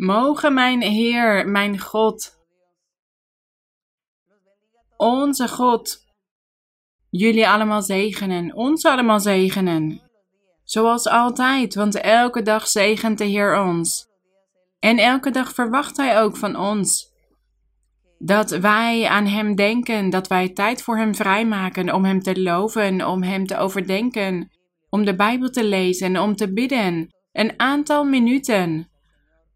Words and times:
Mogen 0.00 0.54
mijn 0.54 0.82
Heer, 0.82 1.48
mijn 1.48 1.78
God, 1.78 2.38
onze 4.96 5.48
God, 5.48 5.98
jullie 7.10 7.48
allemaal 7.48 7.82
zegenen, 7.82 8.54
ons 8.54 8.84
allemaal 8.84 9.20
zegenen. 9.20 10.00
Zoals 10.64 11.08
altijd, 11.08 11.74
want 11.74 12.00
elke 12.00 12.42
dag 12.42 12.68
zegent 12.68 13.18
de 13.18 13.24
Heer 13.24 13.62
ons. 13.64 14.08
En 14.78 14.98
elke 14.98 15.30
dag 15.30 15.52
verwacht 15.52 15.96
Hij 15.96 16.20
ook 16.20 16.36
van 16.36 16.56
ons 16.56 17.12
dat 18.18 18.50
wij 18.50 19.06
aan 19.06 19.26
Hem 19.26 19.54
denken, 19.54 20.10
dat 20.10 20.28
wij 20.28 20.48
tijd 20.48 20.82
voor 20.82 20.96
Hem 20.98 21.14
vrijmaken 21.14 21.94
om 21.94 22.04
Hem 22.04 22.20
te 22.20 22.42
loven, 22.42 23.06
om 23.06 23.22
Hem 23.22 23.46
te 23.46 23.56
overdenken, 23.56 24.50
om 24.88 25.04
de 25.04 25.16
Bijbel 25.16 25.50
te 25.50 25.64
lezen, 25.64 26.16
om 26.16 26.36
te 26.36 26.52
bidden, 26.52 27.08
een 27.32 27.52
aantal 27.56 28.04
minuten. 28.04 28.89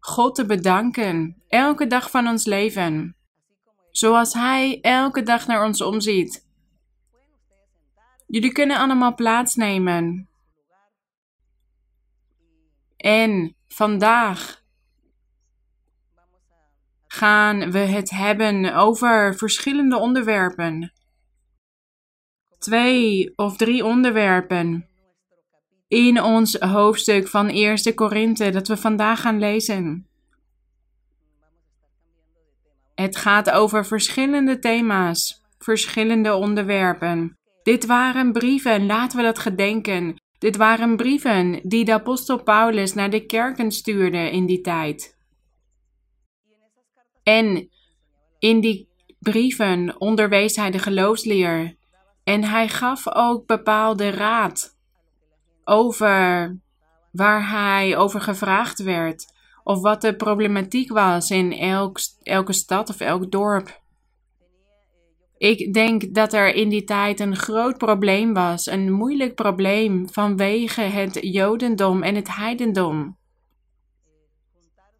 God 0.05 0.35
te 0.35 0.45
bedanken, 0.45 1.43
elke 1.47 1.87
dag 1.87 2.09
van 2.09 2.27
ons 2.27 2.45
leven, 2.45 3.15
zoals 3.91 4.33
Hij 4.33 4.81
elke 4.81 5.23
dag 5.23 5.47
naar 5.47 5.65
ons 5.65 5.81
omziet. 5.81 6.47
Jullie 8.27 8.51
kunnen 8.51 8.77
allemaal 8.77 9.15
plaatsnemen. 9.15 10.29
En 12.97 13.55
vandaag 13.67 14.63
gaan 17.07 17.71
we 17.71 17.79
het 17.79 18.09
hebben 18.09 18.75
over 18.75 19.35
verschillende 19.35 19.97
onderwerpen. 19.97 20.93
Twee 22.57 23.33
of 23.35 23.57
drie 23.57 23.85
onderwerpen 23.85 24.89
in 25.87 26.21
ons 26.21 26.55
hoofdstuk 26.59 27.27
van 27.27 27.47
Eerste 27.47 27.93
Korinthe 27.93 28.49
dat 28.49 28.67
we 28.67 28.77
vandaag 28.77 29.21
gaan 29.21 29.39
lezen. 29.39 30.07
Het 32.95 33.15
gaat 33.15 33.51
over 33.51 33.85
verschillende 33.85 34.59
thema's, 34.59 35.41
verschillende 35.57 36.33
onderwerpen. 36.35 37.37
Dit 37.63 37.85
waren 37.85 38.31
brieven, 38.31 38.85
laten 38.85 39.17
we 39.17 39.23
dat 39.23 39.39
gedenken. 39.39 40.15
Dit 40.37 40.55
waren 40.55 40.95
brieven 40.95 41.59
die 41.63 41.85
de 41.85 41.93
apostel 41.93 42.43
Paulus 42.43 42.93
naar 42.93 43.09
de 43.09 43.25
kerken 43.25 43.71
stuurde 43.71 44.31
in 44.31 44.45
die 44.45 44.61
tijd. 44.61 45.17
En 47.23 47.69
in 48.39 48.59
die 48.59 48.87
brieven 49.19 49.95
onderwees 50.01 50.55
hij 50.55 50.71
de 50.71 50.79
geloofsleer. 50.79 51.75
En 52.23 52.43
hij 52.43 52.67
gaf 52.67 53.07
ook 53.07 53.45
bepaalde 53.45 54.09
raad 54.09 54.74
over 55.65 56.57
waar 57.11 57.49
hij 57.49 57.97
over 57.97 58.21
gevraagd 58.21 58.83
werd. 58.83 59.33
Of 59.63 59.81
wat 59.81 60.01
de 60.01 60.15
problematiek 60.15 60.91
was 60.91 61.29
in 61.29 61.51
elk, 61.53 61.97
elke 62.23 62.53
stad 62.53 62.89
of 62.89 62.99
elk 62.99 63.31
dorp. 63.31 63.81
Ik 65.37 65.73
denk 65.73 66.13
dat 66.13 66.33
er 66.33 66.53
in 66.53 66.69
die 66.69 66.83
tijd 66.83 67.19
een 67.19 67.35
groot 67.35 67.77
probleem 67.77 68.33
was, 68.33 68.65
een 68.65 68.91
moeilijk 68.91 69.35
probleem 69.35 70.09
vanwege 70.09 70.81
het 70.81 71.17
Jodendom 71.21 72.03
en 72.03 72.15
het 72.15 72.35
Heidendom 72.35 73.17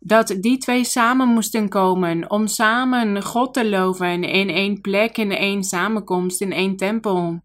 dat 0.05 0.37
die 0.39 0.57
twee 0.57 0.83
samen 0.83 1.27
moesten 1.27 1.69
komen 1.69 2.29
om 2.29 2.47
samen 2.47 3.23
God 3.23 3.53
te 3.53 3.69
loven 3.69 4.23
in 4.23 4.49
één 4.49 4.81
plek, 4.81 5.17
in 5.17 5.31
één 5.31 5.63
samenkomst, 5.63 6.41
in 6.41 6.51
één 6.51 6.75
tempel. 6.75 7.43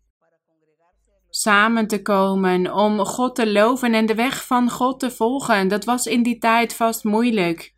Samen 1.40 1.86
te 1.86 2.02
komen 2.02 2.74
om 2.74 2.98
God 2.98 3.34
te 3.34 3.52
loven 3.52 3.94
en 3.94 4.06
de 4.06 4.14
weg 4.14 4.46
van 4.46 4.70
God 4.70 5.00
te 5.00 5.10
volgen, 5.10 5.68
dat 5.68 5.84
was 5.84 6.06
in 6.06 6.22
die 6.22 6.38
tijd 6.38 6.74
vast 6.74 7.04
moeilijk. 7.04 7.74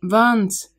Want 0.00 0.76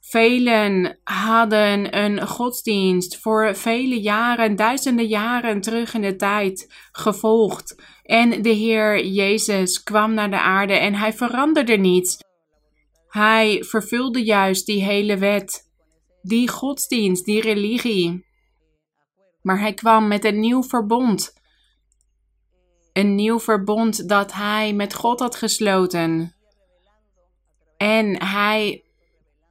velen 0.00 0.98
hadden 1.04 1.98
een 1.98 2.26
godsdienst 2.26 3.18
voor 3.18 3.54
vele 3.54 4.00
jaren, 4.00 4.56
duizenden 4.56 5.06
jaren 5.06 5.60
terug 5.60 5.94
in 5.94 6.02
de 6.02 6.16
tijd 6.16 6.74
gevolgd 6.92 7.82
en 8.02 8.42
de 8.42 8.52
Heer 8.52 9.06
Jezus 9.06 9.82
kwam 9.82 10.14
naar 10.14 10.30
de 10.30 10.40
aarde 10.40 10.74
en 10.74 10.94
hij 10.94 11.12
veranderde 11.12 11.76
niets. 11.76 12.18
Hij 13.08 13.64
vervulde 13.64 14.24
juist 14.24 14.66
die 14.66 14.84
hele 14.84 15.18
wet, 15.18 15.71
die 16.22 16.48
godsdienst, 16.48 17.24
die 17.24 17.40
religie. 17.40 18.26
Maar 19.42 19.60
hij 19.60 19.74
kwam 19.74 20.08
met 20.08 20.24
een 20.24 20.40
nieuw 20.40 20.62
verbond. 20.62 21.32
Een 22.92 23.14
nieuw 23.14 23.40
verbond 23.40 24.08
dat 24.08 24.32
hij 24.32 24.72
met 24.72 24.94
God 24.94 25.20
had 25.20 25.36
gesloten. 25.36 26.34
En 27.76 28.22
hij 28.22 28.84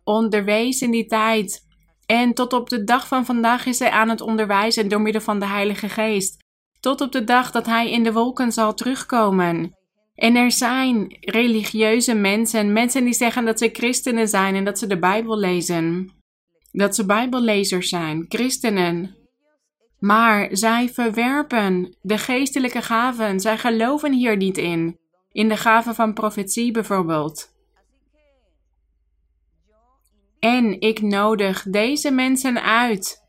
onderwees 0.04 0.82
in 0.82 0.92
die 0.92 1.06
tijd. 1.06 1.70
En 2.06 2.34
tot 2.34 2.54
op 2.54 2.70
de 2.70 2.84
dag 2.84 3.08
van 3.08 3.26
vandaag 3.26 3.66
is 3.66 3.80
hij 3.80 3.90
aan 3.90 4.10
het 4.10 4.22
onderwijzen 4.22 4.90
door 4.90 5.02
middel 5.02 5.22
van 5.22 5.40
de 5.40 5.46
Heilige 5.46 5.90
Geest 5.90 6.42
tot 6.82 7.02
op 7.02 7.12
de 7.12 7.24
dag 7.24 7.52
dat 7.52 7.66
hij 7.66 7.92
in 7.92 8.04
de 8.04 8.14
wolken 8.14 8.52
zal 8.52 8.74
terugkomen. 8.74 9.76
En 10.16 10.36
er 10.36 10.52
zijn 10.52 11.18
religieuze 11.20 12.14
mensen, 12.14 12.74
mensen 12.74 13.04
die 13.04 13.14
zeggen 13.14 13.46
dat 13.46 13.60
ze 13.60 13.70
christenen 13.74 14.28
zijn 14.28 14.56
en 14.56 14.64
dat 14.64 14.80
ze 14.80 14.88
de 14.88 15.00
Bijbel 15.00 15.38
lezen. 15.38 16.12
Dat 16.72 16.96
ze 16.96 17.06
Bijbellezers 17.06 17.90
zijn, 17.90 18.26
christenen. 18.30 19.16
Maar 20.00 20.48
zij 20.52 20.90
verwerpen 20.90 21.96
de 22.02 22.18
geestelijke 22.18 22.82
gaven, 22.82 23.40
zij 23.40 23.58
geloven 23.58 24.14
hier 24.14 24.38
niet 24.38 24.58
in. 24.58 25.00
In 25.32 25.50
de 25.50 25.58
gaven 25.58 25.96
van 25.96 26.14
profetie 26.14 26.72
bijvoorbeeld. 26.72 27.54
En 30.40 30.82
ik 30.82 31.02
nodig 31.02 31.64
deze 31.64 32.12
mensen 32.12 32.62
uit 32.64 33.22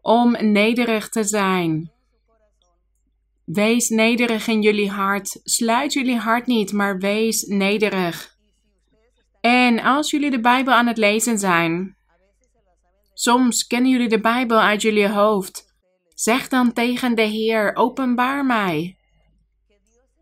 om 0.00 0.36
nederig 0.52 1.08
te 1.08 1.24
zijn. 1.24 1.92
Wees 3.44 3.88
nederig 3.88 4.46
in 4.46 4.62
jullie 4.62 4.90
hart. 4.90 5.40
Sluit 5.42 5.92
jullie 5.92 6.16
hart 6.16 6.46
niet, 6.46 6.72
maar 6.72 6.98
wees 6.98 7.42
nederig. 7.42 8.33
En 9.44 9.80
als 9.80 10.10
jullie 10.10 10.30
de 10.30 10.40
Bijbel 10.40 10.74
aan 10.74 10.86
het 10.86 10.96
lezen 10.96 11.38
zijn, 11.38 11.96
soms 13.14 13.66
kennen 13.66 13.90
jullie 13.90 14.08
de 14.08 14.20
Bijbel 14.20 14.60
uit 14.60 14.82
jullie 14.82 15.08
hoofd. 15.08 15.74
Zeg 16.14 16.48
dan 16.48 16.72
tegen 16.72 17.14
de 17.14 17.22
Heer: 17.22 17.74
Openbaar 17.74 18.44
mij. 18.44 18.96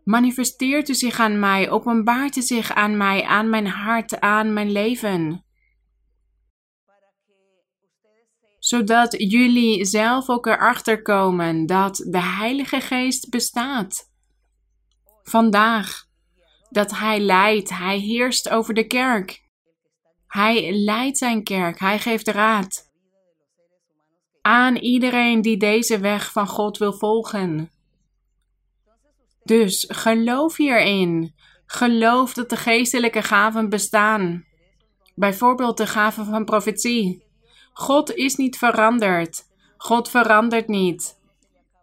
Manifesteert 0.03 0.89
u 0.89 0.95
zich 0.95 1.19
aan 1.19 1.39
mij, 1.39 1.69
openbaart 1.69 2.35
u 2.35 2.41
zich 2.41 2.73
aan 2.73 2.97
mij, 2.97 3.23
aan 3.23 3.49
mijn 3.49 3.67
hart, 3.67 4.19
aan 4.19 4.53
mijn 4.53 4.71
leven. 4.71 5.43
zodat 8.63 9.15
jullie 9.17 9.85
zelf 9.85 10.29
ook 10.29 10.45
erachter 10.45 11.01
komen 11.01 11.65
dat 11.65 11.95
de 11.95 12.21
Heilige 12.21 12.81
Geest 12.81 13.29
bestaat. 13.29 14.11
Vandaag, 15.23 16.02
dat 16.73 16.91
Hij 16.91 17.19
leidt, 17.19 17.69
Hij 17.69 17.97
heerst 17.97 18.49
over 18.49 18.73
de 18.73 18.87
kerk. 18.87 19.41
Hij 20.27 20.71
leidt 20.71 21.17
zijn 21.17 21.43
kerk, 21.43 21.79
Hij 21.79 21.99
geeft 21.99 22.27
raad 22.27 22.91
aan 24.43 24.75
iedereen 24.75 25.41
die 25.41 25.57
deze 25.57 25.99
weg 25.99 26.31
van 26.31 26.47
God 26.47 26.77
wil 26.77 26.93
volgen. 26.93 27.71
Dus 29.43 29.85
geloof 29.87 30.57
hierin. 30.57 31.33
Geloof 31.65 32.33
dat 32.33 32.49
de 32.49 32.55
geestelijke 32.55 33.21
gaven 33.21 33.69
bestaan. 33.69 34.45
Bijvoorbeeld 35.15 35.77
de 35.77 35.87
gaven 35.87 36.25
van 36.25 36.45
profetie. 36.45 37.23
God 37.73 38.13
is 38.13 38.35
niet 38.35 38.57
veranderd. 38.57 39.43
God 39.77 40.09
verandert 40.09 40.67
niet. 40.67 41.19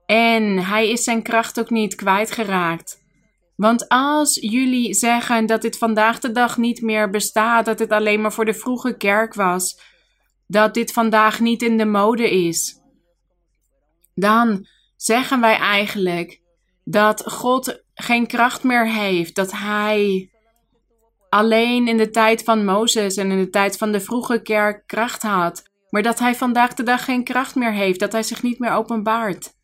En 0.06 0.58
hij 0.58 0.90
is 0.90 1.04
zijn 1.04 1.22
kracht 1.22 1.60
ook 1.60 1.70
niet 1.70 1.94
kwijtgeraakt. 1.94 2.99
Want 3.60 3.88
als 3.88 4.34
jullie 4.34 4.94
zeggen 4.94 5.46
dat 5.46 5.62
dit 5.62 5.78
vandaag 5.78 6.18
de 6.18 6.32
dag 6.32 6.56
niet 6.56 6.82
meer 6.82 7.10
bestaat, 7.10 7.64
dat 7.64 7.78
het 7.78 7.90
alleen 7.90 8.20
maar 8.20 8.32
voor 8.32 8.44
de 8.44 8.54
vroege 8.54 8.96
kerk 8.96 9.34
was, 9.34 9.80
dat 10.46 10.74
dit 10.74 10.92
vandaag 10.92 11.40
niet 11.40 11.62
in 11.62 11.76
de 11.76 11.84
mode 11.84 12.30
is, 12.30 12.80
dan 14.14 14.66
zeggen 14.96 15.40
wij 15.40 15.56
eigenlijk 15.56 16.40
dat 16.84 17.22
God 17.32 17.82
geen 17.94 18.26
kracht 18.26 18.62
meer 18.62 18.88
heeft, 18.88 19.34
dat 19.34 19.52
Hij 19.52 20.30
alleen 21.28 21.88
in 21.88 21.96
de 21.96 22.10
tijd 22.10 22.42
van 22.42 22.64
Mozes 22.64 23.16
en 23.16 23.30
in 23.30 23.38
de 23.38 23.50
tijd 23.50 23.76
van 23.76 23.92
de 23.92 24.00
vroege 24.00 24.42
kerk 24.42 24.86
kracht 24.86 25.22
had 25.22 25.70
maar 25.90 26.02
dat 26.02 26.18
hij 26.18 26.34
vandaag 26.34 26.74
de 26.74 26.82
dag 26.82 27.04
geen 27.04 27.24
kracht 27.24 27.54
meer 27.54 27.72
heeft, 27.72 28.00
dat 28.00 28.12
hij 28.12 28.22
zich 28.22 28.42
niet 28.42 28.58
meer 28.58 28.72
openbaart. 28.72 29.54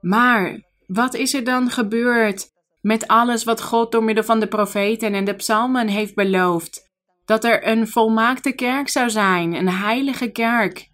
Maar 0.00 0.67
wat 0.88 1.14
is 1.14 1.34
er 1.34 1.44
dan 1.44 1.70
gebeurd 1.70 2.46
met 2.80 3.06
alles 3.06 3.44
wat 3.44 3.62
God 3.62 3.92
door 3.92 4.04
middel 4.04 4.24
van 4.24 4.40
de 4.40 4.46
profeten 4.48 5.14
en 5.14 5.24
de 5.24 5.34
psalmen 5.34 5.88
heeft 5.88 6.14
beloofd? 6.14 6.90
Dat 7.24 7.44
er 7.44 7.68
een 7.68 7.88
volmaakte 7.88 8.52
kerk 8.52 8.88
zou 8.88 9.10
zijn, 9.10 9.54
een 9.54 9.68
heilige 9.68 10.30
kerk. 10.32 10.88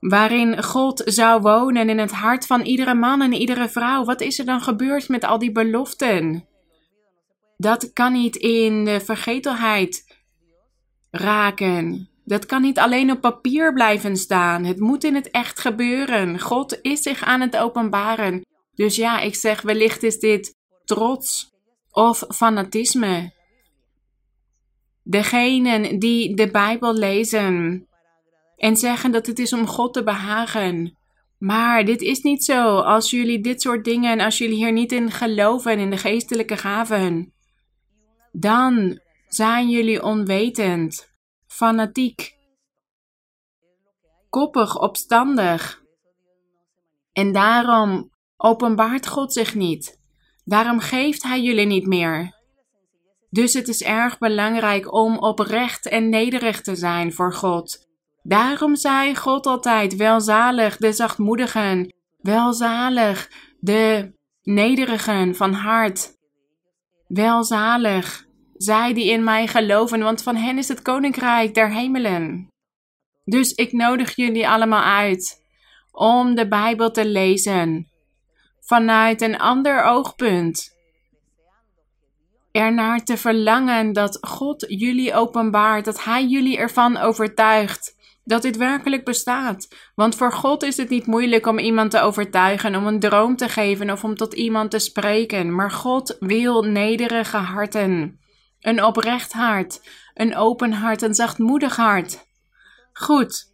waarin 0.00 0.62
God 0.62 1.02
zou 1.04 1.40
wonen 1.40 1.88
in 1.88 1.98
het 1.98 2.12
hart 2.12 2.46
van 2.46 2.60
iedere 2.60 2.94
man 2.94 3.22
en 3.22 3.32
iedere 3.32 3.68
vrouw. 3.68 4.04
Wat 4.04 4.20
is 4.20 4.38
er 4.38 4.44
dan 4.44 4.60
gebeurd 4.60 5.08
met 5.08 5.24
al 5.24 5.38
die 5.38 5.52
beloften? 5.52 6.48
Dat 7.56 7.92
kan 7.92 8.12
niet 8.12 8.36
in 8.36 8.84
de 8.84 9.00
vergetelheid 9.00 10.18
raken. 11.10 12.08
Dat 12.24 12.46
kan 12.46 12.62
niet 12.62 12.78
alleen 12.78 13.10
op 13.10 13.20
papier 13.20 13.72
blijven 13.72 14.16
staan. 14.16 14.64
Het 14.64 14.80
moet 14.80 15.04
in 15.04 15.14
het 15.14 15.30
echt 15.30 15.60
gebeuren. 15.60 16.40
God 16.40 16.78
is 16.82 17.02
zich 17.02 17.22
aan 17.22 17.40
het 17.40 17.56
openbaren. 17.56 18.42
Dus 18.74 18.96
ja, 18.96 19.20
ik 19.20 19.34
zeg 19.34 19.62
wellicht 19.62 20.02
is 20.02 20.18
dit 20.18 20.54
trots 20.84 21.52
of 21.90 22.24
fanatisme. 22.28 23.32
Degenen 25.02 25.98
die 25.98 26.36
de 26.36 26.50
Bijbel 26.50 26.94
lezen 26.94 27.86
en 28.56 28.76
zeggen 28.76 29.12
dat 29.12 29.26
het 29.26 29.38
is 29.38 29.52
om 29.52 29.66
God 29.66 29.92
te 29.92 30.02
behagen. 30.02 30.96
Maar 31.38 31.84
dit 31.84 32.02
is 32.02 32.20
niet 32.20 32.44
zo. 32.44 32.78
Als 32.78 33.10
jullie 33.10 33.40
dit 33.40 33.62
soort 33.62 33.84
dingen, 33.84 34.20
als 34.20 34.38
jullie 34.38 34.56
hier 34.56 34.72
niet 34.72 34.92
in 34.92 35.10
geloven, 35.10 35.78
in 35.78 35.90
de 35.90 35.96
geestelijke 35.96 36.56
gaven, 36.56 37.32
dan 38.32 39.00
zijn 39.28 39.70
jullie 39.70 40.02
onwetend, 40.02 41.13
fanatiek, 41.54 42.38
koppig, 44.28 44.80
opstandig. 44.80 45.82
En 47.12 47.32
daarom 47.32 48.10
openbaart 48.36 49.06
God 49.06 49.32
zich 49.32 49.54
niet. 49.54 49.98
Daarom 50.44 50.80
geeft 50.80 51.22
Hij 51.22 51.42
jullie 51.42 51.66
niet 51.66 51.86
meer. 51.86 52.34
Dus 53.30 53.52
het 53.52 53.68
is 53.68 53.82
erg 53.82 54.18
belangrijk 54.18 54.92
om 54.92 55.18
oprecht 55.18 55.88
en 55.88 56.08
nederig 56.08 56.60
te 56.60 56.76
zijn 56.76 57.12
voor 57.12 57.32
God. 57.32 57.88
Daarom 58.22 58.76
zei 58.76 59.16
God 59.16 59.46
altijd: 59.46 59.96
welzalig 59.96 60.76
de 60.76 60.92
zachtmoedigen, 60.92 61.94
welzalig 62.18 63.30
de 63.60 64.12
nederigen 64.42 65.34
van 65.34 65.52
hart. 65.52 66.12
Welzalig 67.06 68.26
zij 68.64 68.94
die 68.94 69.10
in 69.10 69.24
mij 69.24 69.46
geloven, 69.46 70.00
want 70.00 70.22
van 70.22 70.36
hen 70.36 70.58
is 70.58 70.68
het 70.68 70.82
koninkrijk 70.82 71.54
der 71.54 71.72
hemelen. 71.72 72.48
Dus 73.24 73.52
ik 73.52 73.72
nodig 73.72 74.16
jullie 74.16 74.48
allemaal 74.48 74.82
uit 74.82 75.42
om 75.92 76.34
de 76.34 76.48
Bijbel 76.48 76.90
te 76.90 77.06
lezen 77.06 77.88
vanuit 78.60 79.20
een 79.20 79.38
ander 79.38 79.84
oogpunt. 79.84 80.72
Ernaar 82.52 83.04
te 83.04 83.16
verlangen 83.16 83.92
dat 83.92 84.18
God 84.20 84.64
jullie 84.68 85.14
openbaart, 85.14 85.84
dat 85.84 86.04
Hij 86.04 86.26
jullie 86.26 86.56
ervan 86.56 86.96
overtuigt 86.96 87.96
dat 88.24 88.42
dit 88.42 88.56
werkelijk 88.56 89.04
bestaat. 89.04 89.68
Want 89.94 90.14
voor 90.14 90.32
God 90.32 90.62
is 90.62 90.76
het 90.76 90.88
niet 90.88 91.06
moeilijk 91.06 91.46
om 91.46 91.58
iemand 91.58 91.90
te 91.90 92.00
overtuigen, 92.00 92.76
om 92.76 92.86
een 92.86 93.00
droom 93.00 93.36
te 93.36 93.48
geven 93.48 93.90
of 93.90 94.04
om 94.04 94.16
tot 94.16 94.34
iemand 94.34 94.70
te 94.70 94.78
spreken. 94.78 95.54
Maar 95.54 95.70
God 95.70 96.16
wil 96.20 96.62
nederige 96.62 97.36
harten. 97.36 98.18
Een 98.64 98.84
oprecht 98.84 99.32
hart, 99.32 99.80
een 100.14 100.36
open 100.36 100.72
hart, 100.72 101.02
een 101.02 101.14
zachtmoedig 101.14 101.76
hart. 101.76 102.26
Goed. 102.92 103.52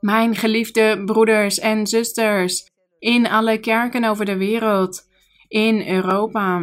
Mijn 0.00 0.36
geliefde 0.36 1.02
broeders 1.04 1.58
en 1.58 1.86
zusters 1.86 2.70
in 2.98 3.26
alle 3.26 3.58
kerken 3.58 4.04
over 4.04 4.24
de 4.24 4.36
wereld, 4.36 5.08
in 5.48 5.88
Europa. 5.88 6.62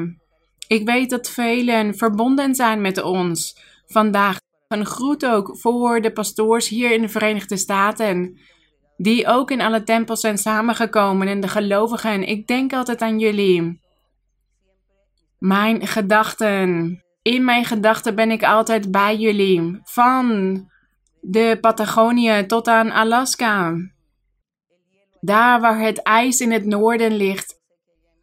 Ik 0.68 0.86
weet 0.86 1.10
dat 1.10 1.30
velen 1.30 1.96
verbonden 1.96 2.56
zijn 2.56 2.82
met 2.82 3.02
ons 3.02 3.60
vandaag. 3.88 4.40
Een 4.68 4.86
groet 4.86 5.26
ook 5.26 5.58
voor 5.58 6.02
de 6.02 6.12
pastoors 6.12 6.68
hier 6.68 6.92
in 6.92 7.02
de 7.02 7.10
Verenigde 7.10 7.58
Staten, 7.58 8.40
die 8.98 9.28
ook 9.28 9.52
in 9.52 9.62
alle 9.62 9.84
tempels 9.84 10.20
zijn 10.20 10.38
samengekomen 10.38 11.28
en 11.28 11.40
de 11.40 11.48
gelovigen. 11.48 12.24
Ik 12.24 12.48
denk 12.48 12.74
altijd 12.74 13.02
aan 13.02 13.20
jullie. 13.20 13.81
Mijn 15.42 15.88
gedachten. 15.88 17.02
In 17.22 17.46
mijn 17.46 17.66
gedachten 17.66 18.16
ben 18.16 18.32
ik 18.32 18.44
altijd 18.44 18.92
bij 18.92 19.16
jullie. 19.16 19.80
Van 19.84 20.70
de 21.22 21.58
Patagonië 21.62 22.46
tot 22.46 22.68
aan 22.68 22.92
Alaska. 22.92 23.76
Daar 25.20 25.62
waar 25.62 25.80
het 25.80 26.02
ijs 26.02 26.40
in 26.40 26.52
het 26.52 26.66
noorden 26.66 27.16
ligt, 27.16 27.60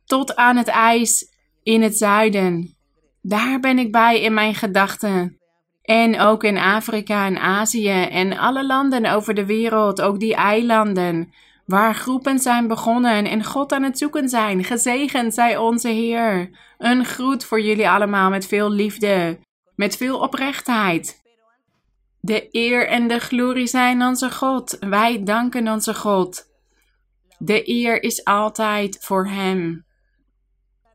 tot 0.05 0.37
aan 0.37 0.56
het 0.56 0.69
ijs 0.69 1.32
in 1.62 1.82
het 1.82 1.97
zuiden. 1.97 2.76
Daar 3.23 3.61
ben 3.61 3.79
ik 3.79 3.93
bij 3.93 4.20
in 4.20 4.35
mijn 4.35 4.55
gedachten. 4.55 5.38
En 5.82 6.20
ook 6.20 6.44
in 6.44 6.59
Afrika 6.59 7.26
en 7.26 7.38
Azië 7.38 8.03
en 8.03 8.38
alle 8.38 8.67
landen 8.67 9.06
over 9.06 9.35
de 9.35 9.47
wereld, 9.47 10.00
ook 10.00 10.20
die 10.20 10.35
eilanden, 10.35 11.32
waar 11.69 11.94
groepen 11.94 12.38
zijn 12.38 12.67
begonnen 12.67 13.25
en 13.25 13.44
God 13.44 13.73
aan 13.73 13.82
het 13.82 13.99
zoeken 13.99 14.29
zijn. 14.29 14.65
Gezegend 14.65 15.35
zij 15.35 15.56
onze 15.56 15.88
Heer. 15.88 16.50
Een 16.79 17.05
groet 17.05 17.44
voor 17.44 17.61
jullie 17.61 17.88
allemaal 17.88 18.31
met 18.31 18.47
veel 18.47 18.70
liefde, 18.70 19.38
met 19.75 19.97
veel 19.97 20.19
oprechtheid. 20.19 21.23
De 22.20 22.49
eer 22.50 22.88
en 22.88 23.09
de 23.09 23.19
glorie 23.19 23.67
zijn 23.67 24.03
onze 24.03 24.31
God. 24.31 24.76
Wij 24.81 25.23
danken 25.23 25.69
onze 25.69 25.94
God. 25.94 26.47
De 27.38 27.69
eer 27.69 28.03
is 28.03 28.25
altijd 28.25 28.99
voor 29.00 29.26
Hem. 29.26 29.85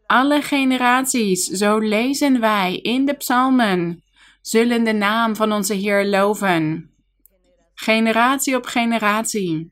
Alle 0.06 0.42
generaties, 0.42 1.46
zo 1.46 1.78
lezen 1.78 2.40
wij 2.40 2.78
in 2.78 3.06
de 3.06 3.14
psalmen, 3.14 4.04
zullen 4.42 4.84
de 4.84 4.94
naam 4.94 5.36
van 5.36 5.52
onze 5.52 5.74
Heer 5.74 6.06
loven. 6.06 6.92
Generatie 7.74 8.56
op 8.56 8.66
generatie. 8.66 9.72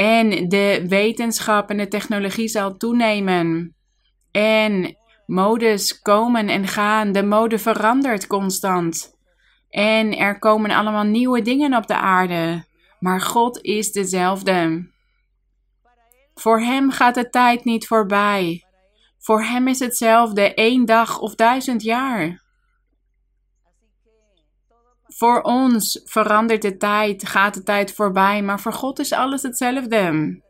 En 0.00 0.48
de 0.48 0.84
wetenschap 0.88 1.70
en 1.70 1.76
de 1.76 1.88
technologie 1.88 2.48
zal 2.48 2.76
toenemen. 2.76 3.74
En 4.30 4.96
modes 5.26 6.02
komen 6.02 6.48
en 6.48 6.66
gaan. 6.66 7.12
De 7.12 7.22
mode 7.22 7.58
verandert 7.58 8.26
constant. 8.26 9.16
En 9.70 10.16
er 10.16 10.38
komen 10.38 10.70
allemaal 10.70 11.04
nieuwe 11.04 11.42
dingen 11.42 11.74
op 11.74 11.86
de 11.86 11.96
aarde. 11.96 12.64
Maar 12.98 13.20
God 13.20 13.62
is 13.62 13.92
dezelfde. 13.92 14.88
Voor 16.34 16.60
Hem 16.60 16.90
gaat 16.90 17.14
de 17.14 17.28
tijd 17.28 17.64
niet 17.64 17.86
voorbij. 17.86 18.64
Voor 19.18 19.42
Hem 19.42 19.68
is 19.68 19.78
hetzelfde 19.78 20.54
één 20.54 20.84
dag 20.84 21.20
of 21.20 21.34
duizend 21.34 21.82
jaar. 21.82 22.42
Voor 25.18 25.40
ons 25.42 26.00
verandert 26.04 26.62
de 26.62 26.76
tijd, 26.76 27.28
gaat 27.28 27.54
de 27.54 27.62
tijd 27.62 27.94
voorbij, 27.94 28.42
maar 28.42 28.60
voor 28.60 28.72
God 28.72 28.98
is 28.98 29.12
alles 29.12 29.42
hetzelfde. 29.42 30.42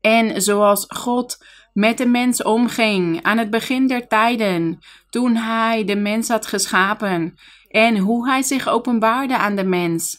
En 0.00 0.42
zoals 0.42 0.84
God 0.88 1.36
met 1.72 1.98
de 1.98 2.06
mens 2.06 2.42
omging 2.42 3.22
aan 3.22 3.38
het 3.38 3.50
begin 3.50 3.86
der 3.86 4.06
tijden, 4.06 4.78
toen 5.10 5.36
Hij 5.36 5.84
de 5.84 5.96
mens 5.96 6.28
had 6.28 6.46
geschapen, 6.46 7.34
en 7.68 7.98
hoe 7.98 8.28
Hij 8.28 8.42
zich 8.42 8.68
openbaarde 8.68 9.36
aan 9.36 9.56
de 9.56 9.64
mens, 9.64 10.16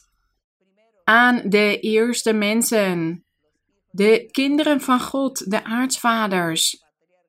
aan 1.04 1.42
de 1.46 1.80
eerste 1.80 2.34
mensen, 2.34 3.26
de 3.92 4.30
kinderen 4.32 4.82
van 4.82 5.00
God, 5.00 5.52
de 5.52 5.64
aartsvaders, 5.64 6.84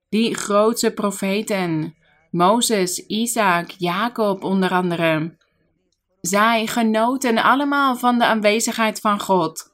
die 0.08 0.34
grootse 0.34 0.92
profeten, 0.92 1.94
Mozes, 2.30 3.06
Isaac, 3.06 3.70
Jacob 3.70 4.44
onder 4.44 4.70
andere. 4.70 5.35
Zij 6.20 6.66
genoten 6.66 7.38
allemaal 7.38 7.96
van 7.96 8.18
de 8.18 8.24
aanwezigheid 8.24 9.00
van 9.00 9.20
God, 9.20 9.72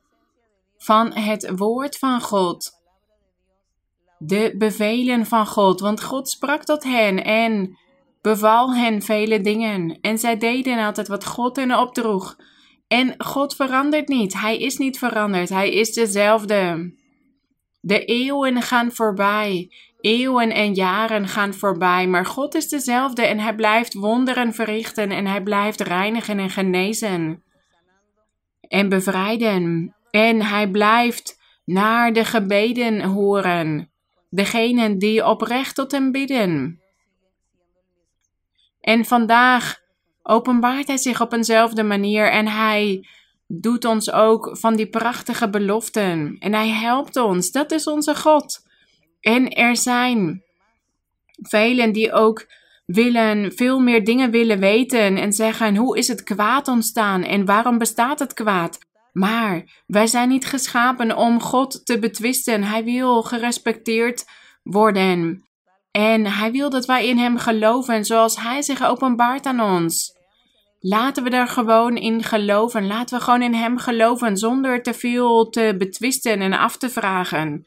van 0.79 1.13
het 1.13 1.53
woord 1.57 1.99
van 1.99 2.21
God, 2.21 2.71
de 4.19 4.55
bevelen 4.59 5.27
van 5.27 5.47
God, 5.47 5.81
want 5.81 6.03
God 6.03 6.29
sprak 6.29 6.65
tot 6.65 6.83
hen 6.83 7.25
en 7.25 7.79
beval 8.21 8.75
hen 8.75 9.03
vele 9.03 9.41
dingen 9.41 9.99
en 10.01 10.19
zij 10.19 10.37
deden 10.37 10.79
altijd 10.79 11.09
wat 11.09 11.27
God 11.27 11.57
hen 11.57 11.79
opdroeg. 11.79 12.37
En 12.89 13.15
God 13.19 13.55
verandert 13.55 14.09
niet. 14.09 14.41
Hij 14.41 14.59
is 14.59 14.77
niet 14.77 14.99
veranderd. 14.99 15.49
Hij 15.49 15.71
is 15.73 15.93
dezelfde. 15.93 16.93
De 17.81 18.05
eeuwen 18.05 18.63
gaan 18.63 18.93
voorbij. 18.93 19.73
Eeuwen 20.02 20.50
en 20.50 20.75
jaren 20.75 21.28
gaan 21.28 21.54
voorbij. 21.54 22.06
Maar 22.06 22.26
God 22.26 22.54
is 22.54 22.68
dezelfde 22.68 23.26
en 23.26 23.38
hij 23.38 23.54
blijft 23.54 23.94
wonderen 23.94 24.54
verrichten 24.54 25.11
en 25.11 25.26
hij 25.26 25.42
blijft 25.42 25.80
reinigen 25.80 26.38
en 26.38 26.50
genezen. 26.50 27.42
En 28.61 28.88
bevrijden. 28.88 29.94
En 30.11 30.42
hij 30.42 30.68
blijft 30.68 31.40
naar 31.64 32.12
de 32.12 32.25
gebeden 32.25 33.02
horen. 33.02 33.90
Degenen 34.30 34.99
die 34.99 35.26
oprecht 35.26 35.75
tot 35.75 35.92
hem 35.92 36.12
bidden. 36.12 36.80
En 38.80 39.04
vandaag 39.04 39.80
openbaart 40.23 40.87
hij 40.87 40.97
zich 40.97 41.21
op 41.21 41.32
eenzelfde 41.32 41.82
manier 41.82 42.30
en 42.30 42.49
hij 42.49 43.06
doet 43.47 43.85
ons 43.85 44.12
ook 44.12 44.56
van 44.59 44.76
die 44.76 44.88
prachtige 44.88 45.50
beloften. 45.50 46.37
En 46.38 46.54
hij 46.54 46.68
helpt 46.68 47.16
ons. 47.16 47.50
Dat 47.50 47.73
is 47.73 47.87
onze 47.87 48.14
God. 48.14 48.71
En 49.23 49.49
er 49.49 49.76
zijn 49.76 50.43
velen 51.37 51.93
die 51.93 52.12
ook 52.12 52.47
willen 52.87 53.52
veel 53.52 53.81
meer 53.81 54.05
dingen 54.05 54.31
willen 54.31 54.59
weten 54.59 55.17
en 55.17 55.33
zeggen 55.33 55.76
hoe 55.76 55.99
is 55.99 56.09
het 56.09 56.23
kwaad 56.23 56.69
ontstaan 56.69 57.23
en 57.23 57.45
waarom 57.45 57.79
bestaat 57.79 58.19
het 58.19 58.35
kwaad? 58.35 58.79
Maar 59.12 59.83
wij 59.87 60.07
zijn 60.07 60.29
niet 60.29 60.47
geschapen 60.47 61.17
om 61.17 61.41
God 61.41 61.87
te 61.87 61.99
betwisten. 61.99 62.62
Hij 62.62 62.85
wil 62.85 63.23
gerespecteerd 63.23 64.25
worden. 64.62 65.45
En 65.91 66.26
hij 66.26 66.52
wil 66.52 66.71
dat 66.71 66.87
wij 66.87 67.09
in 67.09 67.19
hem 67.19 67.38
geloven 67.38 68.05
zoals 68.05 68.37
hij 68.37 68.62
zich 68.62 68.83
openbaart 68.85 69.47
aan 69.47 69.61
ons. 69.61 70.17
Laten 70.81 71.23
we 71.23 71.31
daar 71.31 71.49
gewoon 71.49 71.97
in 71.97 72.23
geloven. 72.23 72.87
Laten 72.87 73.19
we 73.19 73.25
gewoon 73.25 73.43
in 73.43 73.55
hem 73.55 73.79
geloven 73.79 74.37
zonder 74.37 74.83
te 74.83 74.95
veel 74.95 75.49
te 75.49 75.75
betwisten 75.79 76.41
en 76.41 76.52
af 76.52 76.76
te 76.76 76.91
vragen. 76.91 77.67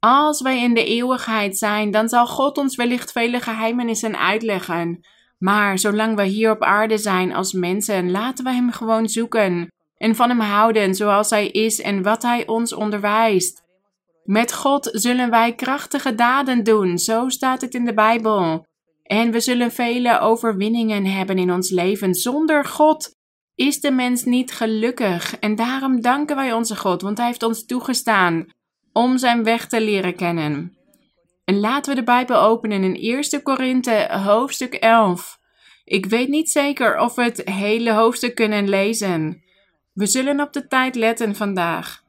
Als 0.00 0.40
wij 0.40 0.62
in 0.62 0.74
de 0.74 0.84
eeuwigheid 0.84 1.58
zijn, 1.58 1.90
dan 1.90 2.08
zal 2.08 2.26
God 2.26 2.58
ons 2.58 2.76
wellicht 2.76 3.12
vele 3.12 3.40
geheimenissen 3.40 4.18
uitleggen. 4.18 5.00
Maar 5.38 5.78
zolang 5.78 6.16
we 6.16 6.24
hier 6.24 6.50
op 6.50 6.62
aarde 6.62 6.98
zijn 6.98 7.34
als 7.34 7.52
mensen, 7.52 8.10
laten 8.10 8.44
we 8.44 8.50
Hem 8.50 8.70
gewoon 8.70 9.08
zoeken 9.08 9.72
en 9.96 10.14
van 10.14 10.28
Hem 10.28 10.40
houden 10.40 10.94
zoals 10.94 11.30
Hij 11.30 11.48
is 11.48 11.80
en 11.80 12.02
wat 12.02 12.22
Hij 12.22 12.46
ons 12.46 12.72
onderwijst. 12.72 13.62
Met 14.24 14.52
God 14.52 14.88
zullen 14.92 15.30
wij 15.30 15.54
krachtige 15.54 16.14
daden 16.14 16.64
doen, 16.64 16.98
zo 16.98 17.28
staat 17.28 17.60
het 17.60 17.74
in 17.74 17.84
de 17.84 17.94
Bijbel. 17.94 18.66
En 19.02 19.30
we 19.30 19.40
zullen 19.40 19.72
vele 19.72 20.18
overwinningen 20.18 21.06
hebben 21.06 21.38
in 21.38 21.52
ons 21.52 21.70
leven. 21.70 22.14
Zonder 22.14 22.64
God 22.64 23.14
is 23.54 23.80
de 23.80 23.90
mens 23.90 24.24
niet 24.24 24.52
gelukkig. 24.52 25.38
En 25.38 25.54
daarom 25.54 26.00
danken 26.00 26.36
wij 26.36 26.52
onze 26.52 26.76
God, 26.76 27.02
want 27.02 27.18
Hij 27.18 27.26
heeft 27.26 27.42
ons 27.42 27.66
toegestaan 27.66 28.46
om 28.92 29.18
zijn 29.18 29.44
weg 29.44 29.66
te 29.66 29.80
leren 29.80 30.14
kennen. 30.14 30.76
En 31.44 31.60
laten 31.60 31.94
we 31.94 31.98
de 32.00 32.04
Bijbel 32.04 32.36
openen 32.36 32.84
in 32.84 33.22
1 33.30 33.42
Korinthe 33.42 34.08
hoofdstuk 34.24 34.74
11. 34.74 35.38
Ik 35.84 36.06
weet 36.06 36.28
niet 36.28 36.50
zeker 36.50 36.98
of 36.98 37.14
we 37.14 37.22
het 37.22 37.42
hele 37.44 37.92
hoofdstuk 37.92 38.34
kunnen 38.34 38.68
lezen. 38.68 39.42
We 39.92 40.06
zullen 40.06 40.40
op 40.40 40.52
de 40.52 40.66
tijd 40.66 40.94
letten 40.94 41.36
vandaag. 41.36 42.02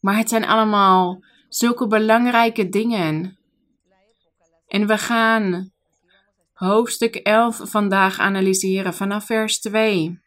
Maar 0.00 0.16
het 0.16 0.28
zijn 0.28 0.44
allemaal 0.44 1.24
zulke 1.48 1.86
belangrijke 1.86 2.68
dingen. 2.68 3.38
En 4.68 4.86
we 4.86 4.98
gaan 4.98 5.72
hoofdstuk 6.52 7.14
11 7.16 7.60
vandaag 7.62 8.18
analyseren 8.18 8.94
vanaf 8.94 9.26
vers 9.26 9.60
2. 9.60 10.20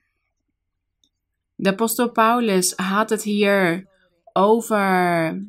De 1.56 1.70
apostel 1.70 2.12
Paulus 2.12 2.74
had 2.75 3.10
het 3.10 3.24
hier 3.24 3.88
over 4.38 5.46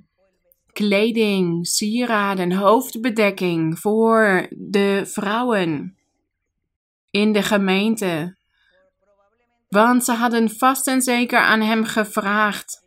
kleding, 0.72 1.66
sieraden, 1.66 2.52
hoofdbedekking 2.52 3.78
voor 3.78 4.46
de 4.50 5.02
vrouwen 5.06 5.96
in 7.10 7.32
de 7.32 7.42
gemeente. 7.42 8.36
Want 9.68 10.04
ze 10.04 10.12
hadden 10.12 10.50
vast 10.50 10.86
en 10.86 11.02
zeker 11.02 11.38
aan 11.38 11.60
hem 11.60 11.84
gevraagd 11.84 12.86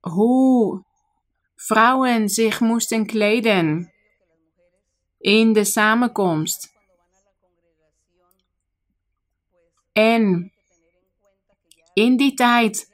hoe 0.00 0.84
vrouwen 1.56 2.28
zich 2.28 2.60
moesten 2.60 3.06
kleden 3.06 3.92
in 5.18 5.52
de 5.52 5.64
samenkomst. 5.64 6.72
En 9.92 10.52
in 11.92 12.16
die 12.16 12.34
tijd 12.34 12.91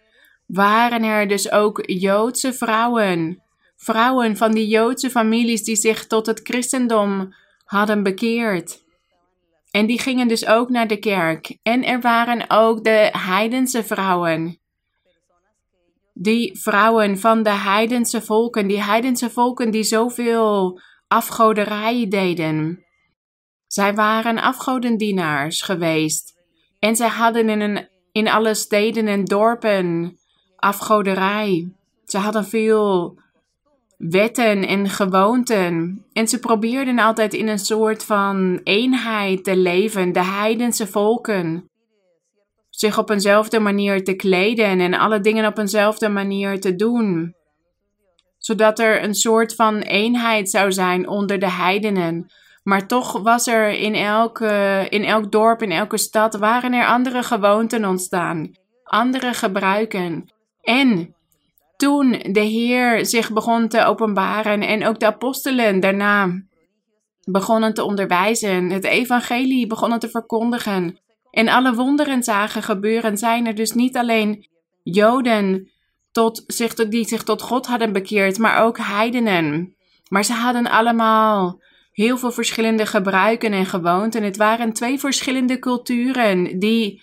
waren 0.49 1.03
er 1.03 1.29
dus 1.29 1.51
ook 1.51 1.83
Joodse 1.87 2.53
vrouwen. 2.53 3.43
Vrouwen 3.77 4.37
van 4.37 4.53
die 4.53 4.69
Joodse 4.69 5.11
families 5.11 5.63
die 5.65 5.77
zich 5.77 6.07
tot 6.07 6.27
het 6.27 6.41
christendom 6.43 7.35
hadden 7.65 8.03
bekeerd. 8.03 8.85
En 9.71 9.87
die 9.87 10.01
gingen 10.01 10.29
dus 10.29 10.47
ook 10.47 10.69
naar 10.69 10.87
de 10.87 10.99
kerk. 10.99 11.59
En 11.63 11.85
er 11.85 12.01
waren 12.01 12.45
ook 12.51 12.85
de 12.85 13.09
heidense 13.13 13.85
vrouwen. 13.85 14.59
Die 16.13 16.59
vrouwen 16.61 17.19
van 17.19 17.43
de 17.43 17.51
heidense 17.51 18.23
volken, 18.23 18.67
die 18.67 18.83
heidense 18.83 19.31
volken 19.31 19.71
die 19.71 19.83
zoveel 19.83 20.81
afgoderij 21.09 22.09
deden. 22.09 22.85
Zij 23.67 23.95
waren 23.95 24.39
afgodendienaars 24.39 25.63
geweest. 25.63 26.37
En 26.79 26.97
zij 26.97 27.09
hadden 27.09 27.49
in, 27.49 27.61
een, 27.61 27.89
in 28.13 28.29
alle 28.29 28.55
steden 28.55 29.07
en 29.07 29.25
dorpen 29.25 30.18
afgoderij. 30.59 31.69
Ze 32.05 32.19
hadden 32.19 32.45
veel 32.45 33.19
wetten 33.99 34.67
en 34.67 34.89
gewoonten. 34.89 36.05
En 36.13 36.29
ze 36.29 36.39
probeerden 36.39 36.99
altijd 36.99 37.35
in 37.35 37.49
een 37.49 37.59
soort 37.59 38.05
van 38.05 38.61
eenheid 38.65 39.45
te 39.45 39.57
leven, 39.57 40.13
de 40.13 40.25
heidense 40.25 40.87
volken. 40.87 41.71
Zich 42.71 42.99
op 42.99 43.11
eenzelfde 43.11 43.59
manier 43.59 44.05
te 44.05 44.15
kleden 44.15 44.81
en 44.81 44.95
alle 44.95 45.21
dingen 45.21 45.47
op 45.47 45.59
eenzelfde 45.59 46.09
manier 46.09 46.61
te 46.61 46.75
doen. 46.75 47.35
Zodat 48.39 48.79
er 48.79 49.03
een 49.03 49.15
soort 49.15 49.55
van 49.55 49.79
eenheid 49.79 50.51
zou 50.51 50.73
zijn 50.73 51.09
onder 51.09 51.39
de 51.39 51.51
heidenen. 51.51 52.27
Maar 52.63 52.87
toch 52.87 53.23
was 53.23 53.47
er 53.47 53.71
in, 53.71 53.95
elke, 53.95 54.87
in 54.89 55.05
elk 55.05 55.33
dorp, 55.33 55.63
in 55.63 55.71
elke 55.71 55.97
stad, 55.97 56.37
waren 56.37 56.73
er 56.73 56.87
andere 56.87 57.23
gewoonten 57.23 57.85
ontstaan. 57.85 58.51
Andere 58.85 59.35
gebruiken. 59.35 60.33
En 60.61 61.15
toen 61.77 62.11
de 62.11 62.41
Heer 62.41 63.07
zich 63.07 63.33
begon 63.33 63.69
te 63.69 63.85
openbaren 63.85 64.61
en 64.61 64.87
ook 64.87 65.01
de 65.01 65.07
apostelen 65.07 65.81
daarna 65.81 66.43
begonnen 67.25 67.75
te 67.75 67.85
onderwijzen, 67.85 68.71
het 68.71 68.85
evangelie 68.85 69.67
begonnen 69.67 69.99
te 69.99 70.09
verkondigen 70.09 70.99
en 71.31 71.49
alle 71.49 71.75
wonderen 71.75 72.23
zagen 72.23 72.63
gebeuren, 72.63 73.19
zijn 73.19 73.47
er 73.47 73.55
dus 73.55 73.73
niet 73.73 73.97
alleen 73.97 74.47
Joden 74.83 75.71
tot 76.13 76.45
zich, 76.47 76.75
die 76.75 77.09
zich 77.09 77.23
tot 77.23 77.43
God 77.43 77.67
hadden 77.67 77.93
bekeerd, 77.93 78.39
maar 78.39 78.63
ook 78.63 78.79
heidenen. 78.79 79.75
Maar 80.09 80.25
ze 80.25 80.33
hadden 80.33 80.71
allemaal 80.71 81.61
heel 81.93 82.19
veel 82.19 82.33
verschillende 82.33 82.87
gebruiken 82.87 83.53
en 83.53 83.67
gewoonten. 83.67 84.23
Het 84.23 84.37
waren 84.37 84.73
twee 84.73 84.99
verschillende 84.99 85.59
culturen 85.59 86.59
die 86.59 87.03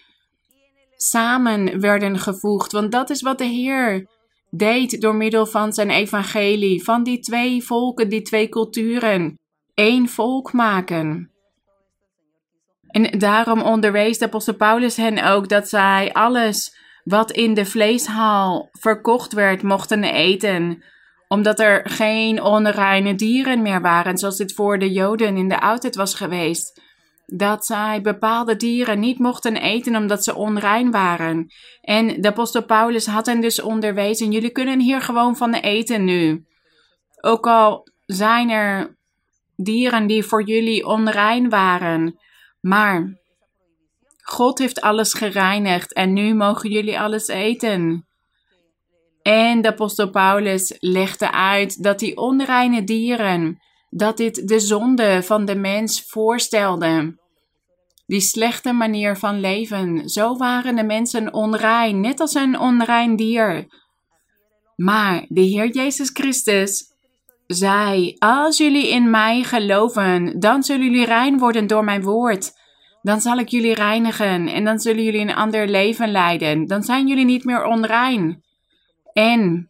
samen 0.96 1.80
werden 1.80 2.20
gevoegd. 2.20 2.72
Want 2.72 2.92
dat 2.92 3.10
is 3.10 3.22
wat 3.22 3.38
de 3.38 3.46
Heer 3.46 4.08
deed 4.50 5.02
door 5.02 5.16
middel 5.16 5.46
van 5.46 5.74
zijn 5.74 5.90
evangelie. 5.90 6.84
Van 6.84 7.04
die 7.04 7.20
twee 7.20 7.64
volken, 7.64 8.10
die 8.10 8.22
twee 8.22 8.50
culturen, 8.50 9.40
één 9.74 10.08
volk 10.08 10.54
maken. 10.54 11.32
En 12.88 13.20
daarom 13.20 13.62
onderwees 13.62 14.18
de 14.18 14.26
apostel 14.26 14.56
Paulus 14.56 14.98
hen 14.98 15.24
ook 15.24 15.50
dat 15.50 15.70
zij 15.70 16.14
alles 16.14 16.78
wat 17.04 17.32
in 17.32 17.54
de 17.54 17.66
vleeshal 17.66 18.70
verkocht 18.72 19.34
werd, 19.34 19.64
mochten 19.64 20.04
eten 20.04 20.84
omdat 21.28 21.60
er 21.60 21.90
geen 21.90 22.42
onreine 22.42 23.16
dieren 23.16 23.62
meer 23.62 23.82
waren, 23.82 24.18
zoals 24.18 24.38
dit 24.38 24.54
voor 24.54 24.80
de 24.80 24.92
Joden 24.92 25.38
in 25.38 25.50
de 25.50 25.60
oudheid 25.60 25.96
was 25.96 26.16
geweest 26.16 26.82
dat 27.26 27.66
zij 27.66 28.02
bepaalde 28.02 28.56
dieren 28.56 29.00
niet 29.00 29.20
mochten 29.20 29.56
eten 29.56 29.96
omdat 29.96 30.24
ze 30.24 30.36
onrein 30.36 30.92
waren. 30.92 31.52
En 31.82 32.22
de 32.22 32.28
apostel 32.28 32.66
Paulus 32.66 33.06
had 33.06 33.26
hen 33.26 33.42
dus 33.42 33.62
onderwezen: 33.62 34.32
jullie 34.32 34.50
kunnen 34.50 34.80
hier 34.80 35.02
gewoon 35.02 35.36
van 35.36 35.54
eten 35.54 36.04
nu. 36.04 36.46
Ook 37.22 37.48
al 37.48 37.88
zijn 38.06 38.50
er 38.50 38.98
dieren 39.56 40.08
die 40.08 40.24
voor 40.24 40.44
jullie 40.44 40.86
onrein 40.86 41.50
waren, 41.50 42.20
maar 42.62 43.18
God 44.22 44.60
heeft 44.60 44.82
alles 44.82 45.14
gereinigd 45.14 45.94
en 45.94 46.14
nu 46.14 46.34
mogen 46.34 46.70
jullie 46.70 47.00
alles 47.00 47.28
eten. 47.28 48.08
En 49.22 49.62
de 49.62 49.68
apostel 49.68 50.10
Paulus 50.10 50.76
legde 50.80 51.32
uit 51.32 51.84
dat 51.84 52.00
die 52.00 52.18
onreine 52.18 52.84
dieren 52.84 53.60
dat 53.98 54.18
dit 54.18 54.48
de 54.48 54.60
zonde 54.60 55.24
van 55.24 55.46
de 55.46 55.56
mens 55.56 56.04
voorstelde. 56.08 57.18
Die 58.06 58.20
slechte 58.20 58.72
manier 58.72 59.18
van 59.18 59.40
leven, 59.40 60.10
zo 60.10 60.38
waren 60.38 60.76
de 60.76 60.84
mensen 60.84 61.34
onrein, 61.34 62.00
net 62.00 62.20
als 62.20 62.34
een 62.34 62.60
onrein 62.60 63.16
dier. 63.16 63.68
Maar 64.76 65.26
de 65.28 65.42
Heer 65.42 65.70
Jezus 65.70 66.10
Christus 66.14 66.94
zei: 67.48 68.16
Als 68.18 68.58
jullie 68.58 68.90
in 68.90 69.10
mij 69.10 69.44
geloven, 69.44 70.40
dan 70.40 70.64
zullen 70.64 70.86
jullie 70.86 71.06
rein 71.06 71.38
worden 71.38 71.68
door 71.68 71.84
mijn 71.84 72.04
woord. 72.04 72.52
Dan 73.02 73.22
zal 73.22 73.38
ik 73.38 73.48
jullie 73.48 73.74
reinigen 73.74 74.48
en 74.48 74.64
dan 74.64 74.80
zullen 74.80 75.04
jullie 75.04 75.22
een 75.22 75.36
ander 75.36 75.68
leven 75.68 76.12
leiden. 76.12 76.68
Dan 76.68 76.84
zijn 76.84 77.08
jullie 77.08 77.26
niet 77.26 77.44
meer 77.44 77.66
onrein. 77.66 78.44
En 79.14 79.70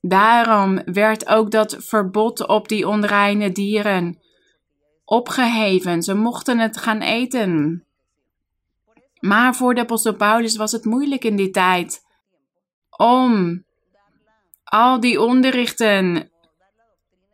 Daarom 0.00 0.82
werd 0.84 1.28
ook 1.28 1.50
dat 1.50 1.76
verbod 1.78 2.46
op 2.46 2.68
die 2.68 2.88
onreine 2.88 3.52
dieren 3.52 4.18
opgeheven. 5.04 6.02
Ze 6.02 6.14
mochten 6.14 6.58
het 6.58 6.76
gaan 6.76 7.00
eten. 7.00 7.82
Maar 9.20 9.54
voor 9.54 9.74
de 9.74 9.80
apostel 9.80 10.14
Paulus 10.14 10.56
was 10.56 10.72
het 10.72 10.84
moeilijk 10.84 11.24
in 11.24 11.36
die 11.36 11.50
tijd 11.50 12.06
om 12.96 13.64
al 14.64 15.00
die 15.00 15.20
onderrichten 15.20 16.30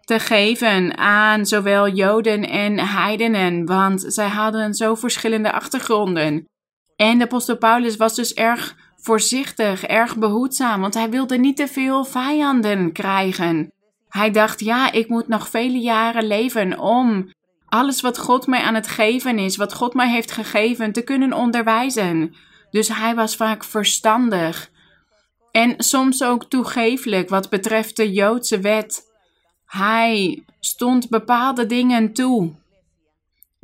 te 0.00 0.18
geven 0.18 0.96
aan 0.98 1.46
zowel 1.46 1.88
Joden 1.88 2.48
en 2.48 2.78
heidenen, 2.78 3.66
want 3.66 4.04
zij 4.06 4.28
hadden 4.28 4.74
zo 4.74 4.94
verschillende 4.94 5.52
achtergronden. 5.52 6.48
En 6.96 7.18
de 7.18 7.24
apostel 7.24 7.56
Paulus 7.56 7.96
was 7.96 8.14
dus 8.14 8.34
erg 8.34 8.76
voorzichtig, 9.04 9.84
erg 9.84 10.16
behoedzaam, 10.16 10.80
want 10.80 10.94
hij 10.94 11.10
wilde 11.10 11.38
niet 11.38 11.56
te 11.56 11.68
veel 11.68 12.04
vijanden 12.04 12.92
krijgen. 12.92 13.72
Hij 14.08 14.30
dacht, 14.30 14.60
ja, 14.60 14.92
ik 14.92 15.08
moet 15.08 15.28
nog 15.28 15.48
vele 15.48 15.78
jaren 15.78 16.26
leven 16.26 16.78
om 16.78 17.32
alles 17.66 18.00
wat 18.00 18.18
God 18.18 18.46
mij 18.46 18.60
aan 18.60 18.74
het 18.74 18.88
geven 18.88 19.38
is, 19.38 19.56
wat 19.56 19.74
God 19.74 19.94
mij 19.94 20.10
heeft 20.10 20.30
gegeven, 20.32 20.92
te 20.92 21.02
kunnen 21.02 21.32
onderwijzen. 21.32 22.34
Dus 22.70 22.88
hij 22.88 23.14
was 23.14 23.36
vaak 23.36 23.64
verstandig 23.64 24.70
en 25.50 25.74
soms 25.76 26.22
ook 26.22 26.44
toegeeflijk 26.44 27.28
wat 27.28 27.50
betreft 27.50 27.96
de 27.96 28.12
Joodse 28.12 28.60
wet. 28.60 29.12
Hij 29.66 30.44
stond 30.60 31.08
bepaalde 31.08 31.66
dingen 31.66 32.12
toe. 32.12 32.54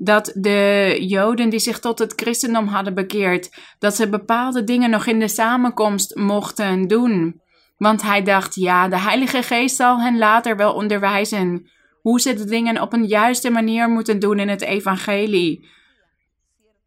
Dat 0.02 0.33
de 0.35 0.97
Joden 1.00 1.49
die 1.49 1.59
zich 1.59 1.78
tot 1.78 1.99
het 1.99 2.12
christendom 2.16 2.66
hadden 2.66 2.95
bekeerd, 2.95 3.50
dat 3.78 3.97
ze 3.97 4.09
bepaalde 4.09 4.64
dingen 4.64 4.90
nog 4.90 5.07
in 5.07 5.19
de 5.19 5.28
samenkomst 5.28 6.16
mochten 6.16 6.88
doen. 6.88 7.40
Want 7.76 8.02
hij 8.02 8.23
dacht, 8.23 8.54
ja, 8.54 8.88
de 8.88 8.99
Heilige 8.99 9.42
Geest 9.42 9.76
zal 9.76 10.00
hen 10.00 10.19
later 10.19 10.57
wel 10.57 10.73
onderwijzen 10.73 11.71
hoe 12.02 12.21
ze 12.21 12.35
de 12.35 12.45
dingen 12.45 12.80
op 12.80 12.92
een 12.92 13.07
juiste 13.07 13.50
manier 13.50 13.88
moeten 13.88 14.19
doen 14.19 14.38
in 14.38 14.49
het 14.49 14.62
evangelie. 14.62 15.69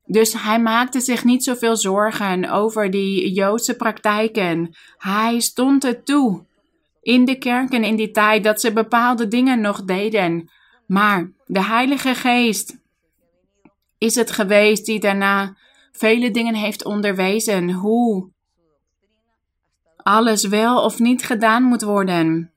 Dus 0.05 0.43
hij 0.43 0.59
maakte 0.59 0.99
zich 0.99 1.23
niet 1.23 1.43
zoveel 1.43 1.77
zorgen 1.77 2.49
over 2.49 2.91
die 2.91 3.31
Joodse 3.31 3.75
praktijken. 3.75 4.75
Hij 4.97 5.39
stond 5.39 5.83
het 5.83 6.05
toe 6.05 6.45
in 7.01 7.25
de 7.25 7.37
kerken 7.37 7.83
in 7.83 7.95
die 7.95 8.11
tijd 8.11 8.43
dat 8.43 8.61
ze 8.61 8.73
bepaalde 8.73 9.27
dingen 9.27 9.61
nog 9.61 9.83
deden. 9.83 10.49
Maar 10.87 11.31
de 11.45 11.63
Heilige 11.63 12.15
Geest 12.15 12.81
is 14.03 14.15
het 14.15 14.31
geweest 14.31 14.85
die 14.85 14.99
daarna 14.99 15.55
vele 15.91 16.31
dingen 16.31 16.55
heeft 16.55 16.85
onderwezen 16.85 17.71
hoe 17.71 18.31
alles 19.95 20.47
wel 20.47 20.83
of 20.83 20.99
niet 20.99 21.23
gedaan 21.23 21.63
moet 21.63 21.81
worden. 21.81 22.51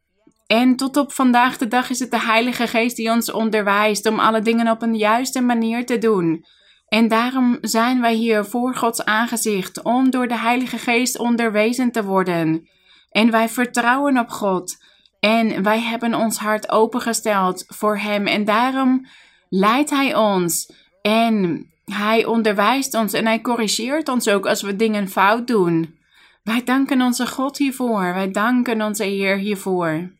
En 0.47 0.76
tot 0.76 0.97
op 0.97 1.12
vandaag 1.12 1.57
de 1.59 1.69
dag 1.69 1.91
is 1.91 1.99
het 1.99 2.11
de 2.11 2.21
Heilige 2.21 2.67
Geest 2.67 2.97
die 2.97 3.11
ons 3.11 3.33
onderwijst 3.33 4.07
om 4.07 4.19
alle 4.19 4.41
dingen 4.41 4.71
op 4.71 4.83
een 4.83 4.97
juiste 4.97 5.41
manier 5.41 5.87
te 5.87 5.99
doen. 5.99 6.45
En 6.88 7.09
daarom 7.09 7.59
zijn 7.61 8.00
wij 8.00 8.15
hier 8.15 8.45
voor 8.45 8.75
Gods 8.75 9.05
aangezicht 9.05 9.83
om 9.83 10.11
door 10.11 10.29
de 10.29 10.38
Heilige 10.38 10.79
Geest 10.79 11.19
onderwezen 11.19 11.93
te 11.93 12.05
worden. 12.05 12.69
En 13.11 13.31
wij 13.31 13.49
vertrouwen 13.49 14.19
op 14.19 14.29
God. 14.29 14.76
En 15.21 15.62
wij 15.62 15.81
hebben 15.81 16.15
ons 16.15 16.38
hart 16.38 16.71
opengesteld 16.71 17.65
voor 17.67 17.99
Hem. 17.99 18.26
En 18.26 18.45
daarom 18.45 19.07
leidt 19.49 19.91
Hij 19.91 20.15
ons. 20.15 20.71
En 21.07 21.67
Hij 21.85 22.25
onderwijst 22.25 22.95
ons 22.95 23.13
en 23.13 23.27
Hij 23.27 23.41
corrigeert 23.41 24.09
ons 24.09 24.29
ook 24.29 24.47
als 24.47 24.63
we 24.63 24.77
dingen 24.77 25.09
fout 25.09 25.47
doen. 25.47 25.99
Wij 26.43 26.65
danken 26.65 27.03
onze 27.03 27.27
God 27.27 27.59
hiervoor. 27.59 28.15
Wij 28.15 28.31
danken 28.31 28.83
onze 28.83 29.05
Heer 29.05 29.37
hiervoor. 29.37 30.11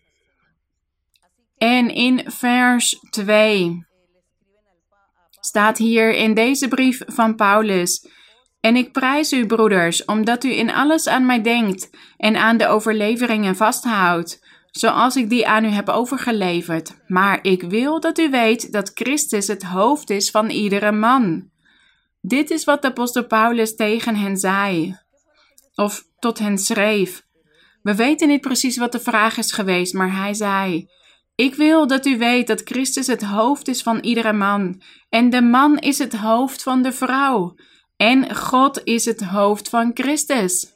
En 1.59 1.95
in 1.95 2.23
vers 2.27 2.99
2 3.11 3.87
staat 5.41 5.79
hier 5.79 6.15
in 6.15 6.35
deze 6.35 6.69
brief 6.69 7.03
van 7.07 7.35
Paulus. 7.35 8.09
En 8.61 8.77
ik 8.77 8.93
prijs 8.93 9.33
u, 9.33 9.47
broeders, 9.47 10.05
omdat 10.05 10.45
u 10.45 10.51
in 10.51 10.71
alles 10.71 11.09
aan 11.09 11.27
mij 11.27 11.43
denkt 11.43 11.91
en 12.17 12.37
aan 12.37 12.57
de 12.57 12.67
overleveringen 12.67 13.57
vasthoudt, 13.57 14.46
zoals 14.79 15.17
ik 15.17 15.31
die 15.31 15.47
aan 15.47 15.65
u 15.65 15.69
heb 15.69 15.89
overgeleverd. 15.89 16.97
Maar 17.07 17.39
ik 17.43 17.63
wil 17.63 18.01
dat 18.01 18.19
u 18.19 18.31
weet 18.31 18.73
dat 18.73 18.91
Christus 18.95 19.47
het 19.47 19.63
hoofd 19.63 20.11
is 20.11 20.31
van 20.31 20.51
iedere 20.51 20.93
man. 20.93 21.51
Dit 22.21 22.51
is 22.51 22.65
wat 22.65 22.83
de 22.83 22.89
apostel 22.89 23.27
Paulus 23.27 23.77
tegen 23.77 24.17
hen 24.17 24.37
zei, 24.37 24.97
of 25.75 26.05
tot 26.19 26.39
hen 26.39 26.59
schreef. 26.59 27.25
We 27.83 27.95
weten 27.95 28.29
niet 28.29 28.41
precies 28.41 28.77
wat 28.77 28.93
de 28.93 29.01
vraag 29.01 29.37
is 29.37 29.53
geweest, 29.53 29.95
maar 29.95 30.17
hij 30.17 30.35
zei: 30.35 30.89
ik 31.35 31.55
wil 31.55 31.87
dat 31.87 32.07
u 32.07 32.19
weet 32.19 32.47
dat 32.47 32.61
Christus 32.65 33.07
het 33.07 33.23
hoofd 33.23 33.69
is 33.69 33.83
van 33.83 33.99
iedere 33.99 34.33
man, 34.33 34.83
en 35.09 35.31
de 35.31 35.43
man 35.43 35.79
is 35.79 35.99
het 35.99 36.17
hoofd 36.17 36.63
van 36.63 36.83
de 36.83 36.93
vrouw, 36.93 37.55
en 37.97 38.37
God 38.37 38.81
is 38.85 39.05
het 39.05 39.21
hoofd 39.21 39.69
van 39.69 39.91
Christus. 39.95 40.75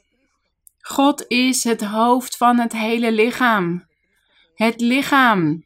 God 0.81 1.25
is 1.27 1.63
het 1.63 1.83
hoofd 1.83 2.37
van 2.37 2.59
het 2.59 2.73
hele 2.73 3.11
lichaam. 3.11 3.89
Het 4.61 4.81
lichaam 4.81 5.63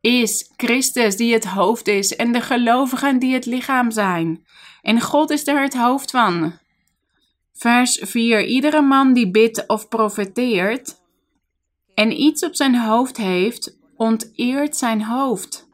is 0.00 0.52
Christus 0.56 1.16
die 1.16 1.32
het 1.32 1.44
hoofd 1.44 1.88
is 1.88 2.16
en 2.16 2.32
de 2.32 2.40
gelovigen 2.40 3.18
die 3.18 3.32
het 3.32 3.46
lichaam 3.46 3.90
zijn. 3.90 4.46
En 4.82 5.00
God 5.00 5.30
is 5.30 5.46
er 5.46 5.62
het 5.62 5.74
hoofd 5.74 6.10
van. 6.10 6.52
Vers 7.52 8.00
4. 8.02 8.44
Iedere 8.44 8.80
man 8.80 9.12
die 9.12 9.30
bidt 9.30 9.66
of 9.66 9.88
profeteert 9.88 10.96
en 11.94 12.20
iets 12.20 12.44
op 12.44 12.54
zijn 12.54 12.76
hoofd 12.76 13.16
heeft, 13.16 13.78
onteert 13.96 14.76
zijn 14.76 15.02
hoofd. 15.02 15.68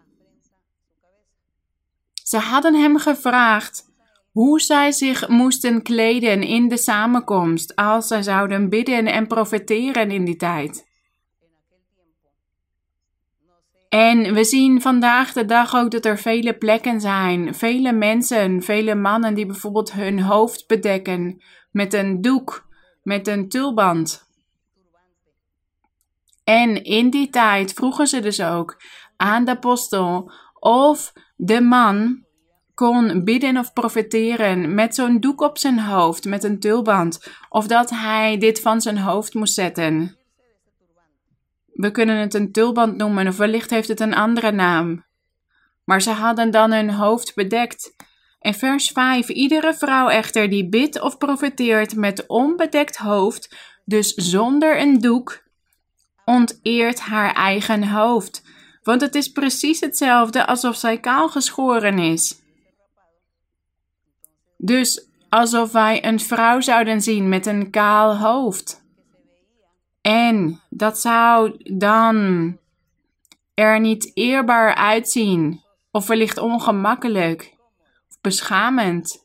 Ze 2.23 2.39
hadden 2.39 2.75
hem 2.75 2.99
gevraagd 2.99 3.85
hoe 4.31 4.61
zij 4.61 4.93
zich 4.93 5.29
moesten 5.29 5.83
kleden 5.83 6.43
in 6.43 6.69
de 6.69 6.77
samenkomst 6.77 7.77
als 7.77 8.07
zij 8.07 8.23
zouden 8.23 8.69
bidden 8.69 9.07
en 9.07 9.27
profeteren 9.27 10.11
in 10.11 10.25
die 10.25 10.37
tijd. 10.37 10.93
En 13.95 14.35
we 14.35 14.45
zien 14.45 14.81
vandaag 14.81 15.33
de 15.33 15.45
dag 15.45 15.75
ook 15.75 15.91
dat 15.91 16.05
er 16.05 16.19
vele 16.19 16.55
plekken 16.55 17.01
zijn, 17.01 17.55
vele 17.55 17.93
mensen, 17.93 18.63
vele 18.63 18.95
mannen 18.95 19.35
die 19.35 19.47
bijvoorbeeld 19.47 19.93
hun 19.93 20.21
hoofd 20.21 20.67
bedekken 20.67 21.43
met 21.71 21.95
een 21.95 22.21
doek, 22.21 22.67
met 23.03 23.29
een 23.29 23.49
tulband. 23.49 24.29
En 26.45 26.85
in 26.85 27.11
die 27.11 27.31
tijd 27.31 27.73
vroegen 27.73 28.07
ze 28.07 28.21
dus 28.21 28.43
ook 28.43 28.83
aan 29.17 29.45
de 29.45 29.51
apostel 29.51 30.33
of 30.59 31.13
de 31.37 31.61
man 31.61 32.25
kon 32.75 33.25
bidden 33.25 33.57
of 33.57 33.73
profeteren 33.73 34.75
met 34.75 34.95
zo'n 34.95 35.21
doek 35.21 35.41
op 35.41 35.59
zijn 35.59 35.81
hoofd, 35.81 36.25
met 36.25 36.45
een 36.45 36.61
tulband, 36.61 37.27
of 37.49 37.67
dat 37.67 37.91
hij 37.91 38.39
dit 38.39 38.61
van 38.61 38.81
zijn 38.81 38.99
hoofd 38.99 39.35
moest 39.35 39.55
zetten. 39.55 40.24
We 41.75 41.91
kunnen 41.91 42.17
het 42.17 42.35
een 42.35 42.53
tulband 42.53 42.97
noemen, 42.97 43.27
of 43.27 43.37
wellicht 43.37 43.71
heeft 43.71 43.89
het 43.89 44.01
een 44.01 44.15
andere 44.15 44.53
naam. 44.53 45.05
Maar 45.85 46.03
ze 46.03 46.11
hadden 46.11 46.51
dan 46.51 46.73
hun 46.73 46.91
hoofd 46.91 47.35
bedekt. 47.35 47.95
En 48.39 48.55
vers 48.55 48.91
5: 48.91 49.29
Iedere 49.29 49.75
vrouw 49.75 50.09
echter 50.09 50.51
die 50.51 50.69
bidt 50.69 51.01
of 51.01 51.19
profeteert 51.19 51.97
met 51.97 52.27
onbedekt 52.27 52.97
hoofd, 52.97 53.57
dus 53.85 54.15
zonder 54.15 54.81
een 54.81 54.99
doek, 54.99 55.43
onteert 56.25 57.01
haar 57.01 57.35
eigen 57.35 57.89
hoofd. 57.89 58.43
Want 58.83 59.01
het 59.01 59.15
is 59.15 59.29
precies 59.29 59.81
hetzelfde 59.81 60.47
alsof 60.47 60.77
zij 60.77 61.01
kaal 61.01 61.29
geschoren 61.29 61.99
is. 61.99 62.43
Dus 64.57 65.09
alsof 65.29 65.73
wij 65.73 66.05
een 66.05 66.21
vrouw 66.21 66.61
zouden 66.61 67.01
zien 67.01 67.29
met 67.29 67.47
een 67.47 67.71
kaal 67.71 68.17
hoofd. 68.17 68.84
En 70.07 70.61
dat 70.69 71.01
zou 71.01 71.61
dan 71.77 72.17
er 73.55 73.81
niet 73.81 74.11
eerbaar 74.15 74.75
uitzien, 74.75 75.63
of 75.91 76.07
wellicht 76.07 76.39
ongemakkelijk, 76.39 77.55
of 78.11 78.21
beschamend. 78.21 79.25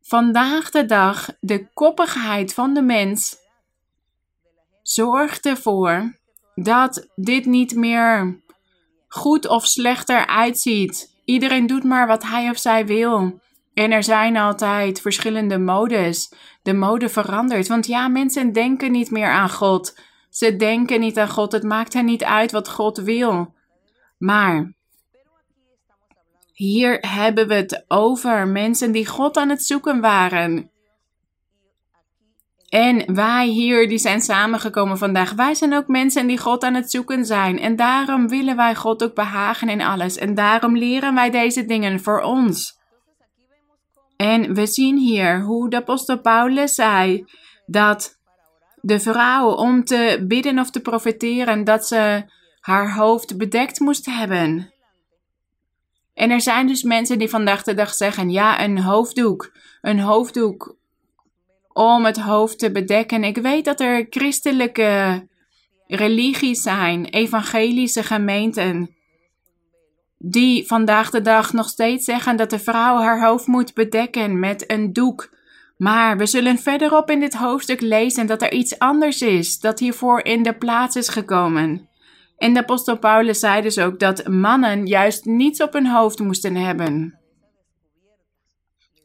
Vandaag 0.00 0.70
de 0.70 0.84
dag, 0.84 1.28
de 1.40 1.68
koppigheid 1.72 2.54
van 2.54 2.74
de 2.74 2.82
mens 2.82 3.44
Zorg 4.82 5.40
ervoor 5.40 6.18
dat 6.54 7.08
dit 7.14 7.46
niet 7.46 7.74
meer 7.74 8.40
goed 9.08 9.48
of 9.48 9.66
slechter 9.66 10.26
uitziet. 10.26 11.14
Iedereen 11.24 11.66
doet 11.66 11.84
maar 11.84 12.06
wat 12.06 12.22
hij 12.22 12.50
of 12.50 12.58
zij 12.58 12.86
wil. 12.86 13.40
En 13.74 13.92
er 13.92 14.02
zijn 14.02 14.36
altijd 14.36 15.00
verschillende 15.00 15.58
modes. 15.58 16.32
De 16.66 16.72
mode 16.72 17.08
verandert. 17.08 17.68
Want 17.68 17.86
ja, 17.86 18.08
mensen 18.08 18.52
denken 18.52 18.92
niet 18.92 19.10
meer 19.10 19.30
aan 19.30 19.50
God. 19.50 19.98
Ze 20.30 20.56
denken 20.56 21.00
niet 21.00 21.18
aan 21.18 21.28
God. 21.28 21.52
Het 21.52 21.62
maakt 21.62 21.92
hen 21.92 22.04
niet 22.04 22.24
uit 22.24 22.52
wat 22.52 22.68
God 22.68 22.98
wil. 22.98 23.54
Maar 24.18 24.72
hier 26.52 26.98
hebben 27.00 27.48
we 27.48 27.54
het 27.54 27.84
over 27.88 28.48
mensen 28.48 28.92
die 28.92 29.06
God 29.06 29.36
aan 29.36 29.48
het 29.48 29.62
zoeken 29.62 30.00
waren. 30.00 30.70
En 32.68 33.14
wij 33.14 33.46
hier, 33.46 33.88
die 33.88 33.98
zijn 33.98 34.20
samengekomen 34.20 34.98
vandaag, 34.98 35.32
wij 35.32 35.54
zijn 35.54 35.74
ook 35.74 35.88
mensen 35.88 36.26
die 36.26 36.38
God 36.38 36.62
aan 36.62 36.74
het 36.74 36.90
zoeken 36.90 37.24
zijn. 37.24 37.58
En 37.58 37.76
daarom 37.76 38.28
willen 38.28 38.56
wij 38.56 38.74
God 38.74 39.04
ook 39.04 39.14
behagen 39.14 39.68
in 39.68 39.82
alles. 39.82 40.16
En 40.16 40.34
daarom 40.34 40.76
leren 40.76 41.14
wij 41.14 41.30
deze 41.30 41.64
dingen 41.64 42.00
voor 42.00 42.20
ons. 42.20 42.78
En 44.16 44.54
we 44.54 44.66
zien 44.66 44.98
hier 44.98 45.42
hoe 45.42 45.70
de 45.70 45.76
apostel 45.76 46.20
Paulus 46.20 46.74
zei 46.74 47.24
dat 47.66 48.18
de 48.80 49.00
vrouw 49.00 49.50
om 49.50 49.84
te 49.84 50.24
bidden 50.28 50.58
of 50.58 50.70
te 50.70 50.80
profeteren, 50.80 51.64
dat 51.64 51.86
ze 51.86 52.24
haar 52.60 52.94
hoofd 52.94 53.36
bedekt 53.36 53.80
moest 53.80 54.06
hebben. 54.06 54.72
En 56.14 56.30
er 56.30 56.40
zijn 56.40 56.66
dus 56.66 56.82
mensen 56.82 57.18
die 57.18 57.28
vandaag 57.28 57.62
de 57.62 57.74
dag 57.74 57.94
zeggen: 57.94 58.30
ja, 58.30 58.62
een 58.64 58.78
hoofddoek. 58.78 59.52
Een 59.80 60.00
hoofddoek 60.00 60.76
om 61.72 62.04
het 62.04 62.20
hoofd 62.20 62.58
te 62.58 62.72
bedekken. 62.72 63.24
Ik 63.24 63.36
weet 63.36 63.64
dat 63.64 63.80
er 63.80 64.06
christelijke 64.10 65.22
religies 65.86 66.62
zijn, 66.62 67.04
evangelische 67.04 68.02
gemeenten, 68.02 68.95
die 70.30 70.66
vandaag 70.66 71.10
de 71.10 71.20
dag 71.20 71.52
nog 71.52 71.68
steeds 71.68 72.04
zeggen 72.04 72.36
dat 72.36 72.50
de 72.50 72.58
vrouw 72.58 72.96
haar 72.96 73.26
hoofd 73.26 73.46
moet 73.46 73.74
bedekken 73.74 74.38
met 74.38 74.70
een 74.70 74.92
doek. 74.92 75.34
Maar 75.76 76.16
we 76.16 76.26
zullen 76.26 76.58
verderop 76.58 77.10
in 77.10 77.20
dit 77.20 77.34
hoofdstuk 77.34 77.80
lezen 77.80 78.26
dat 78.26 78.42
er 78.42 78.52
iets 78.52 78.78
anders 78.78 79.22
is, 79.22 79.58
dat 79.60 79.78
hiervoor 79.78 80.24
in 80.24 80.42
de 80.42 80.54
plaats 80.54 80.96
is 80.96 81.08
gekomen. 81.08 81.88
En 82.36 82.54
de 82.54 82.60
apostel 82.60 82.98
Paulus 82.98 83.38
zei 83.38 83.62
dus 83.62 83.78
ook 83.78 83.98
dat 83.98 84.28
mannen 84.28 84.86
juist 84.86 85.24
niets 85.24 85.62
op 85.62 85.72
hun 85.72 85.86
hoofd 85.86 86.18
moesten 86.18 86.54
hebben. 86.54 87.18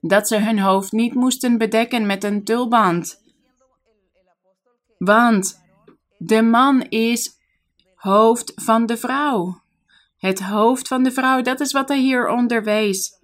Dat 0.01 0.27
ze 0.27 0.37
hun 0.37 0.59
hoofd 0.59 0.91
niet 0.91 1.13
moesten 1.13 1.57
bedekken 1.57 2.05
met 2.05 2.23
een 2.23 2.43
tulband. 2.43 3.21
Want 4.97 5.61
de 6.17 6.41
man 6.41 6.81
is 6.81 7.31
hoofd 7.95 8.51
van 8.55 8.85
de 8.85 8.97
vrouw. 8.97 9.61
Het 10.21 10.39
hoofd 10.39 10.87
van 10.87 11.03
de 11.03 11.11
vrouw, 11.11 11.41
dat 11.41 11.59
is 11.59 11.71
wat 11.71 11.87
hij 11.87 11.99
hier 11.99 12.29
onderwees. 12.29 13.19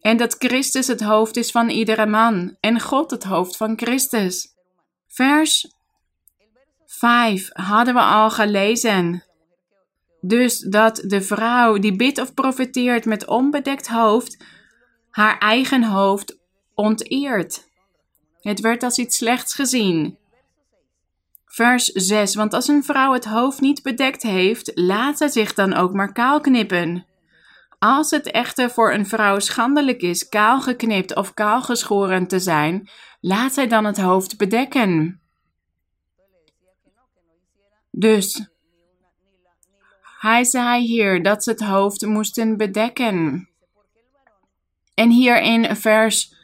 En 0.00 0.16
dat 0.16 0.34
Christus 0.38 0.86
het 0.86 1.00
hoofd 1.00 1.36
is 1.36 1.50
van 1.50 1.68
iedere 1.68 2.06
man 2.06 2.56
en 2.60 2.80
God 2.80 3.10
het 3.10 3.24
hoofd 3.24 3.56
van 3.56 3.72
Christus. 3.76 4.54
Vers 5.06 5.74
5 6.86 7.48
hadden 7.52 7.94
we 7.94 8.00
al 8.00 8.30
gelezen. 8.30 9.24
Dus 10.20 10.58
dat 10.58 11.02
de 11.06 11.22
vrouw 11.22 11.78
die 11.78 11.96
bidt 11.96 12.20
of 12.20 12.34
profeteert 12.34 13.04
met 13.04 13.26
onbedekt 13.26 13.88
hoofd, 13.88 14.44
haar 15.10 15.38
eigen 15.38 15.82
hoofd 15.82 16.38
onteert. 16.74 17.68
Het 18.40 18.60
werd 18.60 18.82
als 18.82 18.98
iets 18.98 19.16
slechts 19.16 19.54
gezien. 19.54 20.18
Vers 21.58 21.84
6. 21.84 22.34
Want 22.34 22.54
als 22.54 22.68
een 22.68 22.84
vrouw 22.84 23.12
het 23.12 23.24
hoofd 23.24 23.60
niet 23.60 23.82
bedekt 23.82 24.22
heeft, 24.22 24.70
laat 24.74 25.18
zij 25.18 25.28
zich 25.28 25.54
dan 25.54 25.74
ook 25.74 25.92
maar 25.92 26.12
kaal 26.12 26.40
knippen. 26.40 27.06
Als 27.78 28.10
het 28.10 28.30
echter 28.30 28.70
voor 28.70 28.92
een 28.92 29.06
vrouw 29.06 29.38
schandelijk 29.38 30.02
is 30.02 30.28
kaal 30.28 30.60
geknipt 30.60 31.16
of 31.16 31.34
kaal 31.34 31.62
geschoren 31.62 32.26
te 32.26 32.38
zijn, 32.38 32.88
laat 33.20 33.52
zij 33.52 33.66
dan 33.66 33.84
het 33.84 34.00
hoofd 34.00 34.36
bedekken. 34.36 35.20
Dus 37.90 38.48
hij 40.20 40.44
zei 40.44 40.86
hier 40.86 41.22
dat 41.22 41.42
ze 41.42 41.50
het 41.50 41.62
hoofd 41.62 42.06
moesten 42.06 42.56
bedekken. 42.56 43.48
En 44.94 45.10
hier 45.10 45.42
in 45.42 45.76
vers 45.76 46.37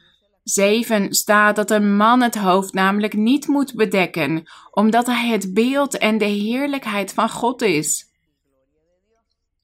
7 0.44 1.14
staat 1.14 1.56
dat 1.56 1.70
een 1.70 1.96
man 1.96 2.22
het 2.22 2.34
hoofd 2.34 2.72
namelijk 2.72 3.14
niet 3.14 3.46
moet 3.46 3.74
bedekken, 3.74 4.44
omdat 4.70 5.06
hij 5.06 5.28
het 5.28 5.54
beeld 5.54 5.98
en 5.98 6.18
de 6.18 6.24
heerlijkheid 6.24 7.12
van 7.12 7.30
God 7.30 7.62
is. 7.62 8.12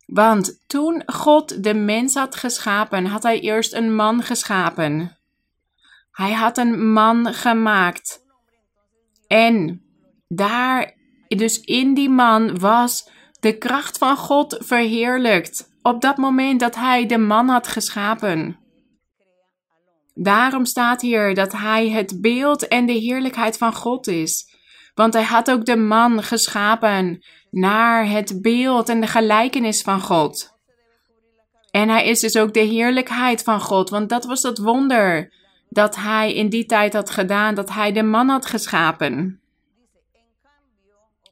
Want 0.06 0.62
toen 0.66 1.02
God 1.06 1.62
de 1.62 1.74
mens 1.74 2.14
had 2.14 2.36
geschapen, 2.36 3.06
had 3.06 3.22
hij 3.22 3.40
eerst 3.40 3.72
een 3.72 3.94
man 3.94 4.22
geschapen. 4.22 5.16
Hij 6.12 6.32
had 6.32 6.58
een 6.58 6.92
man 6.92 7.34
gemaakt. 7.34 8.24
En 9.26 9.82
daar, 10.28 10.94
dus 11.28 11.60
in 11.60 11.94
die 11.94 12.10
man, 12.10 12.58
was 12.58 13.08
de 13.40 13.58
kracht 13.58 13.98
van 13.98 14.16
God 14.16 14.56
verheerlijkt. 14.60 15.70
Op 15.82 16.00
dat 16.00 16.16
moment 16.16 16.60
dat 16.60 16.74
hij 16.74 17.06
de 17.06 17.18
man 17.18 17.48
had 17.48 17.68
geschapen. 17.68 18.59
Daarom 20.14 20.64
staat 20.64 21.00
hier 21.00 21.34
dat 21.34 21.52
hij 21.52 21.88
het 21.88 22.20
beeld 22.20 22.68
en 22.68 22.86
de 22.86 22.92
heerlijkheid 22.92 23.56
van 23.56 23.74
God 23.74 24.06
is. 24.06 24.58
Want 24.94 25.14
hij 25.14 25.22
had 25.22 25.50
ook 25.50 25.64
de 25.64 25.76
man 25.76 26.22
geschapen 26.22 27.24
naar 27.50 28.08
het 28.08 28.42
beeld 28.42 28.88
en 28.88 29.00
de 29.00 29.06
gelijkenis 29.06 29.82
van 29.82 30.00
God. 30.00 30.58
En 31.70 31.88
hij 31.88 32.06
is 32.06 32.20
dus 32.20 32.36
ook 32.36 32.54
de 32.54 32.60
heerlijkheid 32.60 33.42
van 33.42 33.60
God, 33.60 33.90
want 33.90 34.08
dat 34.08 34.24
was 34.24 34.40
dat 34.40 34.58
wonder 34.58 35.32
dat 35.68 35.96
hij 35.96 36.34
in 36.34 36.48
die 36.48 36.66
tijd 36.66 36.92
had 36.92 37.10
gedaan, 37.10 37.54
dat 37.54 37.70
hij 37.70 37.92
de 37.92 38.02
man 38.02 38.28
had 38.28 38.46
geschapen. 38.46 39.40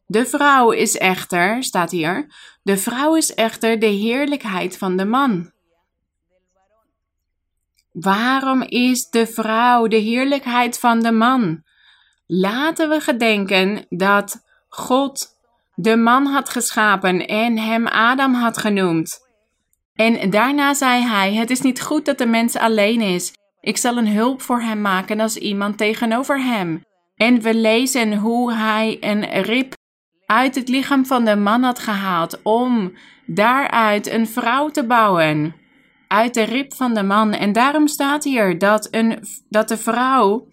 De 0.07 0.27
vrouw 0.27 0.71
is 0.71 0.97
echter, 0.97 1.63
staat 1.63 1.91
hier, 1.91 2.27
de 2.63 2.77
vrouw 2.77 3.15
is 3.15 3.35
echter 3.35 3.79
de 3.79 3.87
heerlijkheid 3.87 4.79
van 4.79 4.97
de 4.97 5.05
man. 5.05 5.53
Waarom 8.01 8.63
is 8.63 9.11
de 9.11 9.27
vrouw 9.27 9.87
de 9.87 9.97
heerlijkheid 9.97 10.79
van 10.79 11.01
de 11.01 11.13
man? 11.13 11.63
Laten 12.27 12.89
we 12.89 13.01
gedenken 13.01 13.87
dat 13.89 14.45
God 14.69 15.27
de 15.75 15.97
man 15.97 16.27
had 16.27 16.49
geschapen 16.49 17.27
en 17.27 17.59
hem 17.59 17.87
Adam 17.87 18.35
had 18.35 18.59
genoemd. 18.59 19.27
En 19.95 20.31
daarna 20.31 20.75
zei 20.75 21.03
hij: 21.03 21.35
Het 21.35 21.51
is 21.51 21.61
niet 21.61 21.83
goed 21.83 22.05
dat 22.05 22.19
de 22.19 22.27
mens 22.27 22.57
alleen 22.57 23.01
is. 23.01 23.33
Ik 23.61 23.77
zal 23.77 23.97
een 23.97 24.09
hulp 24.09 24.43
voor 24.43 24.61
hem 24.61 24.81
maken 24.81 25.21
als 25.21 25.37
iemand 25.37 25.79
tegenover 25.79 26.43
hem. 26.43 26.85
En 27.17 27.41
we 27.41 27.55
lezen 27.55 28.17
hoe 28.17 28.53
hij 28.53 28.97
een 29.01 29.43
rib 29.43 29.73
uit 30.27 30.55
het 30.55 30.69
lichaam 30.69 31.07
van 31.07 31.25
de 31.25 31.37
man 31.37 31.63
had 31.63 31.79
gehaald 31.79 32.43
om 32.43 32.93
daaruit 33.27 34.07
een 34.07 34.27
vrouw 34.27 34.69
te 34.69 34.85
bouwen. 34.87 35.58
Uit 36.09 36.35
de 36.35 36.43
rib 36.43 36.75
van 36.75 36.95
de 36.95 37.03
man. 37.03 37.33
En 37.33 37.53
daarom 37.53 37.87
staat 37.87 38.25
hier 38.25 38.59
dat, 38.59 38.89
een, 38.91 39.19
dat 39.49 39.69
de 39.69 39.77
vrouw 39.77 40.47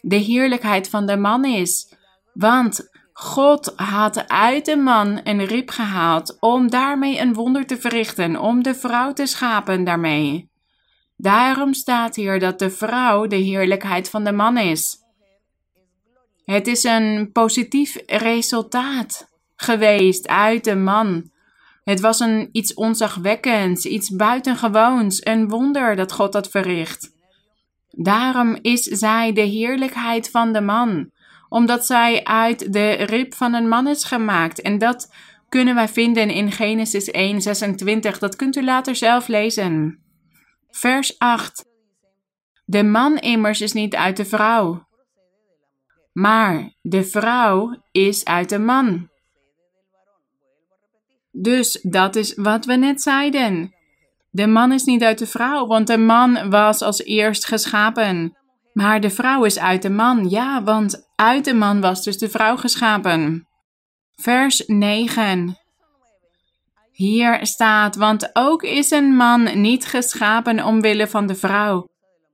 de 0.00 0.16
heerlijkheid 0.16 0.88
van 0.88 1.06
de 1.06 1.16
man 1.16 1.44
is. 1.44 1.94
Want 2.32 2.88
God 3.12 3.72
had 3.76 4.28
uit 4.28 4.64
de 4.64 4.76
man 4.76 5.20
een 5.24 5.44
rib 5.44 5.70
gehaald 5.70 6.36
om 6.40 6.70
daarmee 6.70 7.18
een 7.18 7.34
wonder 7.34 7.66
te 7.66 7.76
verrichten, 7.76 8.36
om 8.36 8.62
de 8.62 8.74
vrouw 8.74 9.12
te 9.12 9.26
schapen 9.26 9.84
daarmee. 9.84 10.50
Daarom 11.16 11.74
staat 11.74 12.16
hier 12.16 12.38
dat 12.38 12.58
de 12.58 12.70
vrouw 12.70 13.26
de 13.26 13.36
heerlijkheid 13.36 14.10
van 14.10 14.24
de 14.24 14.32
man 14.32 14.58
is. 14.58 14.98
Het 16.44 16.66
is 16.66 16.84
een 16.84 17.30
positief 17.32 17.96
resultaat 18.06 19.28
geweest 19.56 20.28
uit 20.28 20.64
de 20.64 20.76
man. 20.76 21.29
Het 21.90 22.00
was 22.00 22.20
een 22.20 22.48
iets 22.52 22.74
onzagwekkends, 22.74 23.84
iets 23.84 24.10
buitengewoons, 24.10 25.24
een 25.24 25.48
wonder 25.48 25.96
dat 25.96 26.12
God 26.12 26.34
had 26.34 26.50
verricht. 26.50 27.12
Daarom 27.90 28.58
is 28.62 28.82
zij 28.82 29.32
de 29.32 29.40
heerlijkheid 29.40 30.30
van 30.30 30.52
de 30.52 30.60
man, 30.60 31.10
omdat 31.48 31.86
zij 31.86 32.24
uit 32.24 32.72
de 32.72 32.90
rib 32.90 33.34
van 33.34 33.54
een 33.54 33.68
man 33.68 33.88
is 33.88 34.04
gemaakt. 34.04 34.60
En 34.60 34.78
dat 34.78 35.14
kunnen 35.48 35.74
wij 35.74 35.88
vinden 35.88 36.30
in 36.30 36.52
Genesis 36.52 37.10
1, 37.10 37.40
26. 37.40 38.18
Dat 38.18 38.36
kunt 38.36 38.56
u 38.56 38.64
later 38.64 38.96
zelf 38.96 39.28
lezen. 39.28 40.02
Vers 40.70 41.18
8. 41.18 41.64
De 42.64 42.82
man 42.82 43.16
immers 43.16 43.60
is 43.60 43.72
niet 43.72 43.94
uit 43.94 44.16
de 44.16 44.24
vrouw, 44.24 44.86
maar 46.12 46.72
de 46.82 47.04
vrouw 47.04 47.82
is 47.92 48.24
uit 48.24 48.48
de 48.48 48.58
man. 48.58 49.08
Dus 51.30 51.78
dat 51.82 52.16
is 52.16 52.34
wat 52.34 52.64
we 52.64 52.74
net 52.74 53.02
zeiden. 53.02 53.74
De 54.30 54.46
man 54.46 54.72
is 54.72 54.84
niet 54.84 55.02
uit 55.02 55.18
de 55.18 55.26
vrouw, 55.26 55.66
want 55.66 55.86
de 55.86 55.98
man 55.98 56.50
was 56.50 56.82
als 56.82 57.04
eerst 57.04 57.46
geschapen. 57.46 58.36
Maar 58.72 59.00
de 59.00 59.10
vrouw 59.10 59.44
is 59.44 59.58
uit 59.58 59.82
de 59.82 59.90
man, 59.90 60.28
ja, 60.28 60.62
want 60.62 61.10
uit 61.14 61.44
de 61.44 61.54
man 61.54 61.80
was 61.80 62.02
dus 62.02 62.18
de 62.18 62.28
vrouw 62.28 62.56
geschapen. 62.56 63.48
Vers 64.14 64.62
9. 64.66 65.58
Hier 66.92 67.46
staat, 67.46 67.96
want 67.96 68.30
ook 68.32 68.62
is 68.62 68.90
een 68.90 69.16
man 69.16 69.60
niet 69.60 69.86
geschapen 69.86 70.64
omwille 70.64 71.06
van 71.06 71.26
de 71.26 71.34
vrouw, 71.34 71.88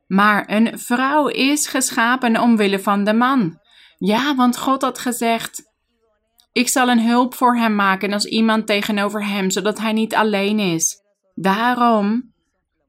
maar 0.07 0.45
een 0.51 0.79
vrouw 0.79 1.27
is 1.27 1.67
geschapen 1.67 2.41
omwille 2.41 2.79
van 2.79 3.05
de 3.05 3.13
man. 3.13 3.59
Ja, 3.99 4.35
want 4.35 4.59
God 4.59 4.83
had 4.83 4.99
gezegd: 4.99 5.63
Ik 6.57 6.69
zal 6.69 6.89
een 6.89 7.01
hulp 7.01 7.35
voor 7.35 7.57
hem 7.57 7.75
maken 7.75 8.13
als 8.13 8.25
iemand 8.25 8.67
tegenover 8.67 9.27
hem, 9.27 9.51
zodat 9.51 9.79
hij 9.79 9.93
niet 9.93 10.15
alleen 10.15 10.59
is. 10.59 11.03
Daarom 11.35 12.33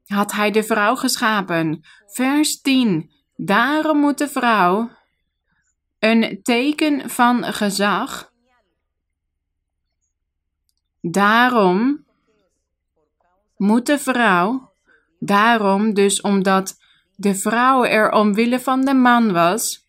had 0.06 0.32
hij 0.32 0.52
de 0.52 0.64
vrouw 0.64 0.96
geschapen. 0.96 1.84
Vers 2.06 2.62
10. 2.62 3.12
Daarom 3.36 4.00
moet 4.00 4.18
de 4.18 4.28
vrouw 4.28 4.90
een 6.00 6.40
teken 6.44 7.10
van 7.10 7.44
gezag. 7.44 8.32
Daarom 11.02 12.06
moet 13.58 13.86
de 13.86 14.00
vrouw, 14.00 14.72
daarom 15.20 15.94
dus 15.94 16.22
omdat 16.22 16.78
de 17.16 17.36
vrouw 17.36 17.86
er 17.86 18.12
omwille 18.12 18.60
van 18.60 18.86
de 18.86 18.94
man 18.94 19.32
was, 19.32 19.87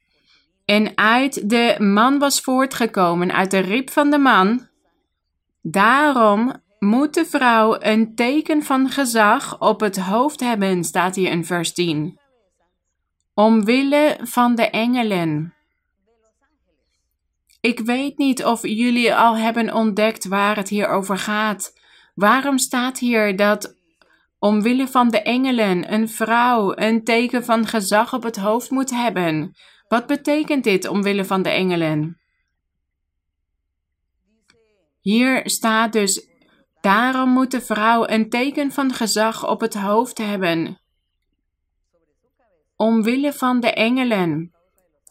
en 0.68 0.96
uit 0.96 1.50
de 1.50 1.74
man 1.78 2.18
was 2.18 2.40
voortgekomen, 2.40 3.32
uit 3.32 3.50
de 3.50 3.58
rib 3.58 3.90
van 3.90 4.10
de 4.10 4.18
man, 4.18 4.68
Daarom 5.62 6.52
moet 6.78 7.14
de 7.14 7.24
vrouw 7.24 7.76
een 7.78 8.14
teken 8.14 8.62
van 8.62 8.88
gezag 8.88 9.60
op 9.60 9.80
het 9.80 9.96
hoofd 9.96 10.40
hebben, 10.40 10.84
staat 10.84 11.14
hier 11.14 11.30
in 11.30 11.44
vers 11.44 11.72
10. 11.72 12.20
Omwille 13.34 14.18
van 14.22 14.54
de 14.54 14.70
engelen. 14.70 15.54
Ik 17.60 17.80
weet 17.80 18.18
niet 18.18 18.44
of 18.44 18.62
jullie 18.62 19.14
al 19.14 19.36
hebben 19.36 19.74
ontdekt 19.74 20.28
waar 20.28 20.56
het 20.56 20.68
hier 20.68 20.88
over 20.88 21.18
gaat. 21.18 21.72
Waarom 22.14 22.58
staat 22.58 22.98
hier 22.98 23.36
dat 23.36 23.74
omwille 24.38 24.88
van 24.88 25.08
de 25.08 25.22
engelen 25.22 25.92
een 25.92 26.08
vrouw 26.08 26.72
een 26.76 27.04
teken 27.04 27.44
van 27.44 27.66
gezag 27.66 28.14
op 28.14 28.22
het 28.22 28.36
hoofd 28.36 28.70
moet 28.70 28.90
hebben? 28.90 29.56
Wat 29.88 30.06
betekent 30.06 30.64
dit 30.64 30.88
omwille 30.88 31.24
van 31.24 31.42
de 31.42 31.48
engelen? 31.48 32.20
Hier 35.00 35.50
staat 35.50 35.92
dus: 35.92 36.28
daarom 36.80 37.30
moet 37.30 37.50
de 37.50 37.60
vrouw 37.60 38.08
een 38.08 38.28
teken 38.28 38.72
van 38.72 38.92
gezag 38.92 39.48
op 39.48 39.60
het 39.60 39.74
hoofd 39.74 40.18
hebben. 40.18 40.80
Omwille 42.76 43.32
van 43.32 43.60
de 43.60 43.72
engelen. 43.72 44.52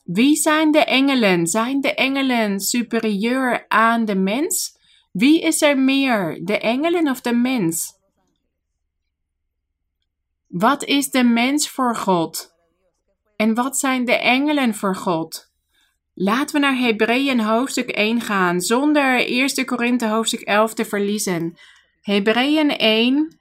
Wie 0.03 0.35
zijn 0.35 0.71
de 0.71 0.83
engelen? 0.83 1.47
Zijn 1.47 1.81
de 1.81 1.93
engelen 1.93 2.59
superieur 2.59 3.65
aan 3.67 4.05
de 4.05 4.15
mens? 4.15 4.77
Wie 5.11 5.41
is 5.41 5.61
er 5.61 5.79
meer, 5.79 6.39
de 6.43 6.59
engelen 6.59 7.09
of 7.09 7.21
de 7.21 7.33
mens? 7.33 7.95
Wat 10.47 10.83
is 10.83 11.09
de 11.09 11.23
mens 11.23 11.69
voor 11.69 11.95
God? 11.95 12.56
En 13.37 13.53
wat 13.53 13.77
zijn 13.77 14.05
de 14.05 14.15
engelen 14.15 14.73
voor 14.73 14.95
God? 14.95 15.51
Laten 16.13 16.55
we 16.55 16.61
naar 16.61 16.77
Hebreeën 16.77 17.39
hoofdstuk 17.39 17.89
1 17.89 18.21
gaan, 18.21 18.61
zonder 18.61 19.25
1 19.25 19.65
Korinthe 19.65 20.07
hoofdstuk 20.07 20.41
11 20.41 20.73
te 20.73 20.85
verliezen. 20.85 21.57
Hebreeën 22.01 22.77
1. 22.77 23.39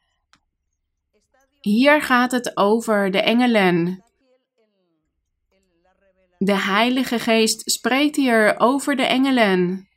Hier 1.60 2.02
gaat 2.02 2.32
het 2.32 2.56
over 2.56 3.10
de 3.10 3.20
engelen. 3.20 4.04
De 6.38 6.56
Heilige 6.56 7.18
Geest 7.18 7.70
spreekt 7.70 8.16
hier 8.16 8.54
over 8.58 8.96
de 8.96 9.02
engelen. 9.02 9.88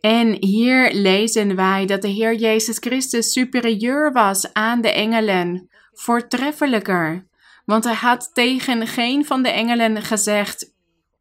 En 0.00 0.44
hier 0.44 0.92
lezen 0.92 1.56
wij 1.56 1.86
dat 1.86 2.02
de 2.02 2.08
Heer 2.08 2.34
Jezus 2.34 2.78
Christus 2.78 3.32
superieur 3.32 4.12
was 4.12 4.52
aan 4.52 4.80
de 4.80 4.92
engelen, 4.92 5.68
voortreffelijker. 5.92 7.28
Want 7.64 7.84
hij 7.84 7.94
had 7.94 8.30
tegen 8.32 8.86
geen 8.86 9.24
van 9.24 9.42
de 9.42 9.48
engelen 9.48 10.02
gezegd: 10.02 10.72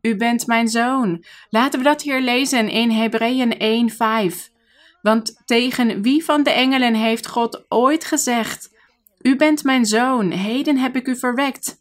U 0.01 0.15
bent 0.15 0.47
mijn 0.47 0.67
zoon. 0.67 1.23
Laten 1.49 1.79
we 1.79 1.85
dat 1.85 2.01
hier 2.01 2.21
lezen 2.21 2.69
in 2.69 2.91
Hebreeën 2.91 3.89
1:5. 4.31 4.57
Want 5.01 5.41
tegen 5.45 6.01
wie 6.01 6.23
van 6.23 6.43
de 6.43 6.49
engelen 6.49 6.93
heeft 6.93 7.27
God 7.27 7.65
ooit 7.67 8.05
gezegd: 8.05 8.69
U 9.21 9.35
bent 9.35 9.63
mijn 9.63 9.85
zoon, 9.85 10.31
heden 10.31 10.77
heb 10.77 10.95
ik 10.95 11.07
u 11.07 11.17
verwekt? 11.17 11.77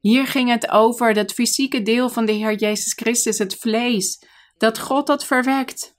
Hier 0.00 0.26
ging 0.26 0.50
het 0.50 0.70
over 0.70 1.14
dat 1.14 1.32
fysieke 1.32 1.82
deel 1.82 2.08
van 2.08 2.24
de 2.24 2.32
Heer 2.32 2.54
Jezus 2.54 2.92
Christus, 2.92 3.38
het 3.38 3.56
vlees, 3.56 4.22
dat 4.58 4.78
God 4.78 5.06
dat 5.06 5.24
verwekt. 5.24 5.98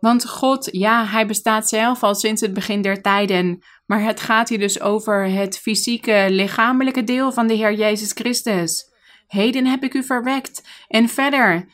Want 0.00 0.28
God, 0.28 0.68
ja, 0.72 1.06
hij 1.06 1.26
bestaat 1.26 1.68
zelf 1.68 2.02
al 2.02 2.14
sinds 2.14 2.40
het 2.40 2.54
begin 2.54 2.82
der 2.82 3.02
tijden. 3.02 3.62
Maar 3.86 4.02
het 4.02 4.20
gaat 4.20 4.48
hier 4.48 4.58
dus 4.58 4.80
over 4.80 5.30
het 5.30 5.58
fysieke, 5.58 6.26
lichamelijke 6.28 7.04
deel 7.04 7.32
van 7.32 7.46
de 7.46 7.54
Heer 7.54 7.74
Jezus 7.74 8.12
Christus. 8.12 8.88
Heden 9.26 9.66
heb 9.66 9.82
ik 9.82 9.94
u 9.94 10.02
verwekt. 10.02 10.68
En 10.88 11.08
verder, 11.08 11.68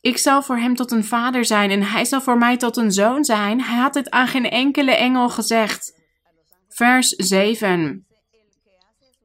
ik 0.00 0.18
zal 0.18 0.42
voor 0.42 0.56
hem 0.56 0.74
tot 0.74 0.90
een 0.90 1.04
vader 1.04 1.44
zijn 1.44 1.70
en 1.70 1.82
hij 1.82 2.04
zal 2.04 2.20
voor 2.20 2.38
mij 2.38 2.56
tot 2.56 2.76
een 2.76 2.92
zoon 2.92 3.24
zijn. 3.24 3.62
Hij 3.62 3.78
had 3.78 3.94
het 3.94 4.10
aan 4.10 4.28
geen 4.28 4.50
enkele 4.50 4.94
engel 4.94 5.28
gezegd. 5.28 5.92
Vers 6.68 7.08
7. 7.08 8.06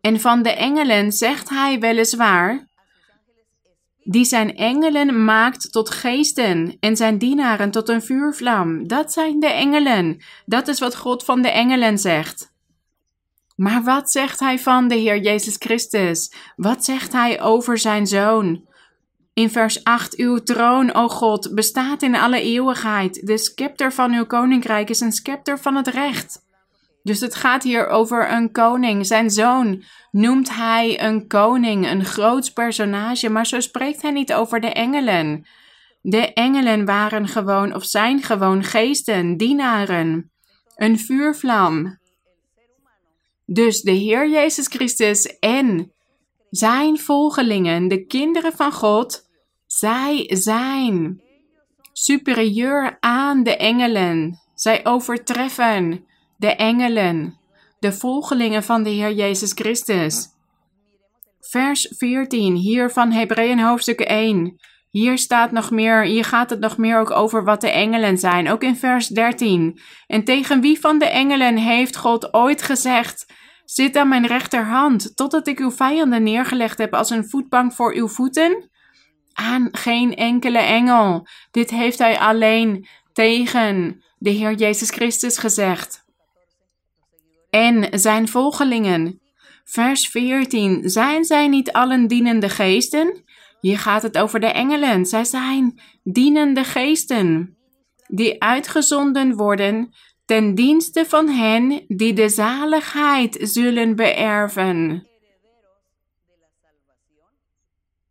En 0.01 0.19
van 0.19 0.43
de 0.43 0.53
engelen 0.53 1.11
zegt 1.11 1.49
hij 1.49 1.79
weliswaar: 1.79 2.67
die 4.03 4.25
zijn 4.25 4.55
engelen 4.55 5.25
maakt 5.25 5.71
tot 5.71 5.89
geesten 5.89 6.77
en 6.79 6.95
zijn 6.95 7.17
dienaren 7.17 7.71
tot 7.71 7.89
een 7.89 8.01
vuurvlam. 8.01 8.87
Dat 8.87 9.13
zijn 9.13 9.39
de 9.39 9.47
engelen. 9.47 10.23
Dat 10.45 10.67
is 10.67 10.79
wat 10.79 10.95
God 10.95 11.23
van 11.23 11.41
de 11.41 11.51
engelen 11.51 11.97
zegt. 11.97 12.51
Maar 13.55 13.83
wat 13.83 14.11
zegt 14.11 14.39
hij 14.39 14.59
van 14.59 14.87
de 14.87 14.95
Heer 14.95 15.21
Jezus 15.21 15.55
Christus? 15.59 16.33
Wat 16.55 16.85
zegt 16.85 17.11
hij 17.11 17.41
over 17.41 17.77
zijn 17.77 18.07
zoon? 18.07 18.65
In 19.33 19.49
vers 19.49 19.83
8: 19.83 20.15
Uw 20.15 20.37
troon, 20.37 20.93
o 20.93 21.07
God, 21.07 21.55
bestaat 21.55 22.01
in 22.01 22.15
alle 22.15 22.41
eeuwigheid. 22.41 23.27
De 23.27 23.37
scepter 23.37 23.93
van 23.93 24.13
uw 24.13 24.25
koninkrijk 24.25 24.89
is 24.89 24.99
een 24.99 25.11
scepter 25.11 25.59
van 25.59 25.75
het 25.75 25.87
recht. 25.87 26.40
Dus 27.03 27.19
het 27.19 27.35
gaat 27.35 27.63
hier 27.63 27.87
over 27.87 28.31
een 28.31 28.51
koning. 28.51 29.05
Zijn 29.05 29.29
zoon 29.29 29.83
noemt 30.11 30.55
hij 30.55 31.03
een 31.03 31.27
koning, 31.27 31.89
een 31.89 32.05
groots 32.05 32.53
personage, 32.53 33.29
maar 33.29 33.45
zo 33.45 33.59
spreekt 33.59 34.01
hij 34.01 34.11
niet 34.11 34.33
over 34.33 34.59
de 34.59 34.71
engelen. 34.73 35.45
De 36.01 36.33
engelen 36.33 36.85
waren 36.85 37.27
gewoon 37.27 37.75
of 37.75 37.85
zijn 37.85 38.23
gewoon 38.23 38.63
geesten, 38.63 39.37
dienaren, 39.37 40.31
een 40.75 40.99
vuurvlam. 40.99 41.99
Dus 43.45 43.81
de 43.81 43.91
Heer 43.91 44.29
Jezus 44.29 44.67
Christus 44.67 45.39
en 45.39 45.91
zijn 46.49 46.99
volgelingen, 46.99 47.87
de 47.87 48.05
kinderen 48.05 48.53
van 48.53 48.71
God, 48.71 49.29
zij 49.67 50.25
zijn 50.33 51.21
superieur 51.93 52.97
aan 52.99 53.43
de 53.43 53.57
engelen. 53.57 54.39
Zij 54.53 54.85
overtreffen 54.85 56.05
de 56.41 56.55
engelen, 56.55 57.39
de 57.79 57.93
volgelingen 57.93 58.63
van 58.63 58.83
de 58.83 58.89
Heer 58.89 59.11
Jezus 59.11 59.51
Christus. 59.51 60.27
Vers 61.39 61.93
14, 61.97 62.55
hier 62.55 62.89
van 62.89 63.11
Hebreeën 63.11 63.59
hoofdstuk 63.59 63.99
1. 63.99 64.59
Hier 64.89 65.17
staat 65.17 65.51
nog 65.51 65.71
meer, 65.71 66.03
hier 66.03 66.25
gaat 66.25 66.49
het 66.49 66.59
nog 66.59 66.77
meer 66.77 66.99
ook 66.99 67.11
over 67.11 67.43
wat 67.43 67.61
de 67.61 67.69
engelen 67.69 68.17
zijn, 68.17 68.49
ook 68.49 68.63
in 68.63 68.75
vers 68.75 69.07
13. 69.07 69.79
En 70.07 70.23
tegen 70.23 70.61
wie 70.61 70.79
van 70.79 70.99
de 70.99 71.05
engelen 71.05 71.57
heeft 71.57 71.97
God 71.97 72.33
ooit 72.33 72.61
gezegd: 72.61 73.25
Zit 73.65 73.95
aan 73.95 74.07
mijn 74.07 74.27
rechterhand, 74.27 75.15
totdat 75.15 75.47
ik 75.47 75.59
uw 75.59 75.71
vijanden 75.71 76.23
neergelegd 76.23 76.77
heb 76.77 76.93
als 76.93 77.09
een 77.09 77.29
voetbank 77.29 77.73
voor 77.73 77.93
uw 77.93 78.07
voeten? 78.07 78.69
Aan 79.33 79.69
geen 79.71 80.15
enkele 80.15 80.59
engel. 80.59 81.27
Dit 81.51 81.69
heeft 81.69 81.97
hij 81.97 82.19
alleen 82.19 82.87
tegen 83.13 84.03
de 84.17 84.29
Heer 84.29 84.53
Jezus 84.53 84.89
Christus 84.89 85.37
gezegd 85.37 86.00
en 87.51 87.99
zijn 87.99 88.27
volgelingen. 88.27 89.21
Vers 89.63 90.07
14. 90.07 90.89
Zijn 90.89 91.23
zij 91.23 91.47
niet 91.47 91.71
allen 91.71 92.07
dienende 92.07 92.49
geesten? 92.49 93.23
Hier 93.59 93.79
gaat 93.79 94.01
het 94.01 94.17
over 94.17 94.39
de 94.39 94.47
engelen. 94.47 95.05
Zij 95.05 95.23
zijn 95.23 95.79
dienende 96.03 96.63
geesten, 96.63 97.57
die 98.07 98.43
uitgezonden 98.43 99.35
worden 99.35 99.93
ten 100.25 100.55
dienste 100.55 101.05
van 101.05 101.29
hen 101.29 101.85
die 101.87 102.13
de 102.13 102.29
zaligheid 102.29 103.37
zullen 103.41 103.95
beërven. 103.95 105.07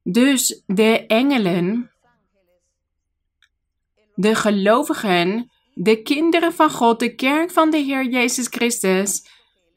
Dus 0.03 0.63
de 0.67 1.07
engelen, 1.07 1.91
de 4.15 4.35
gelovigen, 4.35 5.51
de 5.75 6.03
kinderen 6.03 6.53
van 6.53 6.71
God, 6.71 7.01
de 7.01 7.15
kerk 7.15 7.51
van 7.51 7.71
de 7.71 7.79
Heer 7.79 8.05
Jezus 8.05 8.47
Christus, 8.47 9.27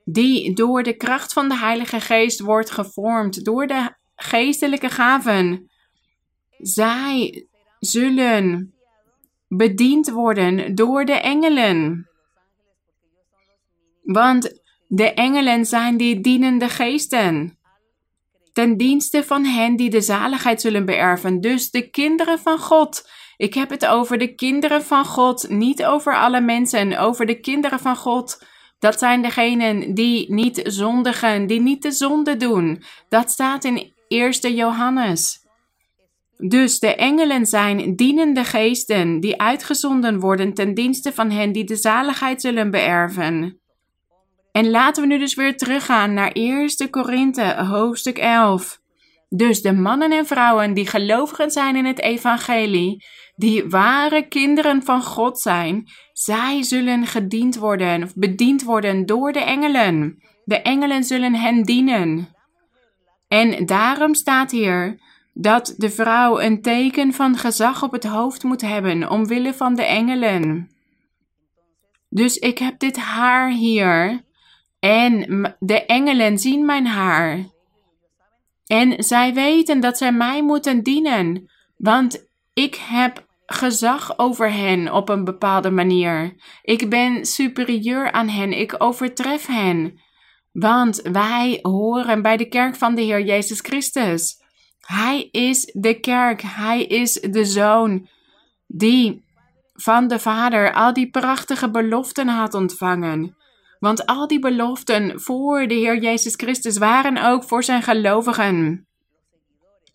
die 0.06 0.54
door 0.54 0.84
de 0.84 0.98
kracht 0.98 1.34
van 1.34 1.50
de 1.50 1.58
Heilige 1.58 2.00
Geest 2.00 2.40
wordt 2.40 2.72
gevormd, 2.72 3.46
door 3.46 3.68
de 3.68 3.96
geestelijke 4.16 4.90
gaven. 4.90 5.72
Zij 6.58 7.48
zullen 7.80 8.74
bediend 9.48 10.10
worden 10.10 10.76
door 10.76 11.06
de 11.06 11.14
engelen. 11.14 12.10
Want 14.02 14.62
de 14.88 15.14
engelen 15.14 15.66
zijn 15.66 15.98
die 15.98 16.22
dienende 16.22 16.70
geesten. 16.70 17.58
Ten 18.54 18.78
dienste 18.78 19.24
van 19.24 19.46
hen 19.46 19.76
die 19.76 19.90
de 19.90 20.02
zaligheid 20.02 20.62
zullen 20.62 20.86
beërven. 20.86 21.42
Dus 21.42 21.70
de 21.72 21.90
kinderen 21.90 22.40
van 22.40 22.58
God 22.58 23.10
ik 23.38 23.54
heb 23.54 23.70
het 23.70 23.86
over 23.86 24.18
de 24.18 24.36
kinderen 24.36 24.84
van 24.84 25.06
God, 25.06 25.50
niet 25.50 25.86
over 25.86 26.18
alle 26.18 26.42
mensen, 26.42 26.98
over 26.98 27.26
de 27.26 27.40
kinderen 27.40 27.80
van 27.80 27.96
God. 27.96 28.46
Dat 28.80 29.00
zijn 29.00 29.22
degenen 29.22 29.94
die 29.94 30.34
niet 30.34 30.62
zondigen, 30.64 31.48
die 31.48 31.62
niet 31.62 31.82
de 31.82 31.92
zonde 31.92 32.38
doen. 32.38 32.84
Dat 33.10 33.32
staat 33.32 33.64
in 33.64 33.94
1 34.08 34.56
Johannes. 34.56 35.42
Dus 36.38 36.80
de 36.80 36.96
engelen 36.96 37.46
zijn 37.46 37.96
dienende 37.96 38.44
geesten 38.44 39.20
die 39.20 39.42
uitgezonden 39.42 40.20
worden 40.20 40.54
ten 40.54 40.74
dienste 40.74 41.14
van 41.14 41.32
hen 41.32 41.52
die 41.52 41.64
de 41.64 41.76
zaligheid 41.76 42.42
zullen 42.42 42.72
beërven. 42.72 43.60
En 44.52 44.70
laten 44.70 45.04
we 45.04 45.10
nu 45.10 45.20
dus 45.20 45.36
weer 45.36 45.58
teruggaan 45.58 46.14
naar 46.14 46.32
1 46.32 46.90
Korinthe, 46.90 47.56
hoofdstuk 47.56 48.18
11. 48.18 48.82
Dus 49.30 49.62
de 49.62 49.74
mannen 49.74 50.12
en 50.12 50.26
vrouwen 50.26 50.74
die 50.74 50.88
gelovigen 50.88 51.52
zijn 51.52 51.76
in 51.76 51.86
het 51.86 52.02
evangelie, 52.02 53.06
die 53.44 53.70
ware 53.70 54.28
kinderen 54.28 54.84
van 54.84 55.04
God 55.04 55.40
zijn, 55.40 55.90
zij 56.14 56.64
zullen 56.64 57.08
gediend 57.08 57.56
worden 57.56 58.04
of 58.04 58.16
bediend 58.16 58.64
worden 58.64 59.06
door 59.06 59.32
de 59.32 59.40
engelen. 59.40 60.24
De 60.46 60.62
engelen 60.62 61.04
zullen 61.04 61.36
hen 61.36 61.64
dienen. 61.64 62.28
En 63.28 63.66
daarom 63.66 64.14
staat 64.14 64.52
hier 64.52 65.00
dat 65.34 65.74
de 65.78 65.90
vrouw 65.90 66.40
een 66.40 66.62
teken 66.62 67.14
van 67.14 67.38
gezag 67.38 67.84
op 67.84 67.92
het 67.92 68.04
hoofd 68.04 68.44
moet 68.44 68.62
hebben 68.62 69.10
omwille 69.10 69.54
van 69.54 69.76
de 69.76 69.86
engelen. 69.86 70.72
Dus 72.10 72.38
ik 72.38 72.58
heb 72.58 72.80
dit 72.80 72.98
haar 72.98 73.52
hier 73.52 74.24
en 74.80 75.56
de 75.60 75.86
engelen 75.86 76.38
zien 76.38 76.66
mijn 76.66 76.88
haar. 76.88 77.46
En 78.66 79.04
zij 79.04 79.34
weten 79.34 79.80
dat 79.80 79.98
zij 79.98 80.12
mij 80.12 80.44
moeten 80.44 80.84
dienen, 80.84 81.52
want 81.78 82.28
ik 82.54 82.76
heb 82.76 83.32
gezag 83.54 84.18
over 84.18 84.52
hen 84.52 84.92
op 84.92 85.10
een 85.10 85.24
bepaalde 85.24 85.72
manier. 85.72 86.36
Ik 86.62 86.90
ben 86.90 87.26
superieur 87.26 88.12
aan 88.12 88.28
hen, 88.28 88.60
ik 88.60 88.76
overtref 88.78 89.46
hen. 89.46 90.00
Want 90.52 91.02
wij 91.02 91.60
horen 91.62 92.22
bij 92.22 92.38
de 92.38 92.48
kerk 92.48 92.76
van 92.76 92.96
de 92.96 93.02
Heer 93.02 93.22
Jezus 93.22 93.60
Christus. 93.60 94.42
Hij 94.80 95.28
is 95.32 95.72
de 95.74 96.00
kerk, 96.00 96.42
hij 96.42 96.84
is 96.84 97.14
de 97.14 97.46
zoon 97.46 98.08
die 98.68 99.26
van 99.74 100.08
de 100.08 100.20
Vader 100.20 100.74
al 100.74 100.94
die 100.94 101.10
prachtige 101.10 101.70
beloften 101.70 102.28
had 102.28 102.54
ontvangen. 102.54 103.36
Want 103.80 104.06
al 104.06 104.28
die 104.28 104.40
beloften 104.40 105.22
voor 105.22 105.68
de 105.68 105.74
Heer 105.74 106.02
Jezus 106.02 106.34
Christus 106.36 106.78
waren 106.78 107.18
ook 107.18 107.44
voor 107.44 107.64
zijn 107.64 107.82
gelovigen. 107.82 108.88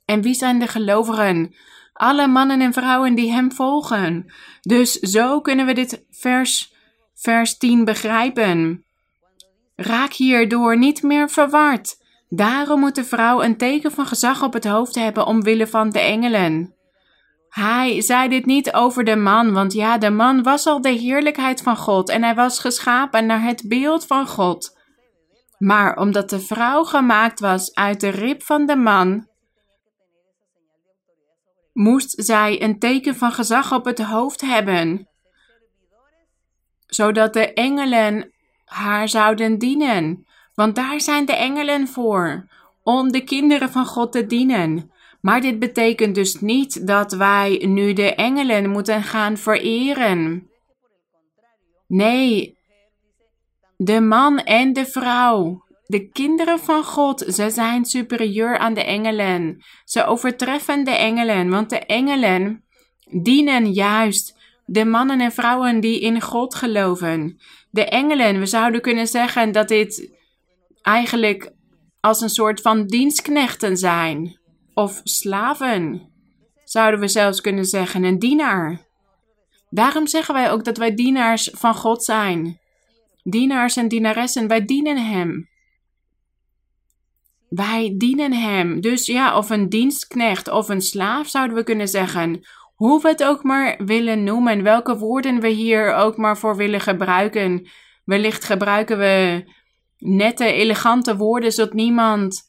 En 0.05 0.23
wie 0.23 0.35
zijn 0.35 0.59
de 0.59 0.67
gelovigen? 0.67 1.55
Alle 1.99 2.27
mannen 2.27 2.61
en 2.61 2.73
vrouwen 2.73 3.15
die 3.15 3.33
hem 3.33 3.53
volgen. 3.53 4.33
Dus 4.61 4.93
zo 4.93 5.41
kunnen 5.41 5.67
we 5.67 5.73
dit 5.73 6.05
vers, 6.11 6.75
vers 7.15 7.57
10 7.57 7.85
begrijpen. 7.85 8.85
Raak 9.77 10.13
hierdoor 10.13 10.79
niet 10.79 11.03
meer 11.03 11.31
verward. 11.31 11.97
Daarom 12.29 12.81
moet 12.81 12.95
de 12.95 13.05
vrouw 13.05 13.43
een 13.43 13.57
teken 13.57 13.93
van 13.93 14.07
gezag 14.07 14.43
op 14.43 14.53
het 14.53 14.65
hoofd 14.65 14.95
hebben 14.95 15.27
omwille 15.27 15.67
van 15.67 15.91
de 15.91 16.01
engelen. 16.01 16.75
Hij 17.49 18.03
zei 18.03 18.29
dit 18.29 18.47
niet 18.47 18.73
over 18.73 19.05
de 19.05 19.17
man, 19.17 19.53
want 19.53 19.73
ja, 19.73 19.99
de 19.99 20.11
man 20.11 20.43
was 20.43 20.67
al 20.67 20.81
de 20.81 20.89
heerlijkheid 20.89 21.63
van 21.63 21.77
God 21.77 22.09
en 22.09 22.23
hij 22.23 22.35
was 22.35 22.61
geschapen 22.61 23.27
naar 23.27 23.43
het 23.43 23.65
beeld 23.69 24.07
van 24.07 24.27
God. 24.27 24.79
Maar 25.59 25.97
omdat 25.97 26.31
de 26.31 26.41
vrouw 26.41 26.85
gemaakt 26.85 27.41
was 27.41 27.75
uit 27.75 28.01
de 28.01 28.09
rib 28.09 28.43
van 28.43 28.67
de 28.67 28.77
man, 28.77 29.28
moest 31.79 32.25
zij 32.25 32.63
een 32.63 32.79
teken 32.79 33.17
van 33.17 33.33
gezag 33.33 33.73
op 33.73 33.85
het 33.85 33.99
hoofd 33.99 34.41
hebben, 34.41 35.09
zodat 36.87 37.33
de 37.33 37.53
engelen 37.53 38.33
haar 38.65 39.09
zouden 39.09 39.59
dienen. 39.59 40.27
Want 40.55 40.75
daar 40.75 41.01
zijn 41.01 41.27
de 41.27 41.37
engelen 41.37 41.89
voor, 41.89 42.49
om 42.83 43.13
de 43.13 43.25
kinderen 43.25 43.71
van 43.71 43.87
God 43.87 44.13
te 44.13 44.27
dienen. 44.27 44.91
Maar 45.21 45.41
dit 45.41 45.59
betekent 45.59 46.15
dus 46.15 46.41
niet 46.41 46.87
dat 46.87 47.13
wij 47.13 47.65
nu 47.67 47.93
de 47.93 48.15
engelen 48.15 48.71
moeten 48.71 49.03
gaan 49.03 49.37
vereren. 49.37 50.51
Nee, 51.87 52.57
de 53.77 54.01
man 54.01 54.39
en 54.39 54.73
de 54.73 54.87
vrouw, 54.87 55.65
de 55.89 56.09
kinderen 56.09 56.59
van 56.59 56.85
God, 56.85 57.25
ze 57.29 57.51
zijn 57.51 57.85
superieur 57.85 58.59
aan 58.59 58.75
de 58.75 58.85
engelen. 58.85 59.65
Ze 59.85 60.05
overtreffen 60.05 60.85
de 60.85 60.91
engelen, 60.91 61.51
want 61.51 61.71
de 61.71 61.79
engelen 61.79 62.65
dienen 63.11 63.73
juist 63.73 64.37
de 64.65 64.85
mannen 64.85 65.21
en 65.21 65.33
vrouwen 65.33 65.81
die 65.81 66.01
in 66.01 66.21
God 66.21 66.55
geloven. 66.55 67.41
De 67.71 67.85
engelen, 67.85 68.39
we 68.39 68.47
zouden 68.47 68.81
kunnen 68.81 69.07
zeggen 69.07 69.53
dat 69.53 69.69
dit 69.69 70.13
eigenlijk 70.83 71.53
als 72.01 72.21
een 72.21 72.29
soort 72.29 72.61
van 72.61 72.87
dienstknechten 72.87 73.77
zijn. 73.77 74.39
Of 74.75 75.01
slaven, 75.05 76.11
zouden 76.65 77.01
we 77.01 77.09
zelfs 77.09 77.41
kunnen 77.41 77.65
zeggen, 77.65 78.05
een 78.05 78.19
dienaar. 78.19 78.87
Daarom 79.71 80.07
zeggen 80.07 80.35
wij 80.35 80.51
ook 80.51 80.65
dat 80.65 80.77
wij 80.77 80.95
dienaars 80.95 81.51
van 81.53 81.75
God 81.75 82.05
zijn. 82.05 82.61
Dienaars 83.23 83.77
en 83.77 83.89
dienaressen, 83.89 84.49
wij 84.49 84.65
dienen 84.65 85.07
Hem. 85.07 85.49
Wij 87.49 87.95
dienen 87.97 88.33
Hem. 88.33 88.81
Dus 88.81 89.07
ja, 89.07 89.37
of 89.37 89.51
een 89.51 89.69
dienstknecht 89.69 90.49
of 90.51 90.69
een 90.69 90.81
slaaf 90.81 91.29
zouden 91.29 91.57
we 91.57 91.63
kunnen 91.63 91.89
zeggen. 91.89 92.41
Hoe 92.75 93.03
we 93.03 93.09
het 93.09 93.25
ook 93.25 93.43
maar 93.43 93.81
willen 93.85 94.25
noemen, 94.25 94.63
welke 94.63 94.99
woorden 94.99 95.41
we 95.41 95.49
hier 95.49 95.95
ook 95.95 96.17
maar 96.17 96.39
voor 96.39 96.57
willen 96.57 96.81
gebruiken. 96.81 97.69
Wellicht 98.05 98.45
gebruiken 98.45 98.99
we 98.99 99.45
nette, 99.99 100.53
elegante 100.53 101.17
woorden 101.17 101.53
zodat 101.53 101.73
niemand 101.73 102.47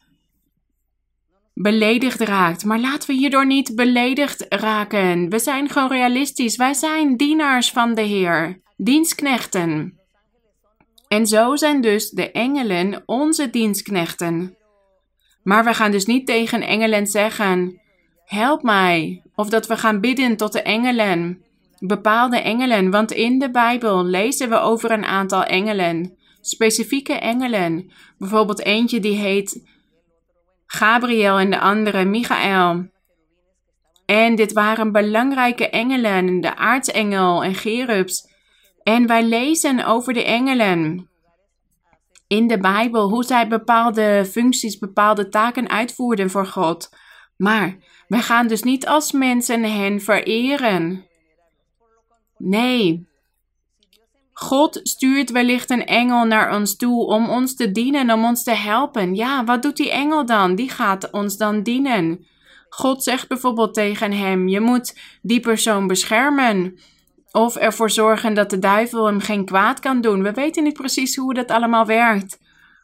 beledigd 1.53 2.19
raakt. 2.19 2.65
Maar 2.65 2.79
laten 2.79 3.09
we 3.09 3.15
hierdoor 3.15 3.45
niet 3.45 3.75
beledigd 3.75 4.45
raken. 4.49 5.29
We 5.29 5.39
zijn 5.39 5.69
gewoon 5.69 5.89
realistisch. 5.89 6.55
Wij 6.55 6.73
zijn 6.73 7.17
dienaars 7.17 7.71
van 7.71 7.93
de 7.93 8.01
Heer, 8.01 8.61
dienstknechten. 8.77 9.99
En 11.07 11.27
zo 11.27 11.55
zijn 11.55 11.81
dus 11.81 12.09
de 12.09 12.31
engelen 12.31 13.03
onze 13.05 13.49
dienstknechten. 13.49 14.57
Maar 15.43 15.63
we 15.63 15.73
gaan 15.73 15.91
dus 15.91 16.05
niet 16.05 16.25
tegen 16.25 16.61
engelen 16.61 17.07
zeggen: 17.07 17.81
Help 18.25 18.63
mij. 18.63 19.21
Of 19.35 19.49
dat 19.49 19.67
we 19.67 19.77
gaan 19.77 19.99
bidden 19.99 20.37
tot 20.37 20.51
de 20.51 20.61
engelen. 20.61 21.43
Bepaalde 21.79 22.37
engelen, 22.37 22.91
want 22.91 23.11
in 23.11 23.39
de 23.39 23.51
Bijbel 23.51 24.05
lezen 24.05 24.49
we 24.49 24.59
over 24.59 24.91
een 24.91 25.05
aantal 25.05 25.43
engelen. 25.43 26.17
Specifieke 26.41 27.13
engelen. 27.13 27.91
Bijvoorbeeld 28.17 28.63
eentje 28.63 28.99
die 28.99 29.17
heet 29.17 29.63
Gabriel 30.65 31.39
en 31.39 31.49
de 31.49 31.59
andere 31.59 32.05
Michael. 32.05 32.87
En 34.05 34.35
dit 34.35 34.53
waren 34.53 34.91
belangrijke 34.91 35.69
engelen, 35.69 36.41
de 36.41 36.55
aartsengel 36.55 37.43
en 37.43 37.55
Gerubs. 37.55 38.27
En 38.83 39.07
wij 39.07 39.23
lezen 39.23 39.85
over 39.85 40.13
de 40.13 40.23
engelen 40.23 41.08
in 42.29 42.47
de 42.47 42.59
Bijbel, 42.59 43.09
hoe 43.09 43.23
zij 43.23 43.47
bepaalde 43.47 44.25
functies, 44.31 44.77
bepaalde 44.77 45.29
taken 45.29 45.69
uitvoerden 45.69 46.29
voor 46.29 46.45
God. 46.45 46.89
Maar 47.37 47.77
wij 48.07 48.21
gaan 48.21 48.47
dus 48.47 48.63
niet 48.63 48.87
als 48.87 49.11
mensen 49.11 49.63
hen 49.63 50.01
vereren. 50.01 51.05
Nee. 52.37 53.07
God 54.33 54.79
stuurt 54.83 55.31
wellicht 55.31 55.69
een 55.69 55.85
engel 55.85 56.25
naar 56.25 56.55
ons 56.55 56.75
toe 56.75 57.05
om 57.05 57.29
ons 57.29 57.55
te 57.55 57.71
dienen, 57.71 58.11
om 58.11 58.25
ons 58.25 58.43
te 58.43 58.53
helpen. 58.53 59.15
Ja, 59.15 59.43
wat 59.43 59.61
doet 59.61 59.77
die 59.77 59.91
engel 59.91 60.25
dan? 60.25 60.55
Die 60.55 60.69
gaat 60.69 61.11
ons 61.11 61.37
dan 61.37 61.63
dienen. 61.63 62.25
God 62.69 63.03
zegt 63.03 63.27
bijvoorbeeld 63.27 63.73
tegen 63.73 64.11
hem: 64.11 64.47
Je 64.47 64.59
moet 64.59 64.99
die 65.21 65.39
persoon 65.39 65.87
beschermen. 65.87 66.79
Of 67.31 67.55
ervoor 67.55 67.89
zorgen 67.89 68.33
dat 68.33 68.49
de 68.49 68.59
duivel 68.59 69.05
hem 69.05 69.19
geen 69.19 69.45
kwaad 69.45 69.79
kan 69.79 70.01
doen. 70.01 70.23
We 70.23 70.31
weten 70.31 70.63
niet 70.63 70.73
precies 70.73 71.15
hoe 71.15 71.33
dat 71.33 71.51
allemaal 71.51 71.85
werkt. 71.85 72.39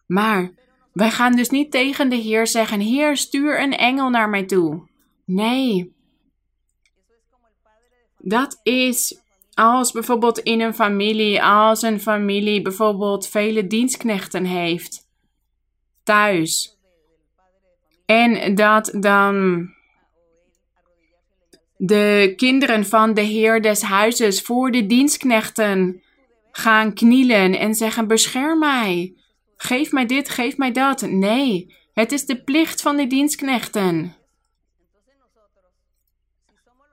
Maar 0.08 0.52
wij 0.94 1.12
gaan 1.12 1.36
dus 1.36 1.50
niet 1.50 1.72
tegen 1.72 2.10
de 2.10 2.16
Heer 2.16 2.48
zeggen: 2.48 2.80
Heer, 2.80 3.18
stuur 3.18 3.62
een 3.62 3.78
engel 3.78 4.10
naar 4.10 4.30
mij 4.30 4.46
toe. 4.46 4.88
Nee. 5.26 5.94
Dat 8.18 8.60
is 8.64 9.20
als 9.54 9.92
bijvoorbeeld 9.92 10.40
in 10.40 10.62
een 10.62 10.74
familie, 10.74 11.44
als 11.44 11.82
een 11.82 12.02
familie 12.02 12.62
bijvoorbeeld 12.62 13.28
vele 13.28 13.68
dienstknechten 13.68 14.46
heeft. 14.46 15.08
Thuis. 16.04 16.78
En 18.06 18.56
dat 18.56 18.96
dan 19.00 19.68
de 21.78 22.34
kinderen 22.36 22.86
van 22.86 23.14
de 23.14 23.22
heer 23.22 23.62
des 23.62 23.82
huizes 23.82 24.42
voor 24.42 24.72
de 24.72 24.86
dienstknechten 24.86 26.02
gaan 26.52 26.94
knielen 26.94 27.60
en 27.60 27.76
zeggen: 27.76 28.08
Bescherm 28.08 28.60
mij. 28.60 29.16
Geef 29.58 29.92
mij 29.92 30.06
dit, 30.06 30.30
geef 30.30 30.58
mij 30.58 30.72
dat. 30.72 31.02
Nee, 31.02 31.76
het 31.94 32.12
is 32.12 32.26
de 32.26 32.44
plicht 32.44 32.82
van 32.82 32.96
de 32.98 33.08
dienstknechten. 33.08 34.16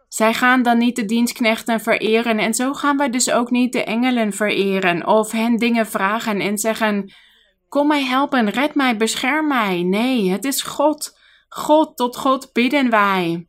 Zij 0.09 0.35
gaan 0.35 0.63
dan 0.63 0.79
niet 0.79 0.97
de 0.97 1.05
dienstknechten 1.05 1.81
vereren 1.81 2.39
en 2.39 2.55
zo 2.55 2.73
gaan 2.73 2.97
wij 2.97 3.11
dus 3.11 3.31
ook 3.31 3.51
niet 3.51 3.73
de 3.73 3.85
engelen 3.85 4.33
vereren 4.33 5.07
of 5.07 5.31
hen 5.31 5.57
dingen 5.57 5.87
vragen 5.87 6.41
en 6.41 6.59
zeggen: 6.59 7.13
Kom 7.69 7.87
mij 7.87 8.05
helpen, 8.05 8.51
red 8.51 8.75
mij, 8.75 8.97
bescherm 8.97 9.47
mij. 9.47 9.83
Nee, 9.83 10.31
het 10.31 10.45
is 10.45 10.63
God. 10.63 11.19
God, 11.49 11.97
tot 11.97 12.17
God 12.17 12.53
bidden 12.53 12.91
wij. 12.91 13.47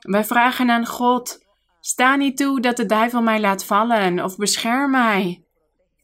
Wij 0.00 0.24
vragen 0.24 0.70
aan 0.70 0.86
God: 0.86 1.46
Sta 1.80 2.16
niet 2.16 2.36
toe 2.36 2.60
dat 2.60 2.76
de 2.76 2.86
duivel 2.86 3.22
mij 3.22 3.40
laat 3.40 3.64
vallen 3.64 4.24
of 4.24 4.36
bescherm 4.36 4.90
mij. 4.90 5.44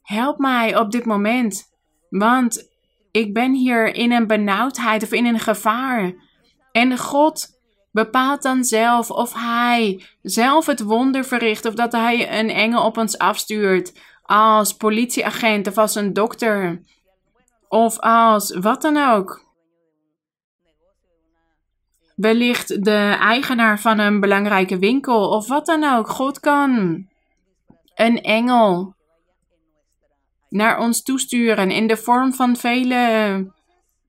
Help 0.03 0.39
mij 0.39 0.79
op 0.79 0.91
dit 0.91 1.05
moment, 1.05 1.63
want 2.11 2.69
ik 3.11 3.35
ben 3.35 3.53
hier 3.53 3.95
in 3.95 4.13
een 4.13 4.27
benauwdheid 4.27 5.03
of 5.03 5.13
in 5.13 5.27
een 5.27 5.39
gevaar. 5.39 6.15
En 6.73 6.99
God 6.99 7.47
bepaalt 7.93 8.43
dan 8.43 8.65
zelf 8.65 9.11
of 9.11 9.33
hij 9.35 10.05
zelf 10.23 10.67
het 10.67 10.83
wonder 10.83 11.25
verricht 11.25 11.65
of 11.65 11.75
dat 11.75 11.93
hij 11.93 12.39
een 12.39 12.51
engel 12.51 12.85
op 12.85 12.97
ons 12.97 13.19
afstuurt 13.19 14.01
als 14.23 14.73
politieagent 14.73 15.67
of 15.67 15.79
als 15.79 15.95
een 15.95 16.13
dokter 16.13 16.81
of 17.69 17.99
als 17.99 18.57
wat 18.57 18.83
dan 18.83 18.97
ook. 18.97 19.46
Wellicht 22.17 22.85
de 22.85 23.17
eigenaar 23.21 23.81
van 23.81 23.99
een 23.99 24.21
belangrijke 24.21 24.79
winkel 24.79 25.29
of 25.29 25.49
wat 25.49 25.67
dan 25.67 25.85
ook. 25.85 26.09
God 26.09 26.41
kan 26.41 27.05
een 27.95 28.23
engel 28.23 28.95
naar 30.49 30.79
ons 30.79 31.03
toesturen 31.03 31.71
in 31.71 31.87
de 31.87 31.97
vorm 31.97 32.33
van 32.33 32.57
vele 32.57 33.55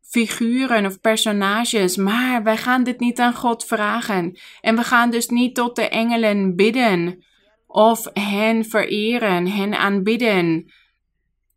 figuren 0.02 0.86
of 0.86 1.02
personages, 1.02 1.96
maar 1.96 2.44
wij 2.44 2.58
gaan 2.58 2.84
dit 2.84 3.00
niet 3.00 3.20
aan 3.20 3.34
God 3.34 3.66
vragen. 3.66 4.38
En 4.62 4.76
we 4.76 4.84
gaan 4.84 5.10
dus 5.10 5.28
niet 5.28 5.56
tot 5.56 5.76
de 5.76 5.90
engelen 5.90 6.56
bidden 6.56 7.26
of 7.68 8.10
hen 8.14 8.66
vereren, 8.66 9.48
hen 9.48 9.78
aanbidden. 9.78 10.72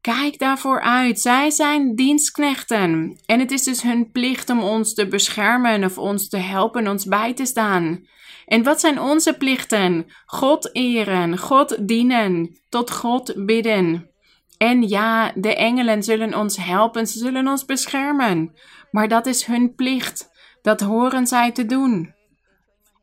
Kijk 0.01 0.39
daarvoor 0.39 0.81
uit. 0.81 1.21
Zij 1.21 1.51
zijn 1.51 1.95
dienstknechten. 1.95 3.21
En 3.27 3.41
het 3.41 3.51
is 3.51 3.63
dus 3.63 3.83
hun 3.83 4.11
plicht 4.11 4.51
om 4.51 4.61
ons 4.61 4.95
te 4.95 5.09
beschermen 5.09 5.85
of 5.85 5.99
ons 5.99 6.29
te 6.29 6.37
helpen, 6.37 6.89
ons 6.89 7.05
bij 7.05 7.35
te 7.35 7.45
staan. 7.45 8.07
En 8.47 8.63
wat 8.63 8.81
zijn 8.81 9.01
onze 9.01 9.33
plichten? 9.37 10.07
God 10.27 10.75
eren, 10.75 11.39
God 11.39 11.89
dienen, 11.89 12.59
tot 12.69 12.91
God 12.91 13.47
bidden. 13.47 14.11
En 14.59 14.89
ja, 14.89 15.33
de 15.35 15.57
engelen 15.57 16.03
zullen 16.03 16.35
ons 16.35 16.57
helpen, 16.57 17.07
ze 17.07 17.19
zullen 17.19 17.49
ons 17.49 17.65
beschermen. 17.65 18.55
Maar 18.91 19.09
dat 19.09 19.27
is 19.27 19.45
hun 19.45 19.75
plicht. 19.75 20.29
Dat 20.63 20.81
horen 20.81 21.27
zij 21.27 21.53
te 21.53 21.67
doen. 21.67 22.15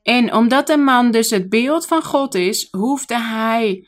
En 0.04 0.34
omdat 0.34 0.68
de 0.68 0.78
man 0.78 1.12
dus 1.12 1.30
het 1.30 1.50
beeld 1.50 1.88
van 1.88 2.04
God 2.04 2.36
is, 2.36 2.68
hoefde 2.72 3.20
hij 3.20 3.88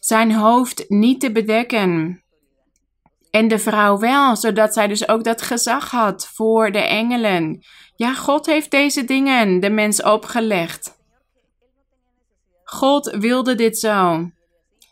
zijn 0.00 0.32
hoofd 0.32 0.84
niet 0.88 1.20
te 1.20 1.32
bedekken. 1.32 2.22
En 3.30 3.48
de 3.48 3.58
vrouw 3.58 3.98
wel, 3.98 4.36
zodat 4.36 4.72
zij 4.72 4.86
dus 4.86 5.08
ook 5.08 5.24
dat 5.24 5.42
gezag 5.42 5.90
had 5.90 6.28
voor 6.34 6.72
de 6.72 6.82
engelen. 6.82 7.62
Ja, 7.96 8.14
God 8.14 8.46
heeft 8.46 8.70
deze 8.70 9.04
dingen 9.04 9.60
de 9.60 9.70
mens 9.70 10.02
opgelegd. 10.02 10.96
God 12.64 13.16
wilde 13.18 13.54
dit 13.54 13.78
zo. 13.78 14.30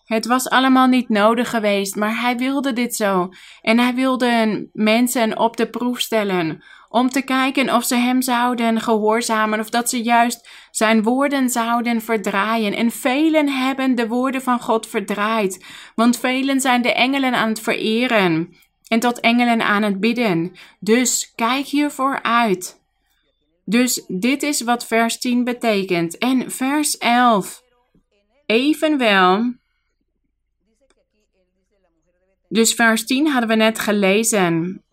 Het 0.04 0.26
was 0.26 0.48
allemaal 0.48 0.86
niet 0.86 1.08
nodig 1.08 1.50
geweest, 1.50 1.96
maar 1.96 2.20
hij 2.20 2.36
wilde 2.36 2.72
dit 2.72 2.94
zo. 2.94 3.28
En 3.60 3.78
hij 3.78 3.94
wilde 3.94 4.68
mensen 4.72 5.38
op 5.38 5.56
de 5.56 5.70
proef 5.70 6.00
stellen. 6.00 6.62
Om 6.88 7.08
te 7.08 7.22
kijken 7.22 7.74
of 7.74 7.84
ze 7.84 7.94
hem 7.94 8.22
zouden 8.22 8.80
gehoorzamen 8.80 9.60
of 9.60 9.70
dat 9.70 9.90
ze 9.90 10.02
juist 10.02 10.48
zijn 10.70 11.02
woorden 11.02 11.48
zouden 11.50 12.00
verdraaien. 12.00 12.74
En 12.74 12.90
velen 12.90 13.48
hebben 13.48 13.94
de 13.94 14.08
woorden 14.08 14.42
van 14.42 14.60
God 14.60 14.86
verdraaid. 14.86 15.64
Want 15.94 16.18
velen 16.18 16.60
zijn 16.60 16.82
de 16.82 16.92
engelen 16.92 17.34
aan 17.34 17.48
het 17.48 17.60
vereren. 17.60 18.56
En 18.88 19.00
tot 19.00 19.20
engelen 19.20 19.62
aan 19.62 19.82
het 19.82 20.00
bidden. 20.00 20.52
Dus 20.80 21.32
kijk 21.34 21.66
hiervoor 21.66 22.22
uit. 22.22 22.84
Dus 23.64 24.04
dit 24.08 24.42
is 24.42 24.60
wat 24.60 24.86
vers 24.86 25.18
10 25.18 25.44
betekent. 25.44 26.18
En 26.18 26.50
vers 26.50 26.98
11. 26.98 27.62
Evenwel 28.46 29.54
dus 32.48 32.74
vers 32.74 33.06
10 33.06 33.26
hadden 33.28 33.48
we 33.48 33.54
net 33.54 33.78
gelezen. 33.78 34.84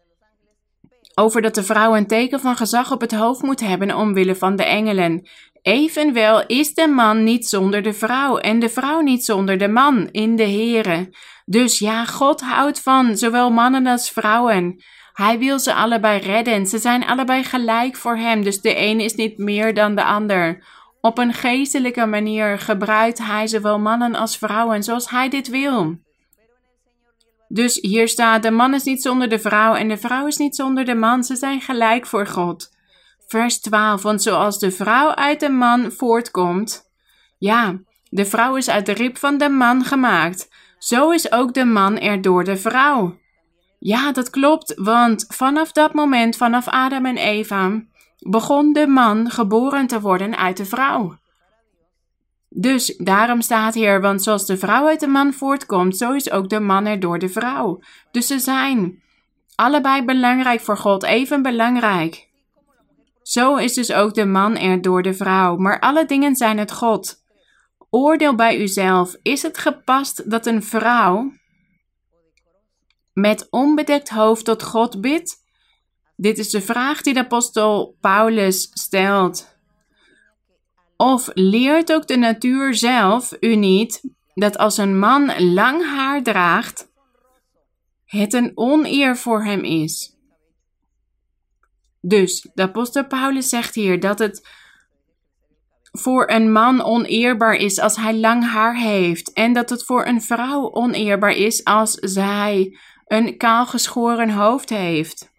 Over 1.16 1.42
dat 1.42 1.56
de 1.56 1.64
vrouw 1.64 1.96
een 1.96 2.08
teken 2.08 2.40
van 2.40 2.56
gezag 2.56 2.92
op 2.92 3.02
het 3.02 3.12
hoofd 3.12 3.42
moet 3.42 3.60
hebben 3.60 3.96
omwille 3.96 4.36
van 4.36 4.56
de 4.56 4.64
engelen. 4.64 5.28
Evenwel 5.62 6.46
is 6.46 6.74
de 6.74 6.88
man 6.88 7.24
niet 7.24 7.48
zonder 7.48 7.82
de 7.82 7.94
vrouw 7.94 8.38
en 8.38 8.60
de 8.60 8.70
vrouw 8.70 9.00
niet 9.00 9.26
zonder 9.26 9.58
de 9.58 9.68
man 9.68 10.10
in 10.12 10.36
de 10.36 10.50
Here. 10.50 11.10
Dus 11.46 11.80
ja, 11.80 12.06
God 12.06 12.42
houdt 12.42 12.82
van 12.82 13.18
zowel 13.18 13.52
mannen 13.52 13.88
als 13.88 14.10
vrouwen. 14.10 14.84
Hij 15.14 15.40
wil 15.40 15.60
ze 15.60 15.74
allebei 15.74 16.20
redden. 16.20 16.66
Ze 16.68 16.78
zijn 16.78 17.06
allebei 17.06 17.44
gelijk 17.44 17.96
voor 17.96 18.18
hem, 18.18 18.44
dus 18.44 18.62
de 18.62 18.78
een 18.78 19.00
is 19.00 19.16
niet 19.16 19.38
meer 19.38 19.74
dan 19.74 19.96
de 19.96 20.04
ander. 20.04 20.64
Op 21.02 21.18
een 21.18 21.34
geestelijke 21.34 22.06
manier 22.06 22.60
gebruikt 22.60 23.18
hij 23.18 23.48
zowel 23.48 23.80
mannen 23.80 24.16
als 24.16 24.38
vrouwen 24.38 24.84
zoals 24.84 25.10
hij 25.10 25.30
dit 25.30 25.50
wil. 25.50 25.98
Dus 27.54 27.78
hier 27.82 28.08
staat: 28.08 28.44
de 28.44 28.52
man 28.52 28.74
is 28.74 28.84
niet 28.84 29.02
zonder 29.02 29.30
de 29.30 29.40
vrouw 29.40 29.74
en 29.74 29.88
de 29.88 29.98
vrouw 29.98 30.28
is 30.28 30.38
niet 30.38 30.56
zonder 30.56 30.86
de 30.86 30.96
man. 30.96 31.24
Ze 31.24 31.36
zijn 31.36 31.62
gelijk 31.62 32.06
voor 32.06 32.28
God. 32.28 32.70
Vers 33.28 33.60
12: 33.60 34.02
Want 34.02 34.22
zoals 34.22 34.60
de 34.60 34.72
vrouw 34.72 35.16
uit 35.16 35.40
de 35.40 35.50
man 35.50 35.92
voortkomt, 35.92 36.92
ja, 37.38 37.80
de 38.10 38.26
vrouw 38.26 38.56
is 38.56 38.70
uit 38.70 38.86
de 38.86 38.92
rib 38.92 39.18
van 39.18 39.38
de 39.38 39.50
man 39.50 39.84
gemaakt, 39.84 40.50
zo 40.78 41.10
is 41.10 41.32
ook 41.32 41.54
de 41.54 41.66
man 41.66 42.00
er 42.00 42.22
door 42.22 42.44
de 42.44 42.58
vrouw. 42.58 43.18
Ja, 43.80 44.12
dat 44.12 44.30
klopt, 44.30 44.74
want 44.76 45.26
vanaf 45.28 45.72
dat 45.72 45.94
moment, 45.94 46.36
vanaf 46.36 46.68
Adam 46.68 47.06
en 47.06 47.18
Eva, 47.18 47.84
begon 48.20 48.74
de 48.74 48.88
man 48.88 49.30
geboren 49.30 49.88
te 49.88 50.02
worden 50.02 50.38
uit 50.38 50.58
de 50.58 50.66
vrouw. 50.66 51.18
Dus 52.56 52.96
daarom 52.98 53.42
staat 53.42 53.74
hier, 53.74 54.02
want 54.02 54.24
zoals 54.24 54.46
de 54.46 54.58
vrouw 54.58 54.88
uit 54.88 55.00
de 55.00 55.08
man 55.08 55.34
voortkomt, 55.34 55.98
zo 55.98 56.14
is 56.14 56.32
ook 56.32 56.50
de 56.50 56.60
man 56.60 56.86
er 56.86 57.00
door 57.00 57.20
de 57.20 57.30
vrouw. 57.30 57.80
Dus 58.12 58.28
ze 58.28 58.40
zijn 58.40 59.02
allebei 59.56 60.06
belangrijk 60.06 60.62
voor 60.62 60.78
God, 60.78 61.04
even 61.04 61.42
belangrijk. 61.42 62.30
Zo 63.22 63.56
is 63.56 63.74
dus 63.74 63.94
ook 63.94 64.14
de 64.14 64.26
man 64.26 64.58
er 64.58 64.82
door 64.82 65.02
de 65.02 65.14
vrouw, 65.14 65.56
maar 65.56 65.80
alle 65.80 66.06
dingen 66.06 66.36
zijn 66.36 66.58
het 66.58 66.72
God. 66.72 67.22
Oordeel 67.90 68.36
bij 68.36 68.62
uzelf, 68.62 69.16
is 69.22 69.42
het 69.42 69.58
gepast 69.58 70.30
dat 70.30 70.46
een 70.46 70.64
vrouw 70.64 71.32
met 73.14 73.48
onbedekt 73.50 74.10
hoofd 74.10 74.46
tot 74.46 74.64
God 74.64 75.02
bidt? 75.02 75.36
Dit 76.16 76.38
is 76.38 76.50
de 76.50 76.62
vraag 76.62 77.02
die 77.02 77.14
de 77.14 77.20
apostel 77.20 77.98
Paulus 78.00 78.70
stelt. 78.74 79.53
Of 81.04 81.30
leert 81.34 81.94
ook 81.94 82.08
de 82.08 82.18
natuur 82.18 82.74
zelf 82.76 83.34
u 83.40 83.56
niet 83.56 84.02
dat 84.34 84.58
als 84.58 84.78
een 84.78 85.00
man 85.00 85.54
lang 85.54 85.86
haar 85.86 86.24
draagt, 86.24 86.92
het 88.06 88.34
een 88.34 88.52
oneer 88.56 89.18
voor 89.18 89.44
hem 89.44 89.64
is? 89.64 90.16
Dus 92.02 92.48
de 92.54 92.62
apostel 92.62 93.06
Paulus 93.06 93.50
zegt 93.50 93.76
hier 93.76 94.00
dat 94.00 94.20
het 94.20 94.48
voor 95.92 96.30
een 96.30 96.52
man 96.52 96.84
oneerbaar 96.84 97.56
is 97.56 97.80
als 97.80 97.96
hij 97.96 98.16
lang 98.16 98.52
haar 98.52 98.78
heeft 98.78 99.34
en 99.34 99.54
dat 99.54 99.70
het 99.70 99.84
voor 99.84 100.06
een 100.06 100.22
vrouw 100.22 100.72
oneerbaar 100.72 101.36
is 101.36 101.64
als 101.64 101.94
zij 101.94 102.78
een 103.06 103.38
kaalgeschoren 103.38 104.30
hoofd 104.30 104.70
heeft. 104.70 105.32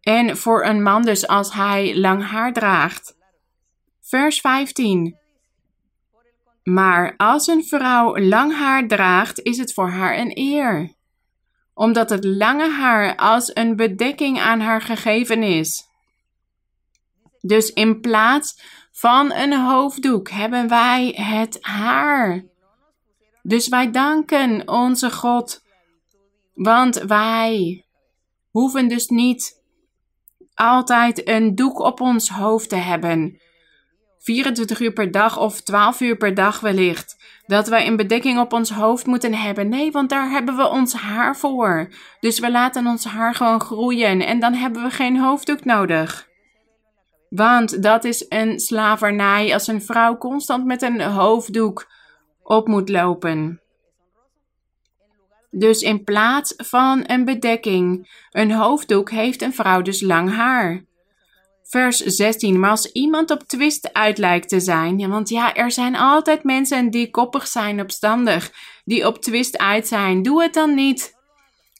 En 0.00 0.36
voor 0.36 0.64
een 0.64 0.82
man 0.82 1.02
dus 1.02 1.26
als 1.26 1.52
hij 1.52 1.98
lang 1.98 2.24
haar 2.24 2.52
draagt. 2.52 3.18
Vers 4.10 4.40
15. 4.40 5.16
Maar 6.62 7.14
als 7.16 7.46
een 7.46 7.64
vrouw 7.64 8.18
lang 8.18 8.56
haar 8.56 8.86
draagt, 8.88 9.42
is 9.42 9.58
het 9.58 9.72
voor 9.72 9.88
haar 9.88 10.18
een 10.18 10.38
eer, 10.38 10.94
omdat 11.74 12.10
het 12.10 12.24
lange 12.24 12.70
haar 12.70 13.16
als 13.16 13.50
een 13.54 13.76
bedekking 13.76 14.40
aan 14.40 14.60
haar 14.60 14.80
gegeven 14.82 15.42
is. 15.42 15.88
Dus 17.40 17.72
in 17.72 18.00
plaats 18.00 18.62
van 18.92 19.32
een 19.32 19.52
hoofddoek 19.52 20.30
hebben 20.30 20.68
wij 20.68 21.08
het 21.16 21.58
haar. 21.60 22.44
Dus 23.42 23.68
wij 23.68 23.90
danken 23.90 24.68
onze 24.68 25.10
God, 25.10 25.62
want 26.54 26.96
wij 26.96 27.84
hoeven 28.50 28.88
dus 28.88 29.08
niet 29.08 29.62
altijd 30.54 31.28
een 31.28 31.54
doek 31.54 31.78
op 31.78 32.00
ons 32.00 32.28
hoofd 32.28 32.68
te 32.68 32.76
hebben. 32.76 33.40
24 34.22 34.80
uur 34.80 34.92
per 34.92 35.10
dag 35.10 35.38
of 35.38 35.60
12 35.60 36.00
uur 36.00 36.16
per 36.16 36.34
dag 36.34 36.60
wellicht. 36.60 37.16
Dat 37.46 37.68
wij 37.68 37.86
een 37.86 37.96
bedekking 37.96 38.38
op 38.38 38.52
ons 38.52 38.70
hoofd 38.70 39.06
moeten 39.06 39.34
hebben. 39.34 39.68
Nee, 39.68 39.90
want 39.90 40.08
daar 40.08 40.30
hebben 40.30 40.56
we 40.56 40.68
ons 40.68 40.92
haar 40.92 41.36
voor. 41.36 41.88
Dus 42.20 42.38
we 42.38 42.50
laten 42.50 42.86
ons 42.86 43.04
haar 43.04 43.34
gewoon 43.34 43.60
groeien 43.60 44.26
en 44.26 44.40
dan 44.40 44.54
hebben 44.54 44.82
we 44.82 44.90
geen 44.90 45.18
hoofddoek 45.18 45.64
nodig. 45.64 46.28
Want 47.28 47.82
dat 47.82 48.04
is 48.04 48.26
een 48.28 48.60
slavernij 48.60 49.52
als 49.52 49.66
een 49.66 49.82
vrouw 49.82 50.16
constant 50.16 50.64
met 50.64 50.82
een 50.82 51.00
hoofddoek 51.00 51.90
op 52.42 52.68
moet 52.68 52.88
lopen. 52.88 53.60
Dus 55.50 55.80
in 55.80 56.04
plaats 56.04 56.54
van 56.56 57.04
een 57.06 57.24
bedekking, 57.24 58.10
een 58.30 58.52
hoofddoek, 58.52 59.10
heeft 59.10 59.42
een 59.42 59.54
vrouw 59.54 59.82
dus 59.82 60.00
lang 60.00 60.34
haar 60.34 60.88
vers 61.70 61.98
16. 61.98 62.60
Maar 62.60 62.70
als 62.70 62.92
iemand 62.92 63.30
op 63.30 63.42
twist 63.42 63.92
uit 63.92 64.18
lijkt 64.18 64.48
te 64.48 64.60
zijn, 64.60 65.08
want 65.08 65.28
ja, 65.28 65.54
er 65.54 65.70
zijn 65.70 65.96
altijd 65.96 66.44
mensen 66.44 66.90
die 66.90 67.10
koppig 67.10 67.46
zijn, 67.46 67.80
opstandig, 67.80 68.52
die 68.84 69.06
op 69.06 69.22
twist 69.22 69.58
uit 69.58 69.88
zijn. 69.88 70.22
Doe 70.22 70.42
het 70.42 70.54
dan 70.54 70.74
niet. 70.74 71.18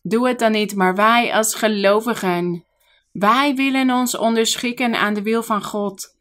Doe 0.02 0.28
het 0.28 0.38
dan 0.38 0.52
niet, 0.52 0.74
maar 0.74 0.94
wij 0.94 1.34
als 1.34 1.54
gelovigen, 1.54 2.64
Wij 3.12 3.54
willen 3.54 3.90
ons 3.90 4.16
onderschikken 4.16 4.94
aan 4.94 5.14
de 5.14 5.22
wil 5.22 5.42
van 5.42 5.64
God. 5.64 6.16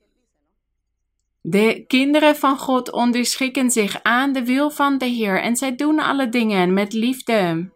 De 1.41 1.83
kinderen 1.87 2.35
van 2.35 2.57
God 2.57 2.91
onderschikken 2.91 3.71
zich 3.71 4.03
aan 4.03 4.33
de 4.33 4.45
wil 4.45 4.69
van 4.71 4.97
de 4.97 5.05
Heer 5.05 5.41
en 5.41 5.55
zij 5.55 5.75
doen 5.75 5.99
alle 5.99 6.29
dingen 6.29 6.73
met 6.73 6.93
liefde. 6.93 7.71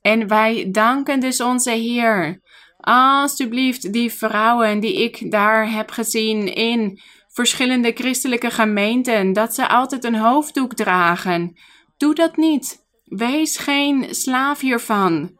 En 0.00 0.28
wij 0.28 0.70
danken 0.70 1.20
dus 1.20 1.40
onze 1.40 1.70
Heer. 1.70 2.40
Alsjeblieft, 2.84 3.92
die 3.92 4.12
vrouwen 4.12 4.80
die 4.80 5.02
ik 5.02 5.30
daar 5.30 5.70
heb 5.70 5.90
gezien 5.90 6.54
in 6.54 7.00
verschillende 7.28 7.92
christelijke 7.92 8.50
gemeenten, 8.50 9.32
dat 9.32 9.54
ze 9.54 9.68
altijd 9.68 10.04
een 10.04 10.14
hoofddoek 10.14 10.74
dragen. 10.74 11.58
Doe 11.96 12.14
dat 12.14 12.36
niet. 12.36 12.86
Wees 13.04 13.56
geen 13.56 14.14
slaaf 14.14 14.60
hiervan. 14.60 15.38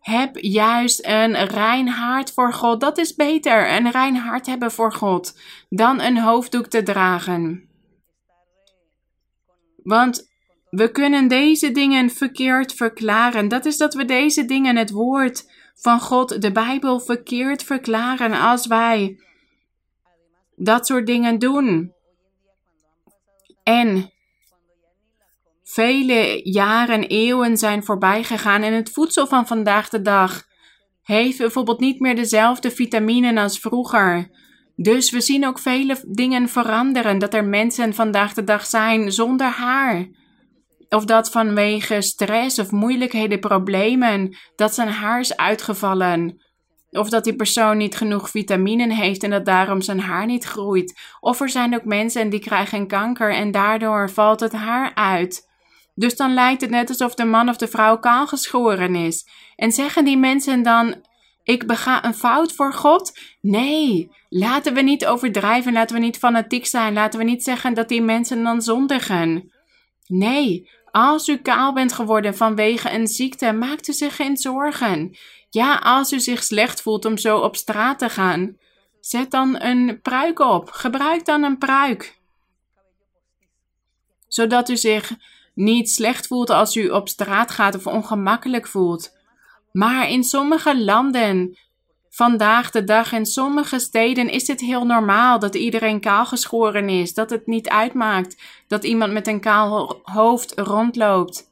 Heb 0.00 0.36
juist 0.36 1.06
een 1.06 1.34
rein 1.46 1.88
hart 1.88 2.32
voor 2.32 2.52
God. 2.52 2.80
Dat 2.80 2.98
is 2.98 3.14
beter, 3.14 3.76
een 3.76 3.90
rein 3.90 4.16
hart 4.16 4.46
hebben 4.46 4.72
voor 4.72 4.92
God, 4.92 5.40
dan 5.68 6.00
een 6.00 6.18
hoofddoek 6.18 6.66
te 6.66 6.82
dragen. 6.82 7.68
Want 9.82 10.32
we 10.70 10.90
kunnen 10.90 11.28
deze 11.28 11.70
dingen 11.70 12.10
verkeerd 12.10 12.74
verklaren. 12.74 13.48
Dat 13.48 13.64
is 13.64 13.76
dat 13.76 13.94
we 13.94 14.04
deze 14.04 14.44
dingen, 14.44 14.76
het 14.76 14.90
woord 14.90 15.52
van 15.74 16.00
God, 16.00 16.42
de 16.42 16.52
Bijbel, 16.52 17.00
verkeerd 17.00 17.62
verklaren 17.62 18.40
als 18.40 18.66
wij 18.66 19.20
dat 20.56 20.86
soort 20.86 21.06
dingen 21.06 21.38
doen. 21.38 21.92
En 23.62 24.12
vele 25.62 26.40
jaren, 26.42 27.02
eeuwen 27.02 27.56
zijn 27.56 27.84
voorbij 27.84 28.24
gegaan 28.24 28.62
en 28.62 28.72
het 28.72 28.90
voedsel 28.90 29.26
van 29.26 29.46
vandaag 29.46 29.88
de 29.88 30.02
dag 30.02 30.42
heeft 31.02 31.38
bijvoorbeeld 31.38 31.80
niet 31.80 32.00
meer 32.00 32.14
dezelfde 32.14 32.70
vitaminen 32.70 33.38
als 33.38 33.58
vroeger. 33.58 34.30
Dus 34.76 35.10
we 35.10 35.20
zien 35.20 35.46
ook 35.46 35.58
vele 35.58 36.04
dingen 36.06 36.48
veranderen. 36.48 37.18
Dat 37.18 37.34
er 37.34 37.44
mensen 37.44 37.94
vandaag 37.94 38.34
de 38.34 38.44
dag 38.44 38.66
zijn 38.66 39.12
zonder 39.12 39.46
haar. 39.46 40.08
Of 40.94 41.04
dat 41.04 41.30
vanwege 41.30 42.00
stress 42.00 42.58
of 42.58 42.70
moeilijkheden, 42.70 43.40
problemen, 43.40 44.36
dat 44.56 44.74
zijn 44.74 44.88
haar 44.88 45.20
is 45.20 45.36
uitgevallen. 45.36 46.42
Of 46.90 47.08
dat 47.08 47.24
die 47.24 47.36
persoon 47.36 47.76
niet 47.76 47.96
genoeg 47.96 48.30
vitaminen 48.30 48.90
heeft 48.90 49.22
en 49.22 49.30
dat 49.30 49.44
daarom 49.44 49.80
zijn 49.80 50.00
haar 50.00 50.26
niet 50.26 50.44
groeit. 50.44 51.00
Of 51.20 51.40
er 51.40 51.48
zijn 51.48 51.74
ook 51.74 51.84
mensen 51.84 52.30
die 52.30 52.40
krijgen 52.40 52.86
kanker 52.86 53.34
en 53.34 53.50
daardoor 53.50 54.10
valt 54.10 54.40
het 54.40 54.52
haar 54.52 54.94
uit. 54.94 55.48
Dus 55.94 56.16
dan 56.16 56.34
lijkt 56.34 56.60
het 56.60 56.70
net 56.70 56.88
alsof 56.88 57.14
de 57.14 57.24
man 57.24 57.48
of 57.48 57.56
de 57.56 57.68
vrouw 57.68 57.98
kaal 57.98 58.26
geschoren 58.26 58.94
is. 58.94 59.28
En 59.56 59.72
zeggen 59.72 60.04
die 60.04 60.18
mensen 60.18 60.62
dan: 60.62 60.94
Ik 61.42 61.66
bega 61.66 62.04
een 62.04 62.14
fout 62.14 62.52
voor 62.52 62.72
God? 62.72 63.18
Nee, 63.40 64.10
laten 64.28 64.74
we 64.74 64.80
niet 64.80 65.06
overdrijven, 65.06 65.72
laten 65.72 65.96
we 65.96 66.02
niet 66.02 66.18
fanatiek 66.18 66.66
zijn, 66.66 66.92
laten 66.92 67.18
we 67.18 67.24
niet 67.24 67.44
zeggen 67.44 67.74
dat 67.74 67.88
die 67.88 68.02
mensen 68.02 68.42
dan 68.42 68.62
zondigen. 68.62 69.52
Nee, 70.06 70.68
als 70.94 71.28
u 71.28 71.36
kaal 71.36 71.72
bent 71.72 71.92
geworden 71.92 72.36
vanwege 72.36 72.90
een 72.90 73.06
ziekte, 73.06 73.52
maakt 73.52 73.88
u 73.88 73.92
zich 73.92 74.16
geen 74.16 74.36
zorgen. 74.36 75.16
Ja, 75.50 75.76
als 75.76 76.12
u 76.12 76.20
zich 76.20 76.42
slecht 76.42 76.82
voelt 76.82 77.04
om 77.04 77.18
zo 77.18 77.38
op 77.38 77.56
straat 77.56 77.98
te 77.98 78.08
gaan, 78.08 78.58
zet 79.00 79.30
dan 79.30 79.60
een 79.60 80.00
pruik 80.02 80.38
op. 80.38 80.70
Gebruik 80.70 81.24
dan 81.24 81.42
een 81.42 81.58
pruik. 81.58 82.18
Zodat 84.28 84.68
u 84.68 84.76
zich 84.76 85.12
niet 85.54 85.90
slecht 85.90 86.26
voelt 86.26 86.50
als 86.50 86.76
u 86.76 86.88
op 86.88 87.08
straat 87.08 87.50
gaat 87.50 87.74
of 87.74 87.86
ongemakkelijk 87.86 88.66
voelt. 88.66 89.16
Maar 89.72 90.08
in 90.08 90.24
sommige 90.24 90.84
landen, 90.84 91.58
vandaag 92.14 92.70
de 92.70 92.84
dag 92.84 93.12
in 93.12 93.26
sommige 93.26 93.78
steden, 93.78 94.30
is 94.30 94.46
het 94.46 94.60
heel 94.60 94.84
normaal 94.84 95.38
dat 95.38 95.54
iedereen 95.54 96.00
kaalgeschoren 96.00 96.88
is. 96.88 97.14
Dat 97.14 97.30
het 97.30 97.46
niet 97.46 97.68
uitmaakt 97.68 98.42
dat 98.68 98.84
iemand 98.84 99.12
met 99.12 99.26
een 99.26 99.40
kaal 99.40 100.00
hoofd 100.02 100.52
rondloopt. 100.58 101.50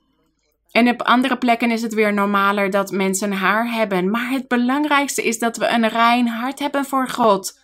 En 0.71 0.89
op 0.89 1.03
andere 1.03 1.37
plekken 1.37 1.71
is 1.71 1.83
het 1.83 1.95
weer 1.95 2.15
normaler 2.15 2.71
dat 2.71 2.91
mensen 2.91 3.33
haar 3.33 3.73
hebben. 3.73 4.11
Maar 4.11 4.31
het 4.31 4.49
belangrijkste 4.49 5.23
is 5.23 5.39
dat 5.39 5.57
we 5.57 5.69
een 5.69 5.89
rein 5.89 6.29
hart 6.29 6.59
hebben 6.59 6.85
voor 6.85 7.09
God. 7.09 7.61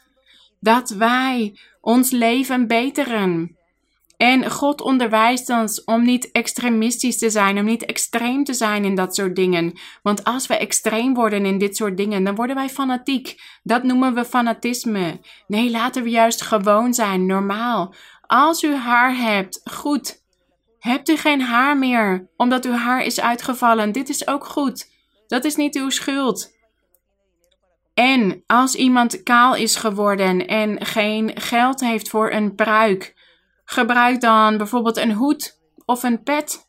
Dat 0.60 0.90
wij 0.90 1.58
ons 1.80 2.10
leven 2.10 2.66
beteren. 2.66 3.57
En 4.18 4.50
God 4.50 4.80
onderwijst 4.80 5.50
ons 5.50 5.84
om 5.84 6.02
niet 6.02 6.30
extremistisch 6.30 7.18
te 7.18 7.30
zijn, 7.30 7.58
om 7.58 7.64
niet 7.64 7.84
extreem 7.84 8.44
te 8.44 8.54
zijn 8.54 8.84
in 8.84 8.94
dat 8.94 9.14
soort 9.14 9.36
dingen. 9.36 9.78
Want 10.02 10.24
als 10.24 10.46
we 10.46 10.56
extreem 10.56 11.14
worden 11.14 11.46
in 11.46 11.58
dit 11.58 11.76
soort 11.76 11.96
dingen, 11.96 12.24
dan 12.24 12.34
worden 12.34 12.56
wij 12.56 12.68
fanatiek. 12.68 13.42
Dat 13.62 13.82
noemen 13.82 14.14
we 14.14 14.24
fanatisme. 14.24 15.20
Nee, 15.46 15.70
laten 15.70 16.02
we 16.02 16.10
juist 16.10 16.42
gewoon 16.42 16.94
zijn, 16.94 17.26
normaal. 17.26 17.94
Als 18.26 18.62
u 18.62 18.74
haar 18.74 19.16
hebt, 19.16 19.60
goed. 19.64 20.22
Hebt 20.78 21.08
u 21.08 21.16
geen 21.16 21.40
haar 21.40 21.78
meer, 21.78 22.28
omdat 22.36 22.64
uw 22.64 22.72
haar 22.72 23.04
is 23.04 23.20
uitgevallen? 23.20 23.92
Dit 23.92 24.08
is 24.08 24.26
ook 24.26 24.44
goed. 24.44 24.90
Dat 25.26 25.44
is 25.44 25.56
niet 25.56 25.76
uw 25.76 25.90
schuld. 25.90 26.56
En 27.94 28.42
als 28.46 28.74
iemand 28.74 29.22
kaal 29.22 29.54
is 29.56 29.76
geworden 29.76 30.46
en 30.46 30.86
geen 30.86 31.30
geld 31.34 31.80
heeft 31.80 32.08
voor 32.08 32.30
een 32.32 32.54
pruik, 32.54 33.17
gebruik 33.70 34.20
dan 34.20 34.56
bijvoorbeeld 34.56 34.96
een 34.96 35.12
hoed 35.12 35.60
of 35.84 36.02
een 36.02 36.22
pet. 36.22 36.66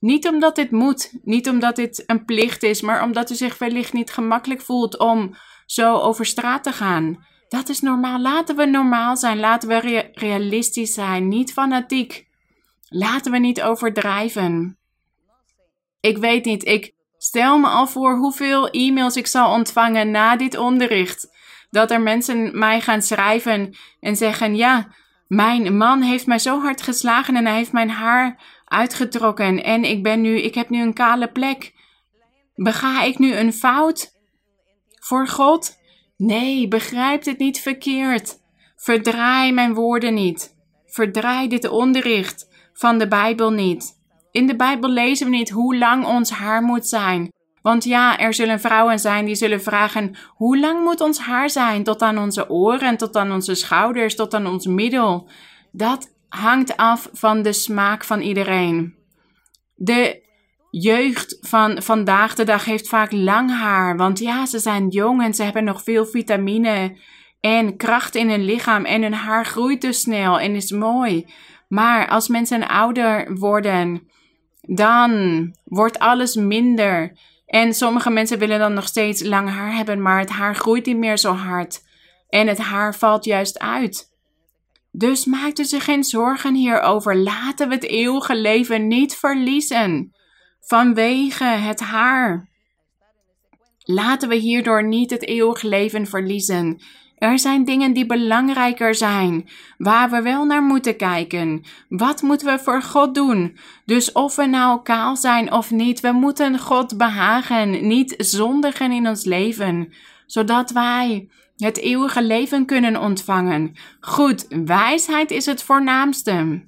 Niet 0.00 0.28
omdat 0.28 0.56
dit 0.56 0.70
moet, 0.70 1.12
niet 1.22 1.48
omdat 1.48 1.76
dit 1.76 2.02
een 2.06 2.24
plicht 2.24 2.62
is, 2.62 2.80
maar 2.80 3.02
omdat 3.02 3.30
u 3.30 3.34
zich 3.34 3.58
wellicht 3.58 3.92
niet 3.92 4.10
gemakkelijk 4.10 4.60
voelt 4.60 4.98
om 4.98 5.36
zo 5.66 5.96
over 5.98 6.26
straat 6.26 6.62
te 6.62 6.72
gaan. 6.72 7.24
Dat 7.48 7.68
is 7.68 7.80
normaal. 7.80 8.20
Laten 8.20 8.56
we 8.56 8.64
normaal 8.64 9.16
zijn. 9.16 9.38
Laten 9.38 9.68
we 9.68 10.10
realistisch 10.12 10.94
zijn, 10.94 11.28
niet 11.28 11.52
fanatiek. 11.52 12.28
Laten 12.88 13.32
we 13.32 13.38
niet 13.38 13.62
overdrijven. 13.62 14.78
Ik 16.00 16.18
weet 16.18 16.44
niet, 16.44 16.64
ik 16.64 16.94
stel 17.18 17.58
me 17.58 17.68
al 17.68 17.86
voor 17.86 18.16
hoeveel 18.16 18.70
e-mails 18.70 19.16
ik 19.16 19.26
zal 19.26 19.52
ontvangen 19.52 20.10
na 20.10 20.36
dit 20.36 20.56
onderricht. 20.56 21.28
Dat 21.70 21.90
er 21.90 22.00
mensen 22.00 22.58
mij 22.58 22.80
gaan 22.80 23.02
schrijven 23.02 23.76
en 24.00 24.16
zeggen: 24.16 24.56
Ja, 24.56 24.94
mijn 25.30 25.76
man 25.76 26.02
heeft 26.02 26.26
mij 26.26 26.38
zo 26.38 26.60
hard 26.60 26.82
geslagen 26.82 27.36
en 27.36 27.46
hij 27.46 27.56
heeft 27.56 27.72
mijn 27.72 27.90
haar 27.90 28.42
uitgetrokken 28.64 29.64
en 29.64 29.84
ik 29.84 30.02
ben 30.02 30.20
nu, 30.20 30.40
ik 30.40 30.54
heb 30.54 30.68
nu 30.68 30.82
een 30.82 30.94
kale 30.94 31.28
plek. 31.32 31.74
Bega 32.54 33.02
ik 33.02 33.18
nu 33.18 33.34
een 33.34 33.52
fout 33.52 34.12
voor 35.00 35.28
God? 35.28 35.78
Nee, 36.16 36.68
begrijp 36.68 37.24
het 37.24 37.38
niet 37.38 37.60
verkeerd. 37.60 38.38
Verdraai 38.76 39.52
mijn 39.52 39.74
woorden 39.74 40.14
niet. 40.14 40.56
Verdraai 40.86 41.48
dit 41.48 41.68
onderricht 41.68 42.68
van 42.72 42.98
de 42.98 43.08
Bijbel 43.08 43.50
niet. 43.50 43.98
In 44.30 44.46
de 44.46 44.56
Bijbel 44.56 44.90
lezen 44.90 45.30
we 45.30 45.36
niet 45.36 45.50
hoe 45.50 45.76
lang 45.76 46.04
ons 46.04 46.30
haar 46.30 46.62
moet 46.62 46.86
zijn. 46.86 47.32
Want 47.62 47.84
ja, 47.84 48.18
er 48.18 48.34
zullen 48.34 48.60
vrouwen 48.60 48.98
zijn 48.98 49.24
die 49.24 49.34
zullen 49.34 49.62
vragen: 49.62 50.16
hoe 50.28 50.58
lang 50.58 50.84
moet 50.84 51.00
ons 51.00 51.18
haar 51.18 51.50
zijn? 51.50 51.82
Tot 51.82 52.02
aan 52.02 52.18
onze 52.18 52.50
oren, 52.50 52.96
tot 52.96 53.16
aan 53.16 53.32
onze 53.32 53.54
schouders, 53.54 54.14
tot 54.14 54.34
aan 54.34 54.46
ons 54.46 54.66
middel. 54.66 55.28
Dat 55.72 56.14
hangt 56.28 56.76
af 56.76 57.08
van 57.12 57.42
de 57.42 57.52
smaak 57.52 58.04
van 58.04 58.20
iedereen. 58.20 58.94
De 59.74 60.28
jeugd 60.70 61.38
van 61.40 61.82
vandaag 61.82 62.34
de 62.34 62.44
dag 62.44 62.64
heeft 62.64 62.88
vaak 62.88 63.12
lang 63.12 63.50
haar, 63.58 63.96
want 63.96 64.18
ja, 64.18 64.46
ze 64.46 64.58
zijn 64.58 64.88
jong 64.88 65.22
en 65.22 65.34
ze 65.34 65.42
hebben 65.42 65.64
nog 65.64 65.82
veel 65.82 66.06
vitamine 66.06 66.96
en 67.40 67.76
kracht 67.76 68.14
in 68.14 68.30
hun 68.30 68.44
lichaam 68.44 68.84
en 68.84 69.02
hun 69.02 69.14
haar 69.14 69.46
groeit 69.46 69.80
dus 69.80 70.00
snel 70.00 70.40
en 70.40 70.54
is 70.54 70.70
mooi. 70.70 71.26
Maar 71.68 72.08
als 72.08 72.28
mensen 72.28 72.68
ouder 72.68 73.38
worden, 73.38 74.08
dan 74.60 75.54
wordt 75.64 75.98
alles 75.98 76.34
minder. 76.34 77.18
En 77.50 77.74
sommige 77.74 78.10
mensen 78.10 78.38
willen 78.38 78.58
dan 78.58 78.72
nog 78.72 78.86
steeds 78.86 79.22
lang 79.22 79.48
haar 79.48 79.74
hebben, 79.74 80.02
maar 80.02 80.18
het 80.18 80.30
haar 80.30 80.54
groeit 80.54 80.86
niet 80.86 80.96
meer 80.96 81.18
zo 81.18 81.32
hard. 81.32 81.82
En 82.28 82.46
het 82.46 82.58
haar 82.58 82.94
valt 82.94 83.24
juist 83.24 83.58
uit. 83.58 84.10
Dus 84.92 85.24
maak 85.24 85.58
u 85.58 85.64
zich 85.64 85.84
geen 85.84 86.04
zorgen 86.04 86.54
hierover. 86.54 87.16
Laten 87.16 87.68
we 87.68 87.74
het 87.74 87.84
eeuwige 87.84 88.36
leven 88.36 88.86
niet 88.86 89.16
verliezen. 89.16 90.14
Vanwege 90.60 91.44
het 91.44 91.80
haar. 91.80 92.48
Laten 93.78 94.28
we 94.28 94.34
hierdoor 94.34 94.84
niet 94.84 95.10
het 95.10 95.26
eeuwige 95.26 95.68
leven 95.68 96.06
verliezen. 96.06 96.82
Er 97.20 97.38
zijn 97.38 97.64
dingen 97.64 97.92
die 97.92 98.06
belangrijker 98.06 98.94
zijn, 98.94 99.48
waar 99.78 100.10
we 100.10 100.22
wel 100.22 100.44
naar 100.44 100.62
moeten 100.62 100.96
kijken. 100.96 101.62
Wat 101.88 102.22
moeten 102.22 102.46
we 102.46 102.58
voor 102.58 102.82
God 102.82 103.14
doen? 103.14 103.58
Dus 103.84 104.12
of 104.12 104.36
we 104.36 104.46
nou 104.46 104.82
kaal 104.82 105.16
zijn 105.16 105.52
of 105.52 105.70
niet, 105.70 106.00
we 106.00 106.12
moeten 106.12 106.58
God 106.58 106.96
behagen, 106.96 107.86
niet 107.86 108.14
zondigen 108.16 108.92
in 108.92 109.08
ons 109.08 109.24
leven, 109.24 109.92
zodat 110.26 110.70
wij 110.70 111.28
het 111.56 111.78
eeuwige 111.78 112.22
leven 112.22 112.66
kunnen 112.66 112.96
ontvangen. 112.96 113.72
Goed, 114.00 114.46
wijsheid 114.64 115.30
is 115.30 115.46
het 115.46 115.62
voornaamste. 115.62 116.62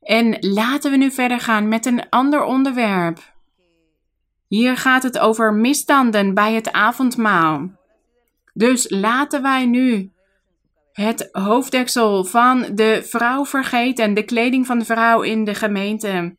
En 0.00 0.36
laten 0.40 0.90
we 0.90 0.96
nu 0.96 1.10
verder 1.10 1.40
gaan 1.40 1.68
met 1.68 1.86
een 1.86 2.08
ander 2.08 2.44
onderwerp. 2.44 3.32
Hier 4.48 4.76
gaat 4.76 5.02
het 5.02 5.18
over 5.18 5.54
misstanden 5.54 6.34
bij 6.34 6.52
het 6.52 6.72
avondmaal. 6.72 7.80
Dus 8.52 8.90
laten 8.90 9.42
wij 9.42 9.66
nu 9.66 10.12
het 10.92 11.28
hoofddeksel 11.32 12.24
van 12.24 12.66
de 12.74 13.02
vrouw 13.04 13.44
vergeten, 13.44 14.14
de 14.14 14.24
kleding 14.24 14.66
van 14.66 14.78
de 14.78 14.84
vrouw 14.84 15.22
in 15.22 15.44
de 15.44 15.54
gemeente. 15.54 16.36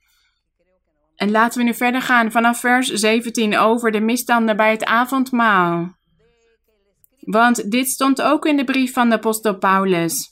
En 1.15 1.31
laten 1.31 1.59
we 1.59 1.65
nu 1.65 1.73
verder 1.73 2.01
gaan 2.01 2.31
vanaf 2.31 2.59
vers 2.59 2.87
17 2.87 3.57
over 3.57 3.91
de 3.91 3.99
misstanden 3.99 4.57
bij 4.57 4.71
het 4.71 4.85
avondmaal. 4.85 5.95
Want 7.19 7.71
dit 7.71 7.89
stond 7.89 8.21
ook 8.21 8.45
in 8.45 8.57
de 8.57 8.63
brief 8.63 8.93
van 8.93 9.09
de 9.09 9.15
apostel 9.15 9.57
Paulus. 9.57 10.31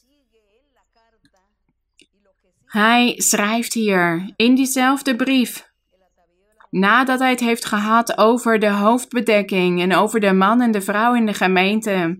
Hij 2.66 3.14
schrijft 3.18 3.74
hier 3.74 4.34
in 4.36 4.56
diezelfde 4.56 5.16
brief, 5.16 5.71
nadat 6.72 7.20
hij 7.20 7.30
het 7.30 7.40
heeft 7.40 7.66
gehad 7.66 8.18
over 8.18 8.60
de 8.60 8.70
hoofdbedekking 8.70 9.82
en 9.82 9.96
over 9.96 10.20
de 10.20 10.34
man 10.34 10.62
en 10.62 10.72
de 10.72 10.82
vrouw 10.82 11.16
in 11.16 11.26
de 11.26 11.34
gemeente. 11.34 12.20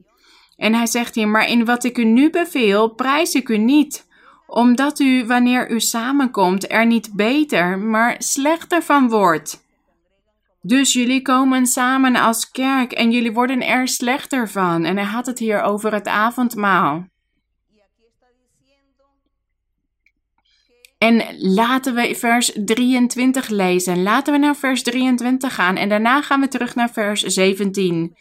En 0.56 0.74
hij 0.74 0.86
zegt 0.86 1.16
hier, 1.16 1.28
maar 1.28 1.48
in 1.48 1.66
wat 1.66 1.84
ik 1.84 1.98
u 1.98 2.04
nu 2.04 2.30
beveel, 2.30 2.94
prijs 2.94 3.34
ik 3.34 3.50
u 3.50 3.58
niet, 3.58 4.08
omdat 4.48 5.00
u, 5.00 5.26
wanneer 5.26 5.72
u 5.72 5.80
samenkomt, 5.80 6.72
er 6.72 6.86
niet 6.86 7.10
beter, 7.14 7.80
maar 7.80 8.16
slechter 8.18 8.84
van 8.84 9.10
wordt. 9.10 9.70
Dus 10.62 10.94
jullie 10.94 11.22
komen 11.22 11.66
samen 11.66 12.16
als 12.16 12.52
kerk 12.52 12.92
en 12.92 13.12
jullie 13.12 13.32
worden 13.32 13.68
er 13.68 13.88
slechter 13.88 14.50
van. 14.50 14.84
En 14.86 14.96
hij 14.98 15.06
had 15.06 15.26
het 15.26 15.40
hier 15.40 15.62
over 15.62 15.94
het 15.94 16.08
avondmaal. 16.08 17.11
En 21.02 21.24
laten 21.38 21.94
we 21.94 22.16
vers 22.16 22.52
23 22.66 23.50
lezen. 23.50 24.04
Laten 24.04 24.34
we 24.34 24.40
naar 24.40 24.56
vers 24.56 24.84
23 24.84 25.54
gaan 25.54 25.76
en 25.76 25.90
daarna 25.90 26.22
gaan 26.22 26.40
we 26.40 26.48
terug 26.48 26.76
naar 26.76 26.92
vers 26.92 27.22
17. 27.22 28.18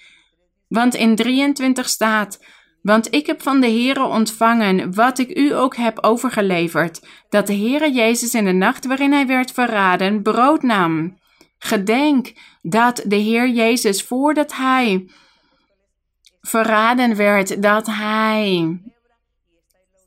Want 0.69 0.95
in 0.95 1.17
23 1.17 1.89
staat: 1.89 2.45
Want 2.83 3.15
ik 3.15 3.27
heb 3.27 3.43
van 3.43 3.61
de 3.61 3.67
Heere 3.67 4.05
ontvangen 4.05 4.95
wat 4.95 5.19
ik 5.19 5.37
u 5.37 5.55
ook 5.55 5.77
heb 5.77 6.05
overgeleverd: 6.05 7.07
dat 7.29 7.47
de 7.47 7.55
Heere 7.55 7.93
Jezus 7.93 8.35
in 8.35 8.45
de 8.45 8.53
nacht 8.53 8.87
waarin 8.87 9.13
hij 9.13 9.27
werd 9.27 9.53
verraden, 9.53 10.23
brood 10.23 10.63
nam. 10.63 11.19
Gedenk 11.59 12.33
dat 12.63 13.03
de 13.07 13.17
Heer 13.17 13.49
Jezus, 13.49 14.03
voordat 14.03 14.57
hij 14.57 15.11
verraden 16.41 17.17
werd, 17.17 17.63
dat 17.63 17.87
hij 17.87 18.81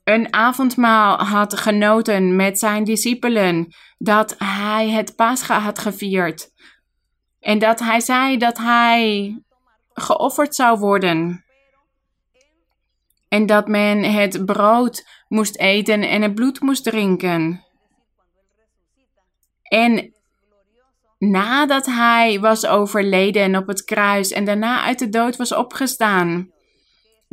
een 0.04 0.34
avondmaal 0.34 1.18
had 1.18 1.58
genoten 1.58 2.36
met 2.36 2.60
zijn 2.60 2.84
discipelen, 2.84 3.74
dat 3.98 4.36
hij 4.38 4.90
het 4.90 5.16
Pascha 5.16 5.60
had 5.60 5.80
gevierd. 5.80 6.52
En 7.40 7.60
dat 7.60 7.80
hij 7.80 8.00
zei 8.00 8.38
dat 8.38 8.58
hij 8.58 9.38
geofferd 9.94 10.56
zou 10.56 10.80
worden. 10.80 11.46
En 13.28 13.46
dat 13.46 13.68
men 13.68 14.04
het 14.04 14.46
brood 14.46 15.08
moest 15.28 15.58
eten 15.58 16.02
en 16.02 16.22
het 16.22 16.36
bloed 16.36 16.62
moest 16.62 16.84
drinken. 16.84 17.66
En 19.64 20.14
nadat 21.18 21.86
hij 21.86 22.40
was 22.40 22.66
overleden 22.66 23.56
op 23.56 23.68
het 23.68 23.84
kruis 23.84 24.32
en 24.32 24.46
daarna 24.46 24.84
uit 24.84 25.00
de 25.00 25.10
dood 25.10 25.36
was 25.36 25.54
opgestaan, 25.54 26.53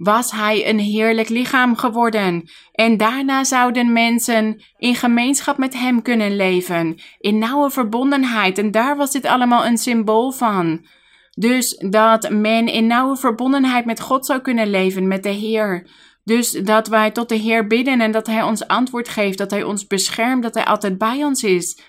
was 0.01 0.31
hij 0.31 0.69
een 0.69 0.79
heerlijk 0.79 1.29
lichaam 1.29 1.77
geworden. 1.77 2.51
En 2.73 2.97
daarna 2.97 3.45
zouden 3.45 3.93
mensen 3.93 4.63
in 4.79 4.95
gemeenschap 4.95 5.59
met 5.59 5.75
hem 5.75 6.03
kunnen 6.03 6.37
leven, 6.37 7.01
in 7.19 7.39
nauwe 7.39 7.71
verbondenheid. 7.71 8.59
En 8.59 8.71
daar 8.71 8.97
was 8.97 9.11
dit 9.11 9.25
allemaal 9.25 9.67
een 9.67 9.79
symbool 9.79 10.33
van. 10.33 10.87
Dus 11.31 11.85
dat 11.89 12.31
men 12.31 12.67
in 12.67 12.87
nauwe 12.87 13.17
verbondenheid 13.17 13.85
met 13.85 14.01
God 14.01 14.27
zou 14.27 14.41
kunnen 14.41 14.71
leven, 14.71 15.09
met 15.09 15.23
de 15.23 15.29
Heer. 15.29 15.91
Dus 16.25 16.51
dat 16.51 16.89
wij 16.89 17.11
tot 17.11 17.29
de 17.29 17.35
Heer 17.35 17.67
bidden 17.67 18.01
en 18.01 18.11
dat 18.11 18.27
Hij 18.27 18.43
ons 18.43 18.67
antwoord 18.67 19.09
geeft, 19.09 19.39
dat 19.39 19.51
Hij 19.51 19.63
ons 19.63 19.87
beschermt, 19.87 20.43
dat 20.43 20.55
Hij 20.55 20.65
altijd 20.65 20.99
bij 20.99 21.25
ons 21.25 21.43
is. 21.43 21.81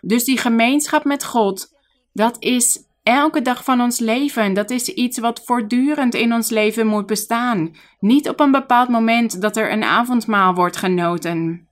Dus 0.00 0.24
die 0.24 0.38
gemeenschap 0.38 1.04
met 1.04 1.24
God, 1.24 1.68
dat 2.12 2.36
is 2.38 2.89
elke 3.02 3.42
dag 3.42 3.64
van 3.64 3.80
ons 3.80 3.98
leven. 3.98 4.54
Dat 4.54 4.70
is 4.70 4.88
iets 4.88 5.18
wat 5.18 5.44
voortdurend 5.44 6.14
in 6.14 6.32
ons 6.32 6.50
leven 6.50 6.86
moet 6.86 7.06
bestaan. 7.06 7.74
Niet 7.98 8.28
op 8.28 8.40
een 8.40 8.50
bepaald 8.50 8.88
moment 8.88 9.40
dat 9.40 9.56
er 9.56 9.72
een 9.72 9.84
avondmaal 9.84 10.54
wordt 10.54 10.76
genoten. 10.76 11.68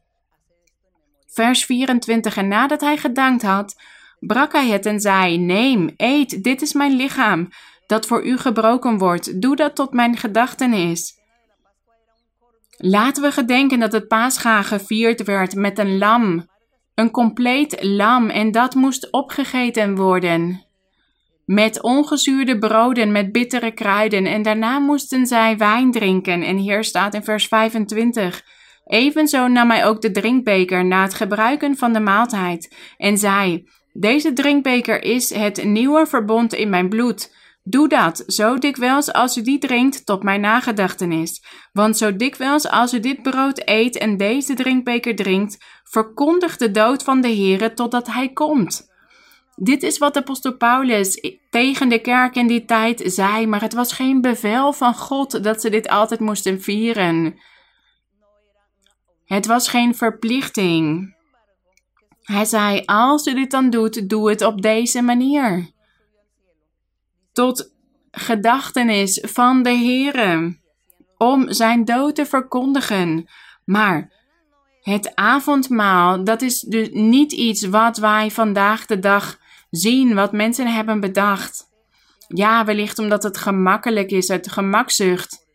Vers 1.27 1.65
24. 1.65 2.37
En 2.37 2.49
nadat 2.49 2.81
hij 2.81 2.97
gedankt 2.97 3.43
had, 3.43 3.77
brak 4.21 4.53
hij 4.53 4.69
het 4.69 4.87
en 4.87 5.01
zei: 5.01 5.39
Neem, 5.39 5.91
eet, 5.97 6.43
dit 6.43 6.63
is 6.63 6.73
mijn 6.73 6.93
lichaam, 6.93 7.49
dat 7.87 8.07
voor 8.07 8.25
u 8.25 8.39
gebroken 8.39 8.99
wordt. 8.99 9.41
Doe 9.41 9.57
dat 9.57 9.75
tot 9.75 9.93
mijn 9.93 10.17
gedachtenis. 10.17 11.17
Laten 12.77 13.23
we 13.23 13.33
gedenken 13.33 13.79
dat 13.79 13.93
het 13.93 14.09
paascha 14.09 14.63
gevierd 14.63 15.23
werd 15.23 15.55
met 15.55 15.79
een 15.79 15.99
lam, 15.99 16.49
een 16.95 17.11
compleet 17.11 17.85
lam, 17.85 18.29
en 18.31 18.51
dat 18.51 18.75
moest 18.75 19.13
opgegeten 19.13 19.97
worden. 19.97 20.68
Met 21.49 21.83
ongezuurde 21.83 22.59
broden 22.59 23.13
met 23.13 23.33
bittere 23.33 23.73
kruiden, 23.73 24.27
en 24.27 24.43
daarna 24.43 24.79
moesten 24.79 25.27
zij 25.27 25.57
wijn 25.57 25.91
drinken. 25.91 26.43
En 26.43 26.57
hier 26.57 26.85
staat 26.85 27.15
in 27.15 27.25
vers 27.25 27.47
25. 27.47 28.43
Evenzo 28.85 29.47
nam 29.47 29.71
hij 29.71 29.87
ook 29.87 30.01
de 30.01 30.11
drinkbeker 30.11 30.85
na 30.85 31.03
het 31.03 31.15
gebruiken 31.15 31.77
van 31.77 31.93
de 31.93 32.01
maaltijd 32.01 32.75
en 32.97 33.19
zei: 33.19 33.69
deze 33.93 34.33
drinkbeker 34.33 35.03
is 35.03 35.35
het 35.35 35.65
nieuwe 35.65 36.07
verbond 36.07 36.55
in 36.55 36.71
mijn 36.71 36.89
bloed. 36.89 37.37
Doe 37.63 37.89
dat, 37.89 38.23
zo 38.27 38.59
dikwijls 38.59 39.13
als 39.13 39.37
u 39.37 39.43
die 39.43 39.59
drinkt, 39.59 40.07
tot 40.07 40.23
mijn 40.23 40.41
nagedachtenis. 40.41 41.45
Want 41.73 41.97
zo 41.97 42.17
dikwijls 42.17 42.69
als 42.69 42.95
u 42.95 43.01
dit 43.01 43.23
brood 43.23 43.63
eet 43.65 43.99
en 43.99 44.17
deze 44.17 44.55
drinkbeker 44.55 45.17
drinkt, 45.17 45.65
verkondigt 45.85 46.59
de 46.59 46.71
dood 46.71 47.03
van 47.03 47.21
de 47.21 47.29
Heere 47.29 47.75
totdat 47.75 48.07
hij 48.13 48.29
komt. 48.29 48.88
Dit 49.61 49.83
is 49.83 49.99
wat 49.99 50.17
apostel 50.17 50.57
Paulus 50.57 51.21
tegen 51.51 51.89
de 51.89 52.01
kerk 52.01 52.35
in 52.35 52.47
die 52.47 52.65
tijd 52.65 53.03
zei, 53.05 53.47
maar 53.47 53.61
het 53.61 53.73
was 53.73 53.93
geen 53.93 54.21
bevel 54.21 54.73
van 54.73 54.95
God 54.95 55.45
dat 55.45 55.61
ze 55.61 55.71
dit 55.71 55.89
altijd 55.89 56.21
moesten 56.21 56.61
vieren. 56.61 57.39
Het 59.25 59.47
was 59.47 59.69
geen 59.69 59.95
verplichting. 59.95 61.15
Hij 62.23 62.45
zei: 62.45 62.83
Als 62.85 63.27
u 63.27 63.35
dit 63.35 63.51
dan 63.51 63.71
doet, 63.71 64.09
doe 64.09 64.31
het 64.31 64.43
op 64.43 64.63
deze 64.63 65.03
manier. 65.03 65.71
Tot 67.33 67.73
gedachtenis 68.11 69.25
van 69.27 69.63
de 69.63 69.71
Heere, 69.71 70.59
om 71.17 71.53
zijn 71.53 71.85
dood 71.85 72.15
te 72.15 72.27
verkondigen. 72.27 73.29
Maar 73.65 74.13
het 74.81 75.15
avondmaal, 75.15 76.25
dat 76.25 76.43
is 76.43 76.61
dus 76.61 76.89
niet 76.93 77.33
iets 77.33 77.67
wat 77.67 77.97
wij 77.97 78.31
vandaag 78.31 78.87
de 78.87 78.99
dag 78.99 79.39
zien, 79.71 80.15
wat 80.15 80.33
mensen 80.33 80.67
hebben 80.67 81.01
bedacht. 81.01 81.67
Ja, 82.29 82.65
wellicht 82.65 82.99
omdat 82.99 83.23
het 83.23 83.37
gemakkelijk 83.37 84.11
is, 84.11 84.29
het 84.29 84.51
gemakzucht. 84.51 85.47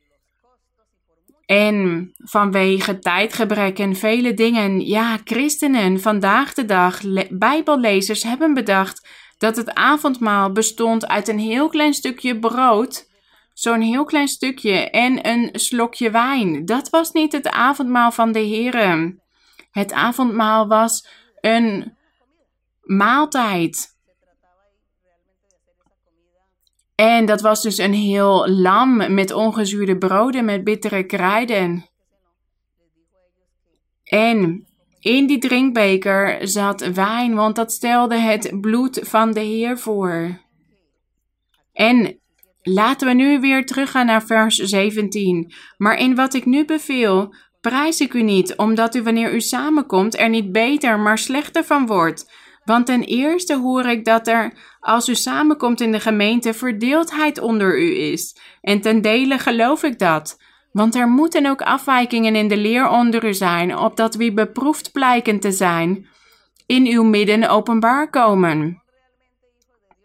En 1.46 2.12
vanwege 2.18 3.00
tijdgebrek 3.00 3.80
en 3.80 3.96
vele 3.96 4.34
dingen, 4.34 4.80
ja, 4.80 5.18
christenen 5.24 6.02
vandaag 6.02 6.54
de 6.54 6.66
dag, 6.66 7.00
bijbellezers 7.30 8.24
hebben 8.24 8.54
bedacht 8.54 9.08
dat 9.38 9.56
het 9.56 9.74
avondmaal 9.74 10.52
bestond 10.52 11.08
uit 11.08 11.28
een 11.28 11.40
heel 11.40 11.70
klein 11.70 11.94
stukje 11.94 12.40
brood, 12.40 13.08
zo'n 13.54 13.82
heel 13.82 14.06
klein 14.06 14.28
stukje 14.28 14.90
en 14.90 15.28
een 15.28 15.50
slokje 15.52 16.12
wijn. 16.12 16.66
Dat 16.66 16.90
was 16.90 17.12
niet 17.12 17.32
het 17.32 17.48
avondmaal 17.50 18.12
van 18.12 18.32
de 18.32 18.40
Heer. 18.40 19.16
Het 19.72 19.92
avondmaal 19.92 20.68
was 20.68 21.08
een 21.42 21.98
maaltijd. 22.82 23.93
En 27.04 27.26
dat 27.26 27.42
was 27.42 27.62
dus 27.62 27.78
een 27.78 27.94
heel 27.94 28.50
lam 28.50 29.14
met 29.14 29.34
ongezuurde 29.34 29.98
broden 29.98 30.46
met 30.46 30.64
bittere 30.64 31.04
kruiden. 31.04 31.90
En 34.04 34.66
in 35.00 35.28
die 35.28 35.38
drinkbeker 35.38 36.48
zat 36.48 36.94
wijn, 36.94 37.36
want 37.36 37.56
dat 37.56 37.72
stelde 37.72 38.16
het 38.16 38.62
bloed 38.62 39.00
van 39.04 39.32
de 39.32 39.40
Heer 39.40 39.78
voor. 39.78 40.42
En 41.74 42.20
laten 42.62 43.08
we 43.08 43.14
nu 43.14 43.40
weer 43.40 43.66
teruggaan 43.66 44.06
naar 44.06 44.24
vers 44.24 44.56
17. 44.56 45.54
Maar 45.78 45.98
in 45.98 46.16
wat 46.16 46.34
ik 46.34 46.46
nu 46.46 46.66
beveel, 46.66 47.36
prijs 47.62 48.00
ik 48.00 48.14
u 48.14 48.22
niet, 48.22 48.56
omdat 48.56 48.96
u 48.96 49.04
wanneer 49.04 49.34
u 49.34 49.42
samenkomt 49.42 50.20
er 50.20 50.30
niet 50.30 50.52
beter, 50.52 51.00
maar 51.00 51.18
slechter 51.18 51.64
van 51.64 51.86
wordt. 51.86 52.32
Want 52.64 52.86
ten 52.86 53.02
eerste 53.02 53.58
hoor 53.58 53.86
ik 53.86 54.06
dat 54.06 54.28
er, 54.28 54.54
als 54.84 55.10
u 55.10 55.16
samenkomt 55.16 55.82
in 55.82 55.92
de 55.92 56.00
gemeente, 56.00 56.54
verdeeldheid 56.54 57.40
onder 57.40 57.80
u 57.80 57.98
is. 57.98 58.38
En 58.62 58.82
ten 58.82 59.02
dele 59.02 59.38
geloof 59.38 59.84
ik 59.84 60.00
dat. 60.00 60.42
Want 60.72 60.96
er 60.96 61.08
moeten 61.08 61.46
ook 61.46 61.62
afwijkingen 61.62 62.36
in 62.36 62.48
de 62.48 62.58
leer 62.58 62.90
onder 62.90 63.26
u 63.26 63.34
zijn, 63.34 63.78
opdat 63.78 64.16
wie 64.16 64.34
beproefd 64.34 64.92
blijken 64.92 65.40
te 65.40 65.52
zijn, 65.52 66.08
in 66.66 66.88
uw 66.88 67.04
midden 67.04 67.50
openbaar 67.50 68.10
komen. 68.10 68.84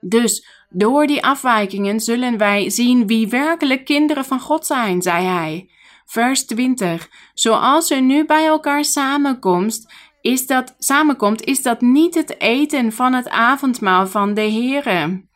Dus 0.01 0.47
Door 0.71 1.07
die 1.07 1.25
afwijkingen 1.25 2.01
zullen 2.01 2.39
wij 2.39 2.71
zien 2.71 3.07
wie 3.07 3.29
werkelijk 3.29 3.85
kinderen 3.85 4.25
van 4.25 4.41
God 4.41 4.67
zijn, 4.67 5.03
zei 5.03 5.25
hij. 5.27 5.71
Vers 6.07 6.47
20. 6.47 7.09
Zoals 7.35 7.91
u 7.91 8.01
nu 8.01 8.25
bij 8.25 8.47
elkaar 8.47 8.85
samenkomt, 8.85 9.93
is 10.21 10.47
dat, 10.47 10.75
samenkomt, 10.79 11.45
is 11.45 11.63
dat 11.63 11.81
niet 11.81 12.15
het 12.15 12.41
eten 12.41 12.93
van 12.93 13.13
het 13.13 13.29
avondmaal 13.29 14.07
van 14.07 14.35
de 14.35 14.51
Here. 14.51 15.27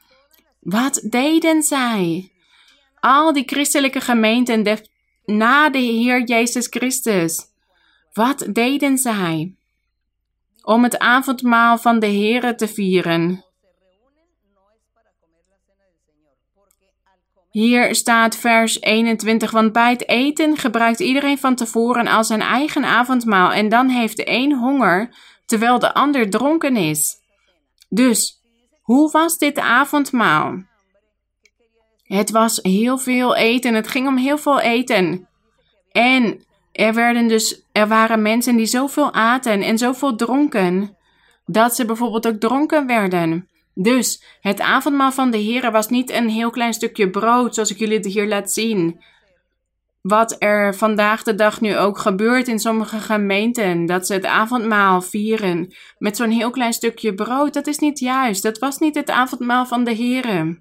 Wat 0.61 1.03
deden 1.11 1.63
zij? 1.63 2.33
Al 3.01 3.33
die 3.33 3.45
christelijke 3.47 4.01
gemeenten 4.01 4.81
na 5.25 5.71
de 5.71 5.79
Heer 5.79 6.25
Jezus 6.25 6.67
Christus. 6.67 7.41
Wat 8.13 8.49
deden 8.53 8.99
zij? 8.99 9.55
Om 10.63 10.83
het 10.83 10.99
avondmaal 10.99 11.79
van 11.79 11.99
de 11.99 12.07
Here 12.07 12.55
te 12.55 12.69
vieren. 12.69 13.45
Hier 17.53 17.95
staat 17.95 18.37
vers 18.37 18.81
21, 18.81 19.51
want 19.51 19.73
bij 19.73 19.91
het 19.91 20.09
eten 20.09 20.57
gebruikt 20.57 21.01
iedereen 21.01 21.39
van 21.39 21.55
tevoren 21.55 22.07
al 22.07 22.25
zijn 22.25 22.41
eigen 22.41 22.85
avondmaal 22.85 23.53
en 23.53 23.69
dan 23.69 23.89
heeft 23.89 24.17
de 24.17 24.25
een 24.27 24.53
honger 24.53 25.15
terwijl 25.47 25.79
de 25.79 25.95
ander 25.95 26.31
dronken 26.31 26.77
is. 26.77 27.17
Dus, 27.89 28.43
hoe 28.83 29.11
was 29.11 29.39
dit 29.39 29.59
avondmaal? 29.59 30.63
Het 32.03 32.31
was 32.31 32.59
heel 32.63 32.99
veel 32.99 33.37
eten, 33.37 33.75
het 33.75 33.89
ging 33.89 34.07
om 34.07 34.17
heel 34.17 34.39
veel 34.39 34.61
eten. 34.61 35.29
En 35.91 36.45
er, 36.73 36.95
werden 36.95 37.29
dus, 37.29 37.63
er 37.73 37.89
waren 37.89 38.23
mensen 38.23 38.57
die 38.57 38.67
zoveel 38.67 39.13
aten 39.13 39.63
en 39.63 39.79
zoveel 39.79 40.17
dronken, 40.17 40.97
dat 41.45 41.75
ze 41.75 41.85
bijvoorbeeld 41.85 42.27
ook 42.27 42.41
dronken 42.41 42.87
werden. 42.87 43.49
Dus 43.75 44.23
het 44.41 44.61
avondmaal 44.61 45.13
van 45.13 45.31
de 45.31 45.39
Heer 45.39 45.71
was 45.71 45.89
niet 45.89 46.11
een 46.11 46.29
heel 46.29 46.51
klein 46.51 46.73
stukje 46.73 47.11
brood, 47.11 47.55
zoals 47.55 47.71
ik 47.71 47.79
jullie 47.79 48.09
hier 48.09 48.29
laat 48.29 48.53
zien. 48.53 49.01
Wat 50.03 50.37
er 50.39 50.75
vandaag 50.75 51.23
de 51.23 51.35
dag 51.35 51.61
nu 51.61 51.77
ook 51.77 51.99
gebeurt 51.99 52.49
in 52.49 52.59
sommige 52.59 52.99
gemeenten, 52.99 53.87
dat 53.87 54.07
ze 54.07 54.13
het 54.13 54.25
avondmaal 54.25 55.03
vieren 55.03 55.75
met 55.99 56.17
zo'n 56.17 56.31
heel 56.31 56.51
klein 56.51 56.73
stukje 56.73 57.15
brood, 57.15 57.55
dat 57.55 57.67
is 57.67 57.79
niet 57.79 57.99
juist. 57.99 58.43
Dat 58.43 58.59
was 58.59 58.79
niet 58.79 58.95
het 58.95 59.11
avondmaal 59.11 59.67
van 59.67 59.85
de 59.85 59.93
Heer. 59.93 60.59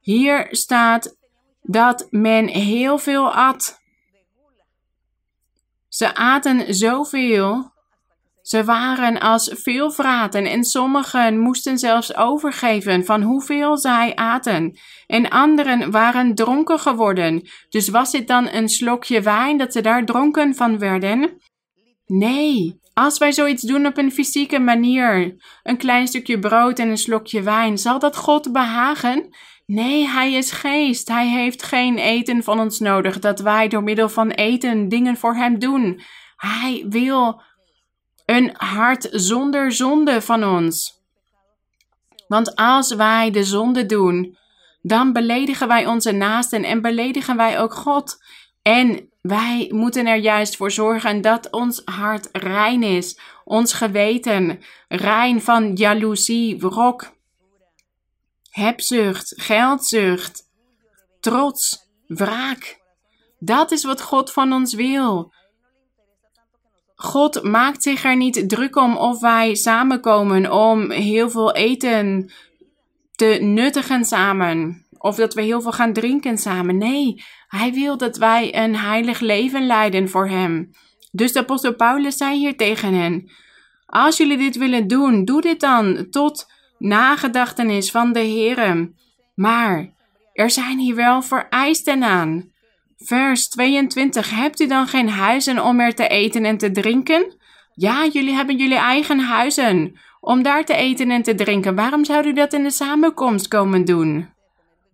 Hier 0.00 0.46
staat 0.50 1.16
dat 1.62 2.06
men 2.10 2.48
heel 2.48 2.98
veel 2.98 3.34
at. 3.34 3.80
Ze 5.88 6.14
aten 6.14 6.74
zoveel 6.74 7.72
ze 8.46 8.64
waren 8.64 9.20
als 9.20 9.50
veel 9.54 9.90
vraten 9.90 10.44
en 10.44 10.64
sommigen 10.64 11.38
moesten 11.38 11.78
zelfs 11.78 12.16
overgeven 12.16 13.04
van 13.04 13.22
hoeveel 13.22 13.78
zij 13.78 14.14
aten. 14.14 14.78
En 15.06 15.28
anderen 15.30 15.90
waren 15.90 16.34
dronken 16.34 16.78
geworden. 16.78 17.48
Dus 17.68 17.88
was 17.88 18.10
dit 18.10 18.28
dan 18.28 18.48
een 18.48 18.68
slokje 18.68 19.20
wijn 19.20 19.58
dat 19.58 19.72
ze 19.72 19.80
daar 19.80 20.04
dronken 20.04 20.54
van 20.54 20.78
werden? 20.78 21.40
Nee, 22.06 22.80
als 22.94 23.18
wij 23.18 23.32
zoiets 23.32 23.62
doen 23.62 23.86
op 23.86 23.98
een 23.98 24.12
fysieke 24.12 24.58
manier, 24.58 25.36
een 25.62 25.76
klein 25.76 26.06
stukje 26.06 26.38
brood 26.38 26.78
en 26.78 26.88
een 26.88 26.98
slokje 26.98 27.42
wijn, 27.42 27.78
zal 27.78 27.98
dat 27.98 28.16
God 28.16 28.52
behagen? 28.52 29.28
Nee, 29.66 30.08
Hij 30.08 30.32
is 30.32 30.50
geest. 30.50 31.08
Hij 31.08 31.28
heeft 31.28 31.62
geen 31.62 31.98
eten 31.98 32.42
van 32.42 32.60
ons 32.60 32.78
nodig, 32.78 33.18
dat 33.18 33.40
wij 33.40 33.68
door 33.68 33.82
middel 33.82 34.08
van 34.08 34.30
eten 34.30 34.88
dingen 34.88 35.16
voor 35.16 35.34
Hem 35.34 35.58
doen. 35.58 36.00
Hij 36.36 36.84
wil 36.88 37.42
een 38.26 38.54
hart 38.56 39.08
zonder 39.10 39.72
zonde 39.72 40.22
van 40.22 40.44
ons. 40.44 40.94
Want 42.28 42.56
als 42.56 42.94
wij 42.94 43.30
de 43.30 43.44
zonde 43.44 43.86
doen, 43.86 44.38
dan 44.82 45.12
beledigen 45.12 45.68
wij 45.68 45.86
onze 45.86 46.12
naasten 46.12 46.64
en 46.64 46.80
beledigen 46.80 47.36
wij 47.36 47.60
ook 47.60 47.74
God. 47.74 48.24
En 48.62 49.10
wij 49.20 49.70
moeten 49.72 50.06
er 50.06 50.16
juist 50.16 50.56
voor 50.56 50.70
zorgen 50.70 51.20
dat 51.20 51.50
ons 51.50 51.82
hart 51.84 52.28
rein 52.32 52.82
is, 52.82 53.18
ons 53.44 53.72
geweten 53.72 54.60
rein 54.88 55.42
van 55.42 55.74
jaloezie, 55.74 56.58
wrok, 56.58 57.12
hebzucht, 58.50 59.32
geldzucht, 59.36 60.42
trots, 61.20 61.88
wraak. 62.06 62.80
Dat 63.38 63.70
is 63.70 63.84
wat 63.84 64.02
God 64.02 64.32
van 64.32 64.52
ons 64.52 64.74
wil. 64.74 65.32
God 66.96 67.42
maakt 67.42 67.82
zich 67.82 68.04
er 68.04 68.16
niet 68.16 68.48
druk 68.48 68.76
om 68.76 68.96
of 68.96 69.20
wij 69.20 69.54
samenkomen 69.54 70.52
om 70.52 70.90
heel 70.90 71.30
veel 71.30 71.54
eten 71.54 72.30
te 73.14 73.38
nuttigen 73.40 74.04
samen. 74.04 74.84
Of 74.98 75.16
dat 75.16 75.34
we 75.34 75.42
heel 75.42 75.60
veel 75.60 75.72
gaan 75.72 75.92
drinken 75.92 76.38
samen. 76.38 76.78
Nee, 76.78 77.22
hij 77.48 77.72
wil 77.72 77.96
dat 77.96 78.16
wij 78.16 78.56
een 78.64 78.76
heilig 78.76 79.20
leven 79.20 79.66
leiden 79.66 80.08
voor 80.08 80.28
hem. 80.28 80.70
Dus 81.12 81.32
de 81.32 81.38
apostel 81.38 81.74
Paulus 81.74 82.16
zei 82.16 82.38
hier 82.38 82.56
tegen 82.56 82.94
hen: 82.94 83.30
Als 83.86 84.16
jullie 84.16 84.36
dit 84.38 84.56
willen 84.56 84.86
doen, 84.86 85.24
doe 85.24 85.40
dit 85.40 85.60
dan 85.60 86.06
tot 86.10 86.46
nagedachtenis 86.78 87.90
van 87.90 88.12
de 88.12 88.20
Heer. 88.20 88.90
Maar 89.34 89.92
er 90.32 90.50
zijn 90.50 90.78
hier 90.78 90.94
wel 90.94 91.22
vereisten 91.22 92.02
aan. 92.02 92.50
Vers 92.96 93.48
22. 93.48 94.30
Hebt 94.30 94.60
u 94.60 94.66
dan 94.66 94.86
geen 94.86 95.08
huizen 95.08 95.64
om 95.64 95.80
er 95.80 95.94
te 95.94 96.08
eten 96.08 96.44
en 96.44 96.58
te 96.58 96.70
drinken? 96.70 97.36
Ja, 97.74 98.06
jullie 98.06 98.34
hebben 98.34 98.56
jullie 98.56 98.78
eigen 98.78 99.18
huizen 99.18 99.98
om 100.20 100.42
daar 100.42 100.64
te 100.64 100.74
eten 100.74 101.10
en 101.10 101.22
te 101.22 101.34
drinken. 101.34 101.74
Waarom 101.74 102.04
zou 102.04 102.26
u 102.26 102.32
dat 102.32 102.52
in 102.52 102.62
de 102.62 102.70
samenkomst 102.70 103.48
komen 103.48 103.84
doen? 103.84 104.28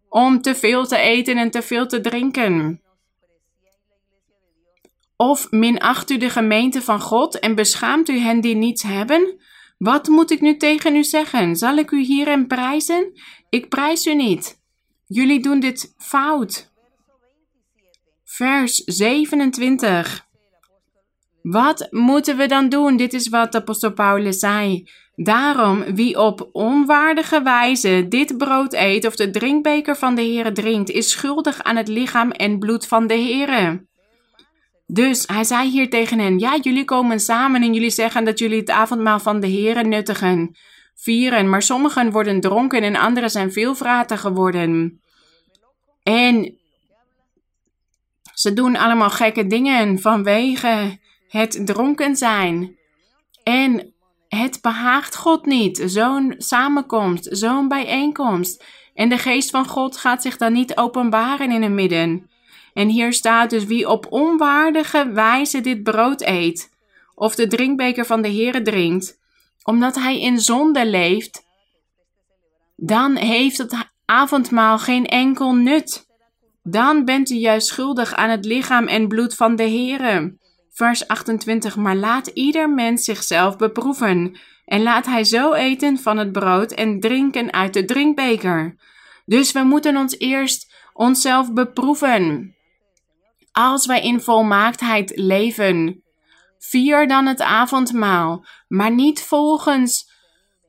Om 0.08 0.40
te 0.40 0.54
veel 0.54 0.86
te 0.86 0.96
eten 0.96 1.36
en 1.36 1.50
te 1.50 1.62
veel 1.62 1.86
te 1.86 2.00
drinken. 2.00 2.80
Of 5.16 5.50
minacht 5.50 6.10
u 6.10 6.16
de 6.16 6.30
gemeente 6.30 6.82
van 6.82 7.00
God 7.00 7.38
en 7.38 7.54
beschaamt 7.54 8.08
u 8.08 8.18
hen 8.18 8.40
die 8.40 8.54
niets 8.54 8.82
hebben? 8.82 9.40
Wat 9.78 10.08
moet 10.08 10.30
ik 10.30 10.40
nu 10.40 10.56
tegen 10.56 10.96
u 10.96 11.04
zeggen? 11.04 11.56
Zal 11.56 11.76
ik 11.76 11.90
u 11.90 12.00
hierin 12.00 12.46
prijzen? 12.46 13.12
Ik 13.50 13.68
prijs 13.68 14.06
u 14.06 14.14
niet. 14.14 14.60
Jullie 15.06 15.40
doen 15.40 15.60
dit 15.60 15.94
fout. 15.98 16.71
Vers 18.42 18.74
27. 18.74 20.26
Wat 21.42 21.88
moeten 21.90 22.36
we 22.36 22.46
dan 22.46 22.68
doen? 22.68 22.96
Dit 22.96 23.12
is 23.12 23.28
wat 23.28 23.54
apostel 23.54 23.92
Paulus 23.92 24.38
zei. 24.38 24.88
Daarom, 25.14 25.94
wie 25.94 26.18
op 26.18 26.48
onwaardige 26.52 27.42
wijze 27.42 28.06
dit 28.08 28.38
brood 28.38 28.72
eet 28.72 29.06
of 29.06 29.16
de 29.16 29.30
drinkbeker 29.30 29.96
van 29.96 30.14
de 30.14 30.22
Heere 30.22 30.52
drinkt, 30.52 30.90
is 30.90 31.10
schuldig 31.10 31.62
aan 31.62 31.76
het 31.76 31.88
lichaam 31.88 32.30
en 32.30 32.58
bloed 32.58 32.86
van 32.86 33.06
de 33.06 33.14
Heere. 33.14 33.86
Dus 34.86 35.26
hij 35.26 35.44
zei 35.44 35.70
hier 35.70 35.90
tegen 35.90 36.18
hen: 36.18 36.38
Ja, 36.38 36.58
jullie 36.62 36.84
komen 36.84 37.20
samen 37.20 37.62
en 37.62 37.74
jullie 37.74 37.90
zeggen 37.90 38.24
dat 38.24 38.38
jullie 38.38 38.58
het 38.60 38.70
avondmaal 38.70 39.20
van 39.20 39.40
de 39.40 39.48
Heere 39.48 39.84
nuttigen, 39.84 40.56
vieren, 40.94 41.48
maar 41.48 41.62
sommigen 41.62 42.10
worden 42.10 42.40
dronken 42.40 42.82
en 42.82 42.96
anderen 42.96 43.30
zijn 43.30 43.52
veel 43.52 43.74
vraten 43.74 44.18
geworden. 44.18 45.00
En 46.02 46.60
ze 48.32 48.52
doen 48.52 48.76
allemaal 48.76 49.10
gekke 49.10 49.46
dingen 49.46 49.98
vanwege 49.98 50.98
het 51.28 51.66
dronken 51.66 52.16
zijn. 52.16 52.76
En 53.42 53.92
het 54.28 54.58
behaagt 54.62 55.16
God 55.16 55.46
niet, 55.46 55.82
zo'n 55.86 56.34
samenkomst, 56.38 57.28
zo'n 57.30 57.68
bijeenkomst. 57.68 58.64
En 58.94 59.08
de 59.08 59.18
geest 59.18 59.50
van 59.50 59.66
God 59.66 59.96
gaat 59.96 60.22
zich 60.22 60.36
dan 60.36 60.52
niet 60.52 60.76
openbaren 60.76 61.50
in 61.50 61.62
het 61.62 61.72
midden. 61.72 62.30
En 62.74 62.88
hier 62.88 63.12
staat 63.12 63.50
dus 63.50 63.64
wie 63.64 63.88
op 63.88 64.06
onwaardige 64.10 65.10
wijze 65.12 65.60
dit 65.60 65.82
brood 65.82 66.20
eet, 66.20 66.70
of 67.14 67.34
de 67.34 67.46
drinkbeker 67.46 68.06
van 68.06 68.22
de 68.22 68.28
Heere 68.28 68.62
drinkt, 68.62 69.18
omdat 69.62 69.94
hij 69.94 70.20
in 70.20 70.38
zonde 70.38 70.86
leeft, 70.86 71.44
dan 72.76 73.16
heeft 73.16 73.58
het 73.58 73.76
avondmaal 74.04 74.78
geen 74.78 75.06
enkel 75.06 75.54
nut 75.54 76.06
dan 76.62 77.04
bent 77.04 77.30
u 77.30 77.34
juist 77.34 77.66
schuldig 77.66 78.14
aan 78.14 78.30
het 78.30 78.44
lichaam 78.44 78.86
en 78.86 79.08
bloed 79.08 79.34
van 79.34 79.56
de 79.56 79.62
Heere. 79.62 80.36
Vers 80.70 81.08
28. 81.08 81.76
Maar 81.76 81.96
laat 81.96 82.26
ieder 82.26 82.70
mens 82.70 83.04
zichzelf 83.04 83.56
beproeven, 83.56 84.36
en 84.64 84.82
laat 84.82 85.06
hij 85.06 85.24
zo 85.24 85.52
eten 85.52 85.98
van 85.98 86.18
het 86.18 86.32
brood 86.32 86.72
en 86.72 87.00
drinken 87.00 87.52
uit 87.52 87.74
de 87.74 87.84
drinkbeker. 87.84 88.76
Dus 89.24 89.52
we 89.52 89.62
moeten 89.62 89.96
ons 89.96 90.18
eerst 90.18 90.74
onszelf 90.92 91.52
beproeven. 91.52 92.54
Als 93.52 93.86
wij 93.86 94.02
in 94.02 94.20
volmaaktheid 94.20 95.12
leven, 95.14 96.02
vier 96.58 97.08
dan 97.08 97.26
het 97.26 97.40
avondmaal, 97.40 98.46
maar 98.68 98.92
niet 98.94 99.22
volgens 99.22 100.10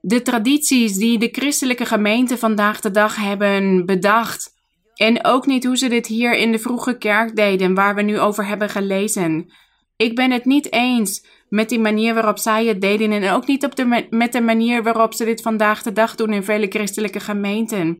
de 0.01 0.21
tradities 0.21 0.93
die 0.95 1.19
de 1.19 1.29
christelijke 1.31 1.85
gemeente 1.85 2.37
vandaag 2.37 2.79
de 2.79 2.91
dag 2.91 3.15
hebben 3.15 3.85
bedacht. 3.85 4.52
En 4.93 5.25
ook 5.25 5.45
niet 5.45 5.65
hoe 5.65 5.77
ze 5.77 5.87
dit 5.87 6.07
hier 6.07 6.33
in 6.33 6.51
de 6.51 6.59
vroege 6.59 6.97
kerk 6.97 7.35
deden, 7.35 7.73
waar 7.73 7.95
we 7.95 8.01
nu 8.01 8.19
over 8.19 8.45
hebben 8.45 8.69
gelezen. 8.69 9.51
Ik 9.95 10.15
ben 10.15 10.31
het 10.31 10.45
niet 10.45 10.71
eens 10.71 11.25
met 11.49 11.69
die 11.69 11.79
manier 11.79 12.13
waarop 12.13 12.37
zij 12.37 12.65
het 12.65 12.81
deden 12.81 13.11
en 13.11 13.31
ook 13.31 13.47
niet 13.47 13.65
op 13.65 13.75
de, 13.75 14.07
met 14.09 14.31
de 14.31 14.41
manier 14.41 14.83
waarop 14.83 15.13
ze 15.13 15.25
dit 15.25 15.41
vandaag 15.41 15.83
de 15.83 15.91
dag 15.91 16.15
doen 16.15 16.33
in 16.33 16.43
vele 16.43 16.67
christelijke 16.67 17.19
gemeenten. 17.19 17.97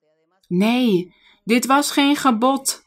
Nee, 0.48 1.14
dit 1.44 1.66
was 1.66 1.92
geen 1.92 2.16
gebod. 2.16 2.84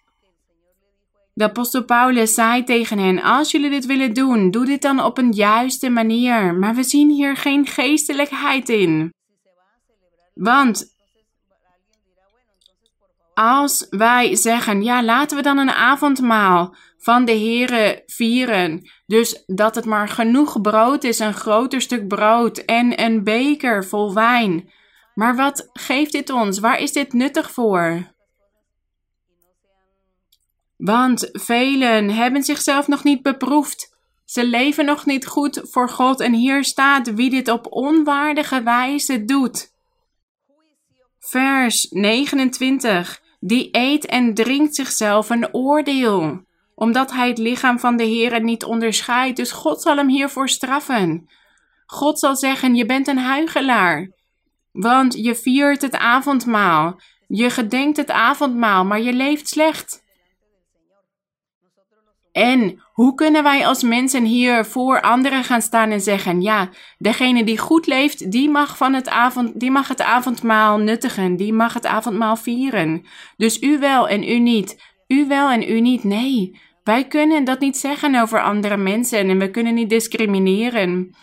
De 1.35 1.45
apostel 1.45 1.85
Paulus 1.85 2.35
zei 2.35 2.65
tegen 2.65 2.99
hen: 2.99 3.23
Als 3.23 3.51
jullie 3.51 3.71
dit 3.71 3.87
willen 3.87 4.13
doen, 4.13 4.51
doe 4.51 4.65
dit 4.65 4.83
dan 4.83 5.01
op 5.01 5.19
een 5.19 5.33
juiste 5.33 5.89
manier. 5.89 6.55
Maar 6.55 6.75
we 6.75 6.83
zien 6.83 7.11
hier 7.11 7.37
geen 7.37 7.67
geestelijkheid 7.67 8.69
in. 8.69 9.13
Want 10.35 10.96
als 13.39 13.87
wij 13.91 14.37
zeggen: 14.37 14.82
Ja, 14.82 15.03
laten 15.03 15.37
we 15.37 15.43
dan 15.43 15.59
een 15.59 15.70
avondmaal 15.70 16.74
van 16.99 17.24
de 17.24 17.39
Here 17.39 18.03
vieren. 18.07 18.91
Dus 19.07 19.43
dat 19.47 19.74
het 19.74 19.84
maar 19.84 20.09
genoeg 20.09 20.61
brood 20.61 21.05
is, 21.05 21.18
een 21.18 21.34
groter 21.34 21.80
stuk 21.80 22.09
brood 22.09 22.59
en 22.59 23.01
een 23.03 23.24
beker 23.24 23.84
vol 23.84 24.14
wijn. 24.14 24.70
Maar 25.14 25.37
wat 25.37 25.68
geeft 25.72 26.12
dit 26.12 26.30
ons? 26.30 26.59
Waar 26.59 26.80
is 26.80 26.93
dit 26.93 27.12
nuttig 27.12 27.51
voor? 27.51 28.12
Want 30.76 31.28
velen 31.32 32.11
hebben 32.11 32.43
zichzelf 32.43 32.89
nog 32.89 33.05
niet 33.05 33.22
beproefd. 33.22 33.97
Ze 34.24 34.47
leven 34.47 34.84
nog 34.84 35.07
niet 35.07 35.26
goed 35.26 35.61
voor 35.62 35.89
God 35.89 36.20
en 36.20 36.32
hier 36.32 36.64
staat 36.64 37.14
wie 37.14 37.30
dit 37.30 37.49
op 37.49 37.72
onwaardige 37.72 38.62
wijze 38.62 39.24
doet. 39.24 39.74
Vers 41.18 41.87
29. 41.91 43.24
Die 43.41 43.68
eet 43.72 44.07
en 44.07 44.34
drinkt 44.34 44.74
zichzelf 44.74 45.30
een 45.30 45.55
oordeel, 45.55 46.41
omdat 46.74 47.12
hij 47.12 47.28
het 47.28 47.39
lichaam 47.39 47.78
van 47.78 47.97
de 47.97 48.05
Heer 48.05 48.43
niet 48.43 48.64
onderscheidt. 48.64 49.37
Dus 49.37 49.51
God 49.51 49.82
zal 49.82 49.97
hem 49.97 50.09
hiervoor 50.09 50.49
straffen. 50.49 51.28
God 51.87 52.18
zal 52.18 52.37
zeggen: 52.37 52.74
Je 52.74 52.87
bent 52.87 53.09
een 53.09 53.18
huigelaar, 53.18 54.11
want 54.72 55.14
je 55.14 55.34
viert 55.34 55.82
het 55.82 55.95
avondmaal. 55.95 57.01
Je 57.28 57.51
gedenkt 57.51 57.97
het 57.97 58.11
avondmaal, 58.11 58.84
maar 58.84 59.01
je 59.01 59.12
leeft 59.12 59.49
slecht. 59.49 60.05
En 62.37 62.82
hoe 62.93 63.14
kunnen 63.14 63.43
wij 63.43 63.66
als 63.66 63.82
mensen 63.82 64.24
hier 64.24 64.64
voor 64.64 65.01
anderen 65.01 65.45
gaan 65.45 65.62
staan 65.62 65.91
en 65.91 66.01
zeggen: 66.01 66.43
ja, 66.43 66.68
degene 66.99 67.45
die 67.45 67.59
goed 67.59 67.87
leeft, 67.87 68.30
die 68.30 68.51
mag, 68.51 68.76
van 68.76 68.95
het, 68.95 69.09
avond, 69.09 69.61
die 69.61 69.70
mag 69.70 69.89
het 69.89 70.03
avondmaal 70.03 70.78
nuttigen, 70.78 71.37
die 71.37 71.53
mag 71.53 71.74
het 71.74 71.87
avondmaal 71.87 72.37
vieren. 72.37 73.07
Dus 73.37 73.62
u 73.62 73.78
wel 73.78 74.09
en 74.09 74.28
u 74.28 74.39
niet. 74.39 74.82
U 75.07 75.26
wel 75.26 75.51
en 75.51 75.70
u 75.70 75.80
niet. 75.80 76.05
Nee, 76.05 76.61
wij 76.84 77.07
kunnen 77.07 77.45
dat 77.45 77.61
niet 77.61 77.76
zeggen 77.76 78.20
over 78.20 78.43
andere 78.43 78.76
mensen 78.76 79.28
en 79.28 79.39
we 79.39 79.51
kunnen 79.51 79.74
niet 79.74 79.91
discrimineren. 79.91 81.16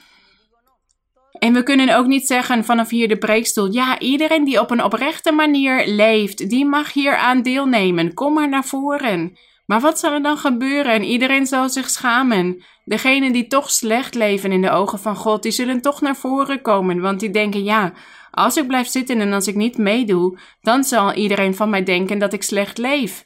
En 1.40 1.54
we 1.54 1.64
kunnen 1.64 1.98
ook 1.98 2.08
niet 2.08 2.28
zeggen 2.28 2.66
vanaf 2.66 2.90
hier 2.90 3.08
de 3.08 3.18
preekstoel: 3.18 3.74
ja, 3.74 4.00
iedereen 4.00 4.44
die 4.44 4.60
op 4.60 4.72
een 4.72 4.84
oprechte 4.84 5.32
manier 5.32 5.88
leeft, 5.88 6.50
die 6.50 6.66
mag 6.66 6.94
hier 6.94 7.18
aan 7.18 7.42
deelnemen. 7.42 8.14
Kom 8.14 8.34
maar 8.34 8.50
naar 8.50 8.66
voren. 8.66 9.38
Maar 9.66 9.80
wat 9.80 10.00
zal 10.00 10.14
er 10.14 10.22
dan 10.22 10.38
gebeuren 10.38 10.94
en 10.94 11.04
iedereen 11.04 11.46
zal 11.46 11.70
zich 11.70 11.90
schamen? 11.90 12.64
Degenen 12.86 13.34
die 13.34 13.48
toch 13.48 13.72
slecht 13.72 14.16
leven 14.16 14.52
in 14.52 14.62
de 14.62 14.70
ogen 14.70 15.00
van 15.00 15.16
God, 15.16 15.44
die 15.44 15.52
zullen 15.52 15.82
toch 15.82 16.02
naar 16.02 16.16
voren 16.16 16.62
komen, 16.62 17.02
want 17.02 17.20
die 17.20 17.30
denken 17.30 17.64
ja, 17.64 17.94
als 18.32 18.58
ik 18.58 18.68
blijf 18.68 18.88
zitten 18.88 19.20
en 19.20 19.34
als 19.34 19.48
ik 19.48 19.56
niet 19.56 19.78
meedoe, 19.78 20.40
dan 20.62 20.84
zal 20.84 21.14
iedereen 21.14 21.56
van 21.56 21.70
mij 21.70 21.84
denken 21.84 22.20
dat 22.20 22.34
ik 22.34 22.44
slecht 22.44 22.78
leef. 22.78 23.24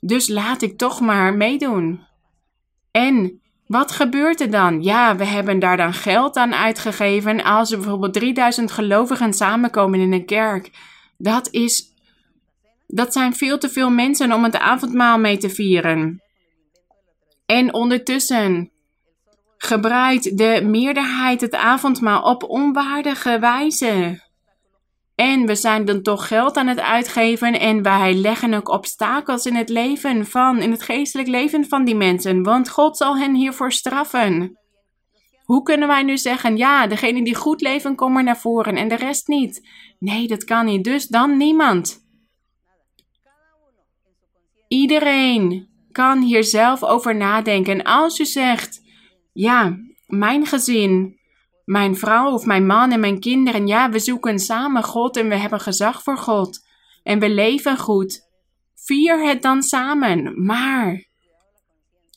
Dus 0.00 0.28
laat 0.28 0.62
ik 0.62 0.78
toch 0.78 1.00
maar 1.00 1.34
meedoen. 1.34 2.06
En 2.90 3.40
wat 3.66 3.92
gebeurt 3.92 4.40
er 4.40 4.50
dan? 4.50 4.82
Ja, 4.82 5.16
we 5.16 5.24
hebben 5.24 5.58
daar 5.58 5.76
dan 5.76 5.92
geld 5.92 6.36
aan 6.36 6.54
uitgegeven 6.54 7.44
als 7.44 7.70
er 7.70 7.78
bijvoorbeeld 7.78 8.12
3000 8.12 8.70
gelovigen 8.70 9.32
samenkomen 9.32 10.00
in 10.00 10.12
een 10.12 10.26
kerk. 10.26 10.70
Dat 11.18 11.48
is 11.50 11.92
dat 12.90 13.12
zijn 13.12 13.34
veel 13.34 13.58
te 13.58 13.68
veel 13.68 13.90
mensen 13.90 14.32
om 14.32 14.44
het 14.44 14.58
avondmaal 14.58 15.18
mee 15.18 15.36
te 15.36 15.50
vieren. 15.50 16.22
En 17.46 17.74
ondertussen 17.74 18.70
gebruikt 19.56 20.38
de 20.38 20.60
meerderheid 20.64 21.40
het 21.40 21.54
avondmaal 21.54 22.22
op 22.22 22.42
onwaardige 22.42 23.38
wijze. 23.38 24.26
En 25.14 25.46
we 25.46 25.54
zijn 25.54 25.84
dan 25.84 26.02
toch 26.02 26.26
geld 26.26 26.56
aan 26.56 26.66
het 26.66 26.80
uitgeven 26.80 27.60
en 27.60 27.82
wij 27.82 28.14
leggen 28.14 28.54
ook 28.54 28.68
obstakels 28.68 29.46
in 29.46 29.54
het 29.54 29.68
leven 29.68 30.26
van, 30.26 30.58
in 30.58 30.70
het 30.70 30.82
geestelijk 30.82 31.28
leven 31.28 31.68
van 31.68 31.84
die 31.84 31.96
mensen, 31.96 32.42
want 32.42 32.70
God 32.70 32.96
zal 32.96 33.18
hen 33.18 33.34
hiervoor 33.34 33.72
straffen. 33.72 34.58
Hoe 35.44 35.62
kunnen 35.62 35.88
wij 35.88 36.02
nu 36.02 36.18
zeggen, 36.18 36.56
ja, 36.56 36.86
degene 36.86 37.24
die 37.24 37.34
goed 37.34 37.60
leven, 37.60 37.94
kom 37.94 38.12
maar 38.12 38.24
naar 38.24 38.38
voren 38.38 38.76
en 38.76 38.88
de 38.88 38.96
rest 38.96 39.28
niet? 39.28 39.68
Nee, 39.98 40.26
dat 40.26 40.44
kan 40.44 40.64
niet, 40.64 40.84
dus 40.84 41.06
dan 41.06 41.36
niemand. 41.36 42.07
Iedereen 44.68 45.68
kan 45.92 46.22
hier 46.22 46.44
zelf 46.44 46.82
over 46.82 47.16
nadenken. 47.16 47.74
En 47.74 47.82
als 47.84 48.18
u 48.18 48.24
zegt, 48.24 48.80
ja, 49.32 49.78
mijn 50.06 50.46
gezin, 50.46 51.18
mijn 51.64 51.96
vrouw 51.96 52.32
of 52.32 52.44
mijn 52.44 52.66
man 52.66 52.92
en 52.92 53.00
mijn 53.00 53.20
kinderen, 53.20 53.66
ja, 53.66 53.90
we 53.90 53.98
zoeken 53.98 54.38
samen 54.38 54.82
God 54.82 55.16
en 55.16 55.28
we 55.28 55.36
hebben 55.36 55.60
gezag 55.60 56.02
voor 56.02 56.18
God 56.18 56.66
en 57.02 57.18
we 57.18 57.30
leven 57.30 57.78
goed. 57.78 58.26
Vier 58.74 59.26
het 59.26 59.42
dan 59.42 59.62
samen, 59.62 60.44
maar 60.44 61.06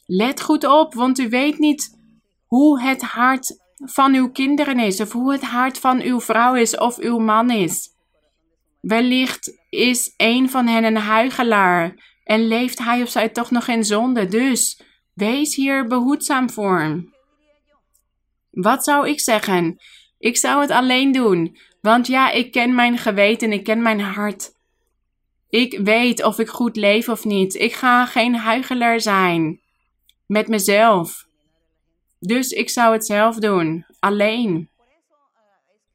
let 0.05 0.41
goed 0.41 0.65
op, 0.65 0.93
want 0.93 1.19
u 1.19 1.29
weet 1.29 1.57
niet 1.57 1.99
hoe 2.45 2.81
het 2.81 3.01
hart 3.01 3.59
van 3.75 4.13
uw 4.13 4.31
kinderen 4.31 4.79
is 4.79 5.01
of 5.01 5.11
hoe 5.11 5.31
het 5.31 5.43
hart 5.43 5.79
van 5.79 6.01
uw 6.01 6.19
vrouw 6.19 6.55
is 6.55 6.77
of 6.77 6.97
uw 6.97 7.17
man 7.17 7.49
is. 7.49 7.89
Wellicht 8.81 9.59
is 9.69 10.13
een 10.17 10.49
van 10.49 10.67
hen 10.67 10.83
een 10.83 10.97
huigelaar 10.97 12.10
en 12.31 12.47
leeft 12.47 12.79
hij 12.79 13.01
of 13.01 13.09
zij 13.09 13.29
toch 13.29 13.51
nog 13.51 13.67
in 13.67 13.83
zonde. 13.83 14.25
Dus 14.25 14.81
wees 15.13 15.55
hier 15.55 15.87
behoedzaam 15.87 16.49
voor. 16.49 17.03
Wat 18.49 18.83
zou 18.83 19.09
ik 19.09 19.19
zeggen? 19.19 19.81
Ik 20.17 20.37
zou 20.37 20.61
het 20.61 20.71
alleen 20.71 21.11
doen, 21.11 21.57
want 21.81 22.07
ja, 22.07 22.31
ik 22.31 22.51
ken 22.51 22.75
mijn 22.75 22.97
geweten, 22.97 23.51
ik 23.51 23.63
ken 23.63 23.81
mijn 23.81 23.99
hart. 23.99 24.51
Ik 25.49 25.79
weet 25.79 26.23
of 26.23 26.39
ik 26.39 26.49
goed 26.49 26.75
leef 26.75 27.09
of 27.09 27.25
niet. 27.25 27.55
Ik 27.55 27.73
ga 27.73 28.05
geen 28.05 28.35
huigelaar 28.35 29.01
zijn 29.01 29.61
met 30.25 30.47
mezelf. 30.47 31.25
Dus 32.19 32.49
ik 32.49 32.69
zou 32.69 32.93
het 32.93 33.05
zelf 33.05 33.35
doen, 33.35 33.85
alleen. 33.99 34.69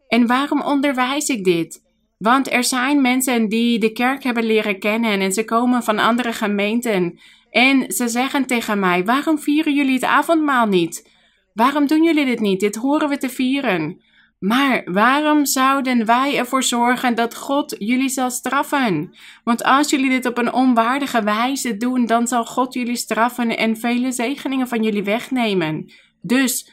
En 0.09 0.27
waarom 0.27 0.63
onderwijs 0.63 1.29
ik 1.29 1.45
dit? 1.45 1.86
Want 2.19 2.53
er 2.53 2.65
zijn 2.65 3.01
mensen 3.01 3.49
die 3.49 3.79
de 3.79 3.93
kerk 3.93 4.23
hebben 4.23 4.45
leren 4.45 4.79
kennen 4.79 5.21
en 5.21 5.33
ze 5.33 5.45
komen 5.45 5.83
van 5.83 5.99
andere 5.99 6.33
gemeenten. 6.33 7.21
En 7.51 7.93
ze 7.93 8.09
zeggen 8.09 8.47
tegen 8.47 8.79
mij: 8.79 9.05
Waarom 9.05 9.39
vieren 9.39 9.75
jullie 9.75 9.95
het 9.95 10.05
avondmaal 10.05 10.67
niet? 10.67 11.11
Waarom 11.53 11.87
doen 11.87 12.03
jullie 12.03 12.25
dit 12.25 12.41
niet? 12.41 12.61
Dit 12.61 12.77
horen 12.77 13.09
we 13.09 13.19
te 13.19 13.29
vieren. 13.29 14.05
Maar 14.39 14.83
waarom 14.85 15.47
zouden 15.47 16.07
wij 16.07 16.39
ervoor 16.39 16.63
zorgen 16.63 17.15
dat 17.15 17.35
God 17.37 17.77
jullie 17.79 18.09
zal 18.09 18.31
straffen? 18.31 19.15
Want 19.45 19.63
als 19.63 19.91
jullie 19.91 20.11
dit 20.11 20.27
op 20.27 20.39
een 20.39 20.53
onwaardige 20.53 21.23
wijze 21.23 21.77
doen, 21.77 22.07
dan 22.07 22.27
zal 22.27 22.45
God 22.45 22.75
jullie 22.75 22.97
straffen 22.97 23.57
en 23.57 23.77
vele 23.77 24.13
zegeningen 24.13 24.69
van 24.69 24.83
jullie 24.83 25.05
wegnemen. 25.05 25.93
Dus 26.23 26.73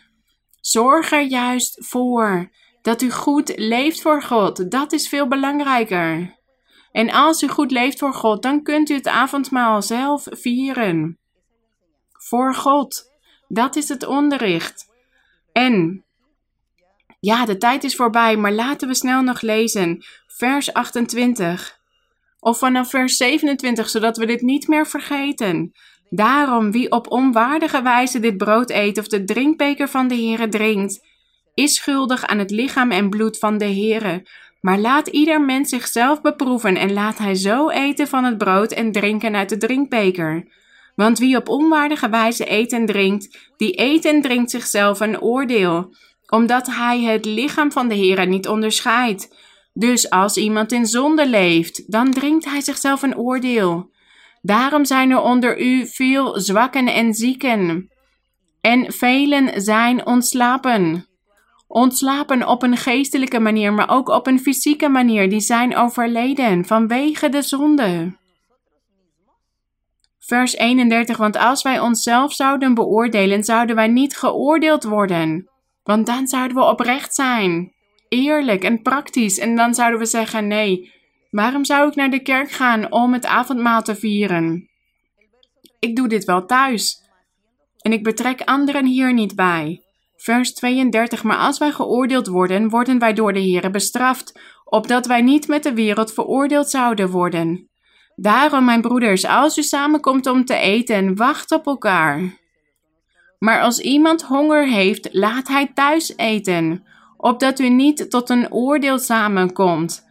zorg 0.61 1.11
er 1.11 1.21
juist 1.21 1.87
voor 1.87 2.51
dat 2.83 3.01
u 3.01 3.11
goed 3.11 3.57
leeft 3.57 4.01
voor 4.01 4.21
God. 4.21 4.71
Dat 4.71 4.91
is 4.91 5.09
veel 5.09 5.27
belangrijker. 5.27 6.37
En 6.91 7.11
als 7.11 7.41
u 7.41 7.47
goed 7.47 7.71
leeft 7.71 7.99
voor 7.99 8.13
God, 8.13 8.41
dan 8.41 8.63
kunt 8.63 8.89
u 8.89 8.93
het 8.93 9.07
avondmaal 9.07 9.81
zelf 9.81 10.27
vieren. 10.29 11.19
Voor 12.11 12.55
God. 12.55 13.11
Dat 13.47 13.75
is 13.75 13.89
het 13.89 14.05
onderricht. 14.05 14.85
En 15.51 16.05
ja, 17.19 17.45
de 17.45 17.57
tijd 17.57 17.83
is 17.83 17.95
voorbij, 17.95 18.37
maar 18.37 18.51
laten 18.53 18.87
we 18.87 18.95
snel 18.95 19.21
nog 19.21 19.41
lezen. 19.41 20.03
Vers 20.27 20.73
28. 20.73 21.79
Of 22.39 22.57
vanaf 22.57 22.89
vers 22.89 23.15
27, 23.15 23.89
zodat 23.89 24.17
we 24.17 24.25
dit 24.25 24.41
niet 24.41 24.67
meer 24.67 24.87
vergeten. 24.87 25.71
Daarom, 26.09 26.71
wie 26.71 26.91
op 26.91 27.11
onwaardige 27.11 27.81
wijze 27.81 28.19
dit 28.19 28.37
brood 28.37 28.69
eet 28.69 28.97
of 28.97 29.07
de 29.07 29.23
drinkbeker 29.23 29.87
van 29.87 30.07
de 30.07 30.15
Heere 30.15 30.47
drinkt, 30.47 31.12
is 31.53 31.75
schuldig 31.75 32.25
aan 32.25 32.39
het 32.39 32.51
lichaam 32.51 32.91
en 32.91 33.09
bloed 33.09 33.37
van 33.37 33.57
de 33.57 33.65
Heere. 33.65 34.27
Maar 34.61 34.79
laat 34.79 35.07
ieder 35.07 35.41
mens 35.41 35.69
zichzelf 35.69 36.21
beproeven 36.21 36.75
en 36.75 36.93
laat 36.93 37.17
hij 37.17 37.35
zo 37.35 37.69
eten 37.69 38.07
van 38.07 38.23
het 38.23 38.37
brood 38.37 38.71
en 38.71 38.91
drinken 38.91 39.35
uit 39.35 39.49
de 39.49 39.57
drinkbeker. 39.57 40.47
Want 40.95 41.19
wie 41.19 41.37
op 41.37 41.49
onwaardige 41.49 42.09
wijze 42.09 42.51
eet 42.51 42.71
en 42.71 42.85
drinkt, 42.85 43.51
die 43.57 43.79
eet 43.81 44.05
en 44.05 44.21
drinkt 44.21 44.51
zichzelf 44.51 44.99
een 44.99 45.21
oordeel, 45.21 45.95
omdat 46.29 46.67
hij 46.67 47.01
het 47.01 47.25
lichaam 47.25 47.71
van 47.71 47.87
de 47.87 47.95
Heere 47.95 48.25
niet 48.25 48.47
onderscheidt. 48.47 49.35
Dus 49.73 50.09
als 50.09 50.37
iemand 50.37 50.71
in 50.71 50.85
zonde 50.85 51.29
leeft, 51.29 51.91
dan 51.91 52.11
drinkt 52.11 52.45
hij 52.45 52.61
zichzelf 52.61 53.01
een 53.01 53.17
oordeel. 53.17 53.91
Daarom 54.41 54.85
zijn 54.85 55.11
er 55.11 55.21
onder 55.21 55.61
u 55.61 55.87
veel 55.87 56.39
zwakken 56.39 56.87
en 56.87 57.13
zieken 57.13 57.91
En 58.61 58.93
velen 58.93 59.61
zijn 59.61 60.05
ontslapen. 60.05 61.07
Ontslapen 61.73 62.47
op 62.47 62.63
een 62.63 62.77
geestelijke 62.77 63.39
manier, 63.39 63.73
maar 63.73 63.89
ook 63.89 64.09
op 64.09 64.27
een 64.27 64.39
fysieke 64.39 64.89
manier. 64.89 65.29
Die 65.29 65.39
zijn 65.39 65.75
overleden 65.75 66.65
vanwege 66.65 67.29
de 67.29 67.41
zonde. 67.41 68.17
Vers 70.19 70.55
31, 70.55 71.17
want 71.17 71.37
als 71.37 71.61
wij 71.61 71.79
onszelf 71.79 72.33
zouden 72.33 72.73
beoordelen, 72.73 73.43
zouden 73.43 73.75
wij 73.75 73.87
niet 73.87 74.17
geoordeeld 74.17 74.83
worden. 74.83 75.49
Want 75.83 76.05
dan 76.05 76.27
zouden 76.27 76.57
we 76.57 76.63
oprecht 76.63 77.15
zijn, 77.15 77.73
eerlijk 78.09 78.63
en 78.63 78.81
praktisch. 78.81 79.39
En 79.39 79.55
dan 79.55 79.73
zouden 79.73 79.99
we 79.99 80.05
zeggen: 80.05 80.47
nee, 80.47 80.91
waarom 81.29 81.65
zou 81.65 81.87
ik 81.87 81.95
naar 81.95 82.09
de 82.09 82.21
kerk 82.21 82.51
gaan 82.51 82.91
om 82.91 83.13
het 83.13 83.25
avondmaal 83.25 83.81
te 83.81 83.95
vieren? 83.95 84.69
Ik 85.79 85.95
doe 85.95 86.07
dit 86.07 86.23
wel 86.23 86.45
thuis. 86.45 87.01
En 87.81 87.91
ik 87.91 88.03
betrek 88.03 88.41
anderen 88.41 88.85
hier 88.85 89.13
niet 89.13 89.35
bij. 89.35 89.82
Vers 90.23 90.53
32, 90.53 91.23
maar 91.23 91.37
als 91.37 91.57
wij 91.57 91.71
geoordeeld 91.71 92.27
worden, 92.27 92.69
worden 92.69 92.99
wij 92.99 93.13
door 93.13 93.33
de 93.33 93.39
Heer 93.39 93.71
bestraft, 93.71 94.39
opdat 94.63 95.05
wij 95.05 95.21
niet 95.21 95.47
met 95.47 95.63
de 95.63 95.73
wereld 95.73 96.13
veroordeeld 96.13 96.69
zouden 96.69 97.09
worden. 97.09 97.69
Daarom, 98.15 98.65
mijn 98.65 98.81
broeders, 98.81 99.25
als 99.25 99.57
u 99.57 99.63
samenkomt 99.63 100.27
om 100.27 100.45
te 100.45 100.55
eten, 100.55 101.15
wacht 101.15 101.51
op 101.51 101.65
elkaar. 101.65 102.37
Maar 103.39 103.61
als 103.61 103.79
iemand 103.79 104.21
honger 104.21 104.67
heeft, 104.67 105.09
laat 105.11 105.47
hij 105.47 105.71
thuis 105.73 106.17
eten, 106.17 106.83
opdat 107.17 107.59
u 107.59 107.69
niet 107.69 108.09
tot 108.09 108.29
een 108.29 108.51
oordeel 108.51 108.99
samenkomt. 108.99 110.05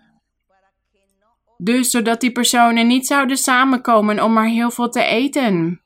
Dus 1.57 1.91
zodat 1.91 2.21
die 2.21 2.33
personen 2.33 2.87
niet 2.87 3.07
zouden 3.07 3.37
samenkomen 3.37 4.23
om 4.23 4.33
maar 4.33 4.49
heel 4.49 4.71
veel 4.71 4.89
te 4.89 5.05
eten. 5.05 5.82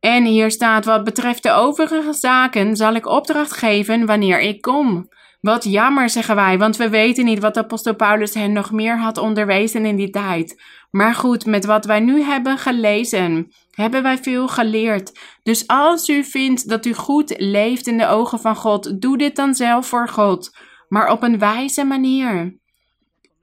En 0.00 0.24
hier 0.24 0.50
staat: 0.50 0.84
Wat 0.84 1.04
betreft 1.04 1.42
de 1.42 1.52
overige 1.52 2.12
zaken 2.12 2.76
zal 2.76 2.94
ik 2.94 3.06
opdracht 3.06 3.52
geven 3.52 4.06
wanneer 4.06 4.40
ik 4.40 4.60
kom. 4.60 5.08
Wat 5.40 5.64
jammer, 5.64 6.10
zeggen 6.10 6.34
wij, 6.34 6.58
want 6.58 6.76
we 6.76 6.88
weten 6.88 7.24
niet 7.24 7.38
wat 7.38 7.56
apostel 7.56 7.94
Paulus 7.94 8.34
hen 8.34 8.52
nog 8.52 8.70
meer 8.72 8.98
had 8.98 9.18
onderwezen 9.18 9.86
in 9.86 9.96
die 9.96 10.10
tijd. 10.10 10.62
Maar 10.90 11.14
goed, 11.14 11.46
met 11.46 11.64
wat 11.64 11.84
wij 11.84 12.00
nu 12.00 12.22
hebben 12.22 12.58
gelezen, 12.58 13.52
hebben 13.70 14.02
wij 14.02 14.18
veel 14.18 14.48
geleerd. 14.48 15.18
Dus 15.42 15.66
als 15.66 16.08
u 16.08 16.24
vindt 16.24 16.68
dat 16.68 16.86
u 16.86 16.94
goed 16.94 17.34
leeft 17.36 17.86
in 17.86 17.98
de 17.98 18.06
ogen 18.06 18.38
van 18.40 18.56
God, 18.56 19.00
doe 19.00 19.18
dit 19.18 19.36
dan 19.36 19.54
zelf 19.54 19.86
voor 19.86 20.08
God, 20.08 20.56
maar 20.88 21.10
op 21.10 21.22
een 21.22 21.38
wijze 21.38 21.84
manier. 21.84 22.58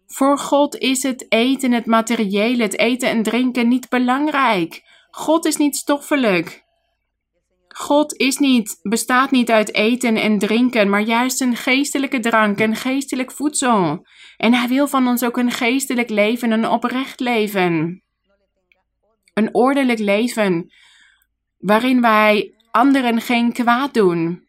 Voor 0.08 0.38
God 0.38 0.78
is 0.78 1.04
het 1.04 1.26
eten, 1.30 1.72
het 1.72 1.86
materiële, 1.86 2.64
het 2.64 2.78
eten 2.78 3.10
en 3.10 3.24
drinken 3.24 3.68
niet 3.68 3.90
belangrijk. 3.90 4.84
God 5.16 5.46
is 5.46 5.56
niet 5.56 5.76
stoffelijk. 5.76 6.66
God 7.68 8.18
is 8.18 8.38
niet, 8.38 8.80
bestaat 8.82 9.32
niet 9.32 9.52
uit 9.52 9.74
eten 9.74 10.16
en 10.16 10.40
drinken, 10.40 10.90
maar 10.90 11.02
juist 11.02 11.42
een 11.42 11.56
geestelijke 11.56 12.20
drank, 12.20 12.60
een 12.60 12.76
geestelijk 12.76 13.32
voedsel. 13.32 14.08
En 14.38 14.54
Hij 14.54 14.68
wil 14.68 14.88
van 14.88 15.08
ons 15.08 15.24
ook 15.24 15.38
een 15.38 15.52
geestelijk 15.52 16.10
leven, 16.10 16.52
een 16.52 16.68
oprecht 16.68 17.20
leven. 17.20 18.04
Een 19.34 19.54
ordelijk 19.54 20.00
leven, 20.00 20.74
waarin 21.58 22.02
wij 22.02 22.54
anderen 22.72 23.22
geen 23.22 23.54
kwaad 23.54 23.94
doen. 23.94 24.48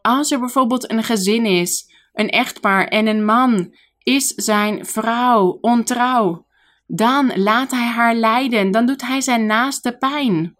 Als 0.00 0.30
er 0.30 0.40
bijvoorbeeld 0.40 0.90
een 0.90 1.04
gezin 1.04 1.46
is, 1.46 1.84
een 2.12 2.28
echtpaar 2.28 2.86
en 2.86 3.06
een 3.06 3.24
man 3.24 3.74
is 3.98 4.26
zijn 4.26 4.86
vrouw 4.86 5.58
ontrouw, 5.60 6.46
dan 6.86 7.32
laat 7.34 7.70
hij 7.70 7.86
haar 7.86 8.14
lijden, 8.14 8.70
dan 8.70 8.86
doet 8.86 9.06
hij 9.06 9.20
zijn 9.20 9.46
naaste 9.46 9.96
pijn. 9.96 10.56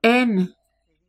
En 0.00 0.56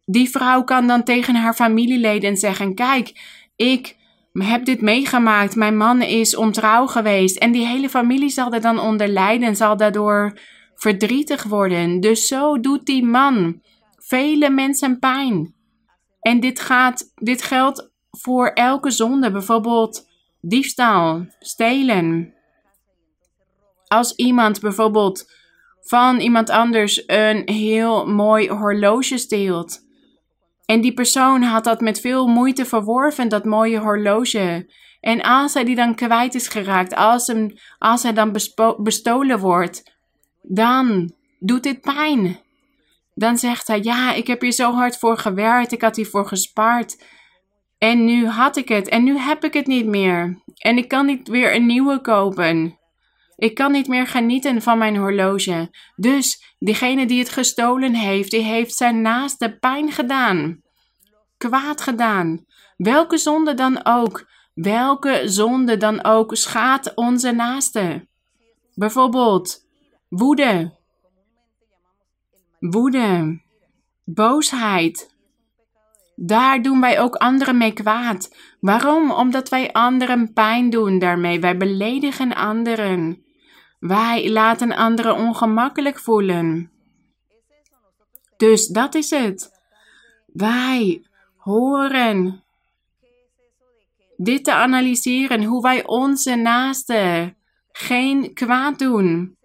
die 0.06 0.30
vrouw 0.30 0.64
kan 0.64 0.88
dan 0.88 1.04
tegen 1.04 1.36
haar 1.36 1.54
familieleden 1.54 2.38
zeggen: 2.38 2.76
Kijk, 2.76 3.22
ik 3.56 3.96
heb 4.32 4.66
dit 4.66 4.82
meegemaakt. 4.82 5.56
Mijn 5.56 5.78
man 5.78 6.02
is 6.02 6.36
ontrouw 6.36 6.88
geweest. 6.88 7.38
En 7.38 7.52
die 7.52 7.66
hele 7.66 7.90
familie 7.90 8.30
zal 8.30 8.54
er 8.54 8.62
dan 8.62 8.80
onder 8.80 9.08
lijden, 9.08 9.56
zal 9.56 9.78
daardoor 9.78 10.40
verdrietig 10.76 11.44
worden. 11.44 12.00
Dus 12.00 12.28
zo 12.28 12.60
doet 12.60 12.86
die 12.86 13.04
man 13.06 13.62
vele 13.98 14.50
mensen 14.50 15.00
pijn. 15.00 15.56
En 16.20 16.40
dit, 16.40 16.60
gaat, 16.60 17.12
dit 17.16 17.42
geldt 17.42 17.92
voor 18.12 18.48
elke 18.48 18.92
zonde, 18.92 19.32
bijvoorbeeld 19.32 20.08
diefstal, 20.46 21.26
stelen. 21.40 22.34
Als 23.88 24.16
iemand 24.16 24.60
bijvoorbeeld 24.60 25.32
van 25.82 26.20
iemand 26.20 26.50
anders 26.50 27.04
een 27.06 27.42
heel 27.50 28.08
mooi 28.08 28.50
horloge 28.50 29.18
steelt. 29.18 29.80
En 30.66 30.82
die 30.82 30.94
persoon 30.94 31.42
had 31.42 31.64
dat 31.64 31.82
met 31.82 32.00
veel 32.00 32.28
moeite 32.28 32.66
verworven, 32.66 33.30
dat 33.30 33.46
mooie 33.46 33.80
horloge. 33.80 34.72
En 35.00 35.22
als 35.22 35.54
hij 35.54 35.64
die 35.64 35.76
dan 35.76 35.96
kwijt 35.96 36.36
is 36.36 36.48
geraakt, 36.48 36.96
als, 36.96 37.28
hem, 37.28 37.54
als 37.78 38.04
hij 38.04 38.14
dan 38.14 38.32
bestolen 38.78 39.40
wordt, 39.40 39.84
dan 40.42 41.14
doet 41.40 41.64
dit 41.64 41.82
pijn. 41.82 42.40
Dan 43.14 43.38
zegt 43.38 43.68
hij: 43.68 43.80
Ja, 43.82 44.14
ik 44.14 44.28
heb 44.28 44.42
hier 44.42 44.52
zo 44.52 44.72
hard 44.72 44.98
voor 44.98 45.18
gewerkt, 45.18 45.72
ik 45.72 45.82
had 45.82 45.96
hiervoor 45.96 46.28
gespaard. 46.28 47.04
En 47.84 48.06
nu 48.06 48.28
had 48.28 48.56
ik 48.56 48.68
het 48.68 48.90
en 48.90 49.04
nu 49.04 49.18
heb 49.18 49.44
ik 49.44 49.54
het 49.54 49.68
niet 49.68 49.86
meer. 49.86 50.42
En 50.56 50.78
ik 50.78 50.88
kan 50.88 51.06
niet 51.06 51.28
weer 51.28 51.56
een 51.56 51.66
nieuwe 51.66 52.02
kopen. 52.02 52.80
Ik 53.36 53.56
kan 53.56 53.72
niet 53.72 53.88
meer 53.88 54.08
genieten 54.08 54.62
van 54.62 54.78
mijn 54.78 54.96
horloge. 54.98 55.76
Dus 55.96 56.56
diegene 56.60 57.06
die 57.06 57.20
het 57.20 57.30
gestolen 57.30 57.96
heeft, 57.96 58.32
die 58.32 58.42
heeft 58.42 58.76
zijn 58.76 59.02
naaste 59.02 59.58
pijn 59.60 59.92
gedaan. 59.92 60.62
Kwaad 61.38 61.82
gedaan. 61.82 62.46
Welke 62.78 63.18
zonde 63.18 63.54
dan 63.54 63.86
ook. 63.86 64.30
Welke 64.54 65.22
zonde 65.26 65.78
dan 65.78 66.04
ook 66.04 66.36
schaadt 66.36 66.96
onze 66.96 67.32
naaste. 67.32 68.08
Bijvoorbeeld 68.74 69.66
woede. 70.10 70.78
Woede. 72.60 73.42
Boosheid. 74.04 75.13
Daar 76.16 76.62
doen 76.62 76.82
wij 76.82 77.00
ook 77.00 77.16
anderen 77.16 77.58
mee 77.58 77.74
kwaad. 77.74 78.36
Waarom? 78.60 79.12
Omdat 79.12 79.50
wij 79.50 79.72
anderen 79.72 80.34
pijn 80.34 80.70
doen 80.70 81.00
daarmee. 81.00 81.40
Wij 81.40 81.58
beledigen 81.58 82.36
anderen. 82.36 83.24
Wij 83.80 84.30
laten 84.30 84.76
anderen 84.76 85.16
ongemakkelijk 85.16 86.00
voelen. 86.00 86.72
Dus 88.38 88.68
dat 88.68 88.96
is 88.96 89.10
het. 89.10 89.52
Wij 90.26 91.06
horen 91.36 92.44
dit 94.18 94.44
te 94.44 94.54
analyseren, 94.54 95.44
hoe 95.44 95.62
wij 95.62 95.86
onze 95.86 96.36
naasten 96.36 97.38
geen 97.72 98.34
kwaad 98.34 98.80
doen. 98.80 99.38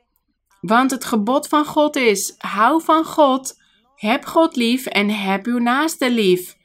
Want 0.61 0.91
het 0.91 1.05
gebod 1.05 1.49
van 1.49 1.65
God 1.65 1.97
is: 1.97 2.35
hou 2.39 2.83
van 2.83 3.05
God, 3.05 3.55
heb 3.95 4.25
God 4.25 4.57
lief 4.57 4.87
en 4.87 5.11
heb 5.11 5.47
uw 5.47 5.59
naaste 5.59 6.11
lief. 6.11 6.57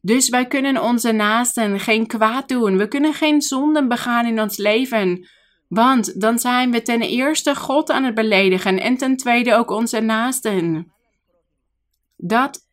Dus 0.00 0.28
wij 0.28 0.46
kunnen 0.46 0.82
onze 0.82 1.12
naasten 1.12 1.80
geen 1.80 2.06
kwaad 2.06 2.48
doen. 2.48 2.76
We 2.76 2.88
kunnen 2.88 3.14
geen 3.14 3.42
zonden 3.42 3.88
begaan 3.88 4.26
in 4.26 4.40
ons 4.40 4.56
leven. 4.56 5.28
Want 5.68 6.20
dan 6.20 6.38
zijn 6.38 6.70
we 6.70 6.82
ten 6.82 7.02
eerste 7.02 7.54
God 7.54 7.90
aan 7.90 8.04
het 8.04 8.14
beledigen 8.14 8.80
en 8.80 8.96
ten 8.96 9.16
tweede 9.16 9.54
ook 9.54 9.70
onze 9.70 10.00
naasten. 10.00 10.92
Dat 12.16 12.66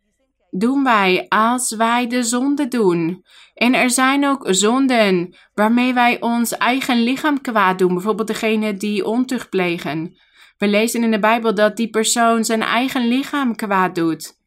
doen 0.50 0.84
wij 0.84 1.26
als 1.30 1.76
wij 1.76 2.08
de 2.08 2.24
zonde 2.24 2.68
doen. 2.68 3.24
En 3.54 3.74
er 3.74 3.90
zijn 3.90 4.26
ook 4.26 4.48
zonden 4.50 5.36
waarmee 5.54 5.94
wij 5.94 6.22
ons 6.22 6.58
eigen 6.58 7.04
lichaam 7.04 7.42
kwaad 7.42 7.80
doen. 7.80 7.94
Bijvoorbeeld 7.94 8.28
degene 8.28 8.78
die 8.78 9.06
ontucht 9.06 9.50
plegen. 9.50 10.18
We 10.58 10.68
lezen 10.68 11.04
in 11.04 11.12
de 11.12 11.20
Bijbel 11.20 11.56
dat 11.56 11.78
die 11.78 11.90
persoon 11.90 12.46
zijn 12.46 12.62
eigen 12.62 13.08
lichaam 13.08 13.56
kwaad 13.56 13.96
doet. 13.96 14.44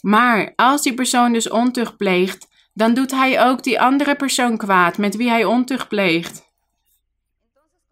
Maar 0.00 0.52
als 0.56 0.82
die 0.82 0.94
persoon 0.94 1.32
dus 1.32 1.50
ontucht 1.50 1.96
pleegt, 1.96 2.48
dan 2.72 2.94
doet 2.94 3.10
hij 3.10 3.44
ook 3.46 3.62
die 3.62 3.80
andere 3.80 4.16
persoon 4.16 4.56
kwaad 4.56 4.98
met 4.98 5.16
wie 5.16 5.28
hij 5.28 5.44
ontucht 5.44 5.88
pleegt. 5.88 6.46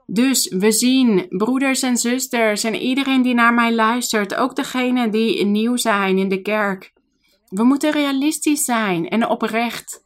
Dus 0.06 0.48
we 0.48 0.72
zien, 0.72 1.26
broeders 1.28 1.82
en 1.82 1.96
zusters 1.96 2.64
en 2.64 2.74
iedereen 2.74 3.22
die 3.22 3.34
naar 3.34 3.54
mij 3.54 3.74
luistert, 3.74 4.34
ook 4.34 4.56
degenen 4.56 5.10
die 5.10 5.44
nieuw 5.44 5.76
zijn 5.76 6.18
in 6.18 6.28
de 6.28 6.42
kerk. 6.42 6.92
We 7.48 7.64
moeten 7.64 7.90
realistisch 7.90 8.64
zijn 8.64 9.08
en 9.08 9.28
oprecht. 9.28 10.04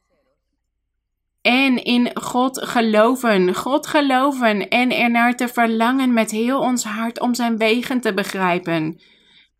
En 1.43 1.85
in 1.85 2.11
God 2.15 2.63
geloven, 2.63 3.55
God 3.55 3.87
geloven 3.87 4.69
en 4.69 4.97
ernaar 4.97 5.37
te 5.37 5.49
verlangen 5.49 6.13
met 6.13 6.31
heel 6.31 6.59
ons 6.59 6.85
hart 6.85 7.21
om 7.21 7.35
zijn 7.35 7.57
wegen 7.57 8.01
te 8.01 8.15
begrijpen. 8.15 9.01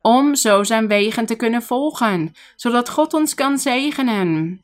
Om 0.03 0.35
zo 0.35 0.65
zijn 0.65 0.89
wegen 0.89 1.27
te 1.27 1.37
kunnen 1.37 1.63
volgen, 1.63 2.33
zodat 2.57 2.89
God 2.89 3.15
ons 3.15 3.35
kan 3.35 3.59
zegenen. 3.59 4.63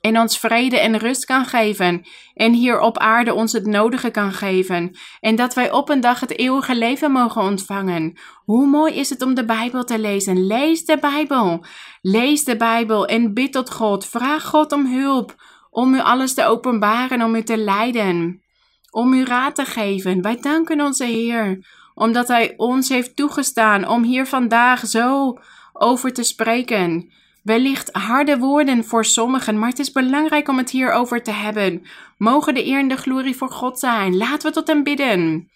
en 0.00 0.18
ons 0.18 0.38
vrede 0.38 0.78
en 0.80 0.98
rust 0.98 1.24
kan 1.24 1.44
geven. 1.44 2.02
En 2.34 2.52
hier 2.52 2.80
op 2.80 2.98
aarde 2.98 3.34
ons 3.34 3.52
het 3.52 3.66
nodige 3.66 4.10
kan 4.10 4.32
geven. 4.32 4.96
En 5.20 5.36
dat 5.36 5.54
wij 5.54 5.72
op 5.72 5.88
een 5.88 6.00
dag 6.00 6.20
het 6.20 6.38
eeuwige 6.38 6.74
leven 6.74 7.12
mogen 7.12 7.42
ontvangen. 7.42 8.18
Hoe 8.44 8.66
mooi 8.66 8.94
is 8.94 9.10
het 9.10 9.22
om 9.22 9.34
de 9.34 9.44
Bijbel 9.44 9.84
te 9.84 9.98
lezen? 9.98 10.46
Lees 10.46 10.84
de 10.84 10.98
Bijbel. 10.98 11.64
Lees 12.00 12.44
de 12.44 12.56
Bijbel 12.56 13.06
en 13.06 13.34
bid 13.34 13.52
tot 13.52 13.70
God. 13.70 14.06
Vraag 14.06 14.44
God 14.44 14.72
om 14.72 14.86
hulp. 14.86 15.34
Om 15.70 15.94
u 15.94 16.00
alles 16.00 16.34
te 16.34 16.44
openbaren, 16.44 17.22
om 17.22 17.34
u 17.34 17.42
te 17.42 17.56
leiden. 17.56 18.42
Om 18.90 19.12
u 19.12 19.24
raad 19.24 19.54
te 19.54 19.64
geven. 19.64 20.22
Wij 20.22 20.38
danken 20.40 20.80
onze 20.80 21.04
Heer. 21.04 21.66
Omdat 21.94 22.28
Hij 22.28 22.54
ons 22.56 22.88
heeft 22.88 23.16
toegestaan 23.16 23.88
om 23.88 24.02
hier 24.02 24.26
vandaag 24.26 24.86
zo 24.86 25.38
over 25.72 26.12
te 26.12 26.22
spreken. 26.22 27.10
Wellicht 27.42 27.92
harde 27.92 28.38
woorden 28.38 28.84
voor 28.84 29.04
sommigen, 29.04 29.58
maar 29.58 29.68
het 29.68 29.78
is 29.78 29.92
belangrijk 29.92 30.48
om 30.48 30.58
het 30.58 30.70
hierover 30.70 31.22
te 31.22 31.30
hebben. 31.30 31.86
Mogen 32.18 32.54
de 32.54 32.66
eer 32.66 32.78
en 32.78 32.88
de 32.88 32.96
glorie 32.96 33.36
voor 33.36 33.50
God 33.50 33.78
zijn. 33.78 34.16
Laten 34.16 34.48
we 34.48 34.54
tot 34.54 34.66
hem 34.66 34.82
bidden. 34.82 35.50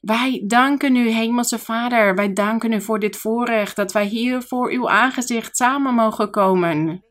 Wij 0.00 0.42
danken 0.46 0.96
u, 0.96 1.08
Hemelse 1.08 1.58
Vader. 1.58 2.14
Wij 2.14 2.32
danken 2.32 2.72
u 2.72 2.80
voor 2.80 2.98
dit 2.98 3.16
voorrecht 3.16 3.76
dat 3.76 3.92
wij 3.92 4.06
hier 4.06 4.42
voor 4.42 4.70
uw 4.70 4.88
aangezicht 4.88 5.56
samen 5.56 5.94
mogen 5.94 6.30
komen. 6.30 7.04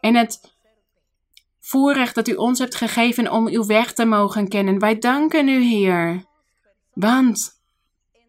En 0.00 0.14
het 0.14 0.56
voorrecht 1.60 2.14
dat 2.14 2.28
u 2.28 2.34
ons 2.34 2.58
hebt 2.58 2.74
gegeven 2.74 3.32
om 3.32 3.48
uw 3.48 3.66
weg 3.66 3.92
te 3.92 4.04
mogen 4.04 4.48
kennen. 4.48 4.78
Wij 4.78 4.98
danken 4.98 5.48
u, 5.48 5.62
Heer. 5.62 6.24
Want 6.94 7.57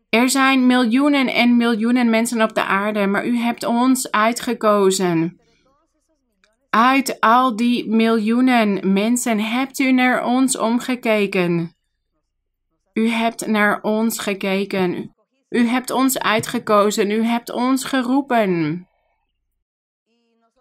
er 0.10 0.30
zijn 0.30 0.66
miljoenen 0.66 1.28
en 1.28 1.58
miljoenen 1.58 2.10
mensen 2.10 2.42
op 2.42 2.54
de 2.54 2.64
aarde, 2.64 3.08
maar 3.08 3.26
u 3.26 3.38
hebt 3.38 3.66
ons 3.66 4.12
uitgekozen. 4.12 5.40
Uit 6.70 7.20
al 7.20 7.56
die 7.56 7.90
miljoenen 7.90 8.94
mensen 8.94 9.40
hebt 9.40 9.80
u 9.80 9.92
naar 9.92 10.26
ons 10.26 10.58
omgekeken. 10.58 11.76
U 12.94 13.10
hebt 13.10 13.48
naar 13.48 13.82
ons 13.82 14.20
gekeken. 14.20 15.16
U 15.50 15.68
hebt 15.68 15.92
ons 15.92 16.20
uitgekozen. 16.20 17.12
U 17.12 17.24
hebt 17.24 17.52
ons 17.52 17.84
geroepen. 17.84 18.88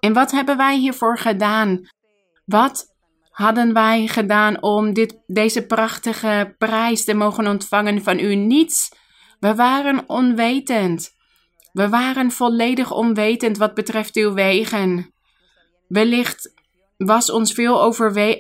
En 0.01 0.13
wat 0.13 0.31
hebben 0.31 0.57
wij 0.57 0.77
hiervoor 0.77 1.19
gedaan? 1.19 1.81
Wat 2.45 2.95
hadden 3.31 3.73
wij 3.73 4.07
gedaan 4.07 4.63
om 4.63 4.93
dit, 4.93 5.19
deze 5.27 5.67
prachtige 5.67 6.55
prijs 6.59 7.05
te 7.05 7.15
mogen 7.15 7.47
ontvangen 7.47 8.03
van 8.03 8.19
u? 8.19 8.35
Niets 8.35 8.91
we 9.41 9.55
waren 9.55 10.05
onwetend. 10.07 11.17
We 11.73 11.89
waren 11.89 12.31
volledig 12.31 12.93
onwetend 12.93 13.59
wat 13.59 13.75
betreft 13.75 14.17
uw 14.17 14.33
wegen. 14.33 15.15
Wellicht 15.89 16.53
was 16.97 17.31
ons 17.31 17.53
veel 17.53 17.95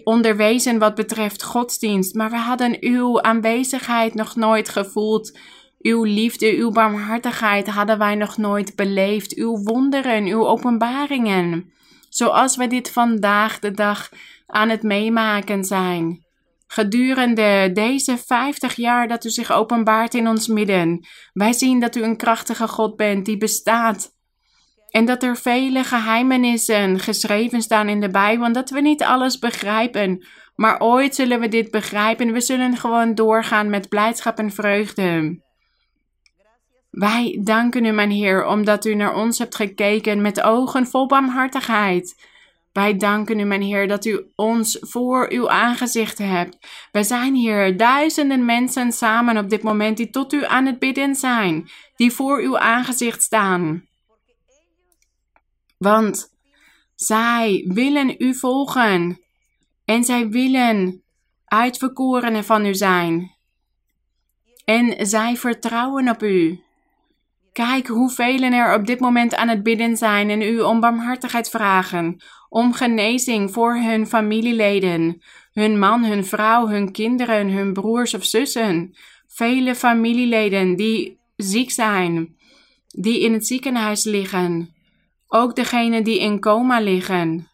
onderwezen 0.04 0.78
wat 0.78 0.94
betreft 0.94 1.42
godsdienst, 1.42 2.14
maar 2.14 2.30
we 2.30 2.36
hadden 2.36 2.76
uw 2.80 3.22
aanwezigheid 3.22 4.14
nog 4.14 4.36
nooit 4.36 4.68
gevoeld. 4.68 5.38
Uw 5.78 6.04
liefde, 6.04 6.56
uw 6.56 6.70
barmhartigheid 6.70 7.66
hadden 7.66 7.98
wij 7.98 8.14
nog 8.14 8.36
nooit 8.36 8.76
beleefd. 8.76 9.36
Uw 9.36 9.62
wonderen, 9.62 10.24
uw 10.24 10.46
openbaringen. 10.46 11.72
Zoals 12.08 12.56
we 12.56 12.66
dit 12.66 12.90
vandaag 12.90 13.58
de 13.58 13.70
dag 13.70 14.08
aan 14.46 14.68
het 14.68 14.82
meemaken 14.82 15.64
zijn. 15.64 16.26
Gedurende 16.70 17.70
deze 17.72 18.18
50 18.18 18.74
jaar 18.74 19.08
dat 19.08 19.24
u 19.24 19.30
zich 19.30 19.52
openbaart 19.52 20.14
in 20.14 20.28
ons 20.28 20.46
midden, 20.46 21.06
wij 21.32 21.52
zien 21.52 21.80
dat 21.80 21.96
u 21.96 22.02
een 22.02 22.16
krachtige 22.16 22.68
God 22.68 22.96
bent 22.96 23.24
die 23.24 23.36
bestaat. 23.36 24.16
En 24.88 25.04
dat 25.04 25.22
er 25.22 25.36
vele 25.36 25.84
geheimenissen 25.84 26.98
geschreven 26.98 27.62
staan 27.62 27.88
in 27.88 28.00
de 28.00 28.10
Bijbel, 28.10 28.46
en 28.46 28.52
dat 28.52 28.70
we 28.70 28.80
niet 28.80 29.02
alles 29.02 29.38
begrijpen. 29.38 30.26
Maar 30.54 30.80
ooit 30.80 31.14
zullen 31.14 31.40
we 31.40 31.48
dit 31.48 31.70
begrijpen. 31.70 32.32
We 32.32 32.40
zullen 32.40 32.76
gewoon 32.76 33.14
doorgaan 33.14 33.70
met 33.70 33.88
blijdschap 33.88 34.38
en 34.38 34.50
vreugde. 34.50 35.40
Wij 36.90 37.40
danken 37.44 37.84
u, 37.84 37.90
mijn 37.90 38.10
Heer, 38.10 38.46
omdat 38.46 38.84
u 38.84 38.94
naar 38.94 39.14
ons 39.14 39.38
hebt 39.38 39.54
gekeken 39.54 40.20
met 40.20 40.42
ogen 40.42 40.86
vol 40.86 41.06
barmhartigheid. 41.06 42.26
Wij 42.72 42.96
danken 42.96 43.38
u, 43.38 43.44
mijn 43.44 43.62
Heer, 43.62 43.88
dat 43.88 44.04
u 44.04 44.30
ons 44.34 44.76
voor 44.80 45.30
uw 45.30 45.50
aangezicht 45.50 46.18
hebt. 46.18 46.58
Wij 46.92 47.02
zijn 47.02 47.34
hier 47.34 47.76
duizenden 47.76 48.44
mensen 48.44 48.92
samen 48.92 49.36
op 49.36 49.50
dit 49.50 49.62
moment 49.62 49.96
die 49.96 50.10
tot 50.10 50.32
u 50.32 50.44
aan 50.44 50.66
het 50.66 50.78
bidden 50.78 51.14
zijn, 51.14 51.68
die 51.96 52.12
voor 52.12 52.40
uw 52.40 52.58
aangezicht 52.58 53.22
staan. 53.22 53.88
Want 55.78 56.34
zij 56.94 57.64
willen 57.68 58.14
u 58.18 58.34
volgen 58.34 59.20
en 59.84 60.04
zij 60.04 60.28
willen 60.28 61.02
uitverkorenen 61.44 62.44
van 62.44 62.66
u 62.66 62.74
zijn. 62.74 63.36
En 64.64 65.06
zij 65.06 65.36
vertrouwen 65.36 66.08
op 66.08 66.22
u. 66.22 66.62
Kijk 67.64 67.86
hoeveel 67.86 68.42
er 68.42 68.74
op 68.74 68.86
dit 68.86 69.00
moment 69.00 69.34
aan 69.34 69.48
het 69.48 69.62
bidden 69.62 69.96
zijn 69.96 70.30
en 70.30 70.42
u 70.42 70.60
om 70.60 70.80
barmhartigheid 70.80 71.50
vragen, 71.50 72.22
om 72.48 72.72
genezing 72.72 73.52
voor 73.52 73.74
hun 73.74 74.06
familieleden, 74.06 75.22
hun 75.52 75.78
man, 75.78 76.04
hun 76.04 76.24
vrouw, 76.24 76.68
hun 76.68 76.92
kinderen, 76.92 77.48
hun 77.48 77.72
broers 77.72 78.14
of 78.14 78.24
zussen. 78.24 78.96
Vele 79.26 79.74
familieleden 79.74 80.76
die 80.76 81.18
ziek 81.36 81.70
zijn, 81.70 82.36
die 82.86 83.20
in 83.20 83.32
het 83.32 83.46
ziekenhuis 83.46 84.04
liggen. 84.04 84.74
Ook 85.28 85.56
degenen 85.56 86.04
die 86.04 86.20
in 86.20 86.40
coma 86.40 86.80
liggen. 86.80 87.48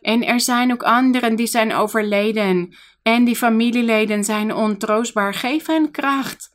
En 0.00 0.26
er 0.26 0.40
zijn 0.40 0.72
ook 0.72 0.82
anderen 0.82 1.36
die 1.36 1.46
zijn 1.46 1.74
overleden. 1.74 2.74
En 3.02 3.24
die 3.24 3.36
familieleden 3.36 4.24
zijn 4.24 4.54
ontroostbaar. 4.54 5.34
Geef 5.34 5.66
hen 5.66 5.90
kracht. 5.90 6.49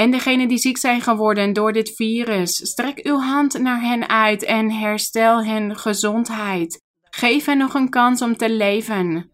En 0.00 0.10
degenen 0.10 0.48
die 0.48 0.58
ziek 0.58 0.76
zijn 0.78 1.00
geworden 1.00 1.52
door 1.52 1.72
dit 1.72 1.94
virus, 1.96 2.56
strek 2.56 3.00
uw 3.02 3.18
hand 3.18 3.58
naar 3.58 3.80
hen 3.80 4.08
uit 4.08 4.44
en 4.44 4.70
herstel 4.70 5.44
hen 5.44 5.76
gezondheid. 5.76 6.82
Geef 7.02 7.44
hen 7.44 7.58
nog 7.58 7.74
een 7.74 7.90
kans 7.90 8.22
om 8.22 8.36
te 8.36 8.50
leven. 8.50 9.30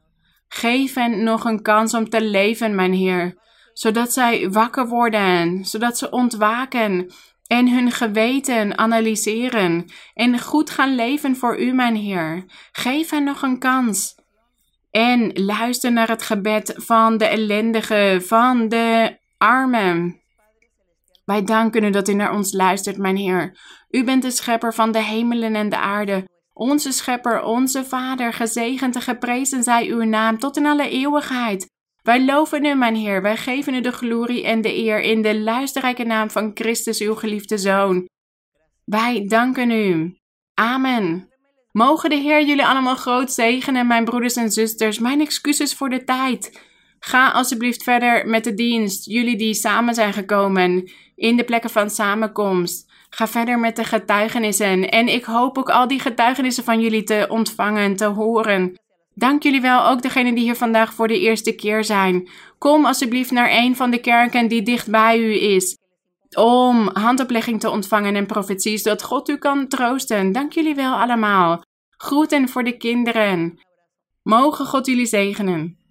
Geef 0.48 0.94
hen 0.94 1.22
nog 1.22 1.44
een 1.44 1.62
kans 1.62 1.94
om 1.94 2.08
te 2.08 2.22
leven, 2.22 2.74
mijn 2.74 2.92
Heer, 2.92 3.38
zodat 3.72 4.12
zij 4.12 4.50
wakker 4.50 4.88
worden, 4.88 5.64
zodat 5.64 5.98
ze 5.98 6.10
ontwaken 6.10 7.12
en 7.46 7.68
hun 7.68 7.90
geweten 7.90 8.78
analyseren 8.78 9.84
en 10.14 10.40
goed 10.40 10.70
gaan 10.70 10.94
leven 10.94 11.36
voor 11.36 11.60
U, 11.60 11.72
mijn 11.72 11.96
Heer. 11.96 12.44
Geef 12.72 13.10
hen 13.10 13.24
nog 13.24 13.42
een 13.42 13.58
kans. 13.58 14.14
En 14.90 15.30
luister 15.32 15.92
naar 15.92 16.08
het 16.08 16.22
gebed 16.22 16.74
van 16.76 17.18
de 17.18 17.24
ellendige, 17.24 18.22
van 18.26 18.68
de 18.68 19.16
armen. 19.38 20.24
Wij 21.26 21.42
danken 21.42 21.84
u 21.84 21.90
dat 21.90 22.08
u 22.08 22.14
naar 22.14 22.32
ons 22.32 22.52
luistert, 22.52 22.98
mijn 22.98 23.16
Heer. 23.16 23.58
U 23.90 24.04
bent 24.04 24.22
de 24.22 24.30
schepper 24.30 24.74
van 24.74 24.92
de 24.92 25.02
hemelen 25.02 25.54
en 25.54 25.68
de 25.68 25.78
aarde. 25.78 26.28
Onze 26.52 26.92
schepper, 26.92 27.42
onze 27.42 27.84
Vader, 27.84 28.32
gezegend 28.32 28.94
en 28.94 29.02
geprezen 29.02 29.62
zij 29.62 29.86
uw 29.86 30.02
naam 30.02 30.38
tot 30.38 30.56
in 30.56 30.66
alle 30.66 30.88
eeuwigheid. 30.88 31.66
Wij 32.02 32.24
loven 32.24 32.64
u, 32.64 32.74
mijn 32.74 32.94
Heer. 32.94 33.22
Wij 33.22 33.36
geven 33.36 33.74
u 33.74 33.80
de 33.80 33.92
glorie 33.92 34.44
en 34.44 34.60
de 34.60 34.76
eer 34.76 35.00
in 35.00 35.22
de 35.22 35.38
luisterrijke 35.38 36.04
naam 36.04 36.30
van 36.30 36.50
Christus, 36.54 37.00
uw 37.00 37.14
geliefde 37.14 37.58
Zoon. 37.58 38.08
Wij 38.84 39.26
danken 39.26 39.70
u. 39.70 40.16
Amen. 40.54 41.28
Mogen 41.72 42.10
de 42.10 42.16
Heer 42.16 42.44
jullie 42.44 42.66
allemaal 42.66 42.96
groot 42.96 43.32
zegenen, 43.32 43.86
mijn 43.86 44.04
broeders 44.04 44.36
en 44.36 44.50
zusters. 44.50 44.98
Mijn 44.98 45.20
excuses 45.20 45.74
voor 45.74 45.88
de 45.88 46.04
tijd. 46.04 46.60
Ga 46.98 47.30
alsjeblieft 47.30 47.82
verder 47.82 48.26
met 48.26 48.44
de 48.44 48.54
dienst. 48.54 49.04
Jullie 49.04 49.36
die 49.36 49.54
samen 49.54 49.94
zijn 49.94 50.12
gekomen 50.12 50.90
in 51.16 51.36
de 51.36 51.44
plekken 51.44 51.70
van 51.70 51.90
samenkomst. 51.90 52.90
Ga 53.10 53.28
verder 53.28 53.58
met 53.58 53.76
de 53.76 53.84
getuigenissen. 53.84 54.88
En 54.90 55.08
ik 55.08 55.24
hoop 55.24 55.58
ook 55.58 55.70
al 55.70 55.88
die 55.88 56.00
getuigenissen 56.00 56.64
van 56.64 56.80
jullie 56.80 57.04
te 57.04 57.26
ontvangen, 57.28 57.96
te 57.96 58.04
horen. 58.04 58.78
Dank 59.14 59.42
jullie 59.42 59.60
wel, 59.60 59.86
ook 59.86 60.02
degenen 60.02 60.34
die 60.34 60.44
hier 60.44 60.56
vandaag 60.56 60.94
voor 60.94 61.08
de 61.08 61.20
eerste 61.20 61.54
keer 61.54 61.84
zijn. 61.84 62.28
Kom 62.58 62.84
alsjeblieft 62.84 63.30
naar 63.30 63.50
een 63.50 63.76
van 63.76 63.90
de 63.90 63.98
kerken 63.98 64.48
die 64.48 64.62
dicht 64.62 64.90
bij 64.90 65.18
u 65.18 65.32
is. 65.32 65.78
Om 66.34 66.90
handoplegging 66.92 67.60
te 67.60 67.70
ontvangen 67.70 68.16
en 68.16 68.26
profetie, 68.26 68.78
zodat 68.78 69.02
God 69.02 69.28
u 69.28 69.36
kan 69.36 69.68
troosten. 69.68 70.32
Dank 70.32 70.52
jullie 70.52 70.74
wel 70.74 70.94
allemaal. 70.94 71.62
Groeten 71.90 72.48
voor 72.48 72.64
de 72.64 72.76
kinderen. 72.76 73.60
Mogen 74.22 74.66
God 74.66 74.86
jullie 74.86 75.06
zegenen. 75.06 75.85